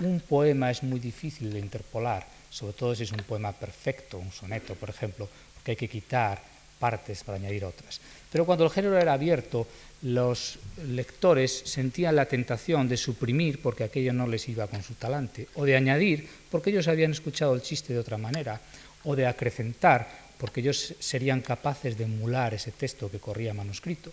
Un 0.00 0.20
poema 0.20 0.70
es 0.70 0.82
muy 0.82 1.00
difícil 1.00 1.50
de 1.50 1.58
interpolar, 1.58 2.26
sobre 2.50 2.74
todo 2.74 2.94
si 2.94 3.04
es 3.04 3.12
un 3.12 3.24
poema 3.24 3.52
perfecto, 3.52 4.18
un 4.18 4.30
soneto, 4.30 4.74
por 4.74 4.90
ejemplo, 4.90 5.26
porque 5.54 5.70
hay 5.70 5.76
que 5.76 5.88
quitar 5.88 6.42
partes 6.78 7.24
para 7.24 7.38
añadir 7.38 7.64
otras. 7.64 8.00
Pero 8.30 8.44
cuando 8.44 8.64
el 8.64 8.70
género 8.70 8.98
era 8.98 9.14
abierto, 9.14 9.66
los 10.02 10.58
lectores 10.86 11.62
sentían 11.64 12.14
la 12.14 12.26
tentación 12.26 12.88
de 12.88 12.96
suprimir 12.96 13.60
porque 13.60 13.84
aquello 13.84 14.12
no 14.12 14.26
les 14.26 14.48
iba 14.48 14.66
con 14.66 14.82
su 14.82 14.94
talante, 14.94 15.48
o 15.54 15.64
de 15.64 15.76
añadir 15.76 16.28
porque 16.50 16.70
ellos 16.70 16.88
habían 16.88 17.10
escuchado 17.10 17.54
el 17.54 17.62
chiste 17.62 17.92
de 17.92 17.98
otra 17.98 18.18
manera, 18.18 18.60
o 19.04 19.16
de 19.16 19.26
acrecentar 19.26 20.28
porque 20.38 20.60
ellos 20.60 20.94
serían 21.00 21.40
capaces 21.40 21.98
de 21.98 22.04
emular 22.04 22.54
ese 22.54 22.70
texto 22.70 23.10
que 23.10 23.18
corría 23.18 23.54
manuscrito. 23.54 24.12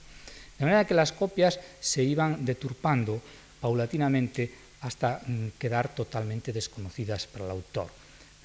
De 0.58 0.66
manera 0.66 0.88
que 0.88 0.94
las 0.94 1.12
copias 1.12 1.60
se 1.80 2.02
iban 2.02 2.46
deturpando 2.46 3.22
paulatinamente 3.62 4.50
hasta 4.82 5.22
mm, 5.26 5.60
quedar 5.60 5.94
totalmente 5.94 6.54
desconocidas 6.54 7.28
para 7.28 7.46
el 7.46 7.52
autor. 7.52 7.88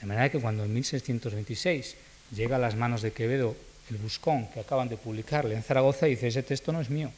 De 0.01 0.07
manera 0.07 0.29
que 0.29 0.41
cuando 0.41 0.65
en 0.65 0.75
1626 0.75 1.97
llega 2.35 2.57
a 2.57 2.59
las 2.59 2.77
manos 2.77 3.03
de 3.03 3.13
Quevedo 3.13 3.55
el 3.91 3.99
Buscón 3.99 4.47
que 4.49 4.61
acaban 4.61 4.89
de 4.89 4.97
publicarle 4.97 5.55
en 5.55 5.63
Zaragoza, 5.63 6.07
dice, 6.07 6.29
ese 6.29 6.43
texto 6.43 6.73
no 6.73 6.81
es 6.81 6.91
mío. 6.91 7.11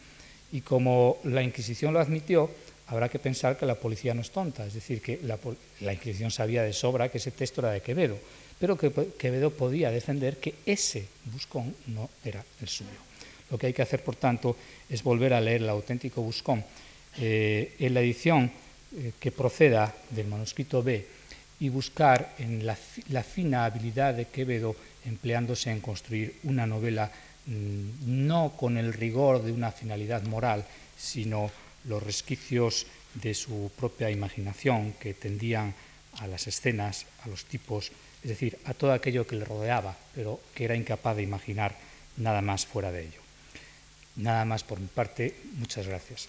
Y 0.52 0.60
como 0.60 1.18
la 1.24 1.42
Inquisición 1.42 1.92
lo 1.92 2.00
admitió, 2.00 2.50
habrá 2.88 3.08
que 3.08 3.18
pensar 3.18 3.56
que 3.56 3.66
la 3.66 3.74
policía 3.74 4.14
no 4.14 4.20
es 4.20 4.30
tonta, 4.30 4.66
es 4.66 4.74
decir, 4.74 5.00
que 5.00 5.20
la, 5.22 5.92
Inquisición 5.92 6.30
sabía 6.30 6.62
de 6.62 6.72
sobra 6.72 7.08
que 7.08 7.18
ese 7.18 7.30
texto 7.30 7.60
era 7.60 7.70
de 7.70 7.80
Quevedo 7.80 8.18
pero 8.62 8.78
que 8.78 8.92
Quevedo 9.18 9.50
podía 9.50 9.90
defender 9.90 10.36
que 10.38 10.54
ese 10.64 11.08
Buscón 11.24 11.74
no 11.88 12.08
era 12.24 12.44
el 12.60 12.68
suyo. 12.68 13.02
Lo 13.50 13.58
que 13.58 13.66
hay 13.66 13.72
que 13.72 13.82
hacer, 13.82 14.04
por 14.04 14.14
tanto, 14.14 14.56
es 14.88 15.02
volver 15.02 15.34
a 15.34 15.40
leer 15.40 15.62
el 15.62 15.68
auténtico 15.68 16.22
Buscón 16.22 16.62
eh, 17.18 17.74
en 17.80 17.92
la 17.92 18.00
edición 18.00 18.52
eh, 18.94 19.18
que 19.18 19.32
proceda 19.32 19.92
del 20.10 20.28
manuscrito 20.28 20.80
B 20.80 21.04
y 21.62 21.68
buscar 21.68 22.34
en 22.38 22.66
la, 22.66 22.74
fina 22.74 23.64
habilidad 23.64 24.14
de 24.14 24.26
Quevedo 24.26 24.74
empleándose 25.04 25.70
en 25.70 25.80
construir 25.80 26.34
una 26.42 26.66
novela 26.66 27.08
mm, 27.46 28.26
no 28.26 28.54
con 28.56 28.76
el 28.76 28.92
rigor 28.92 29.44
de 29.44 29.52
una 29.52 29.70
finalidad 29.70 30.24
moral, 30.24 30.64
sino 30.98 31.52
los 31.84 32.02
resquicios 32.02 32.88
de 33.14 33.32
su 33.32 33.70
propia 33.78 34.10
imaginación 34.10 34.94
que 34.94 35.14
tendían 35.14 35.72
a 36.18 36.26
las 36.26 36.48
escenas, 36.48 37.06
a 37.24 37.28
los 37.28 37.44
tipos 37.44 37.92
es 38.24 38.28
decir, 38.28 38.58
a 38.64 38.74
todo 38.74 38.92
aquello 38.92 39.24
que 39.24 39.36
le 39.36 39.44
rodeaba, 39.44 39.96
pero 40.16 40.40
que 40.54 40.64
era 40.64 40.74
incapaz 40.74 41.14
de 41.14 41.22
imaginar 41.22 41.76
nada 42.16 42.40
más 42.40 42.66
fuera 42.66 42.90
de 42.90 43.02
ello. 43.02 43.20
Nada 44.16 44.44
más 44.44 44.64
por 44.64 44.80
mi 44.80 44.88
parte, 44.88 45.36
muchas 45.54 45.86
gracias. 45.86 46.28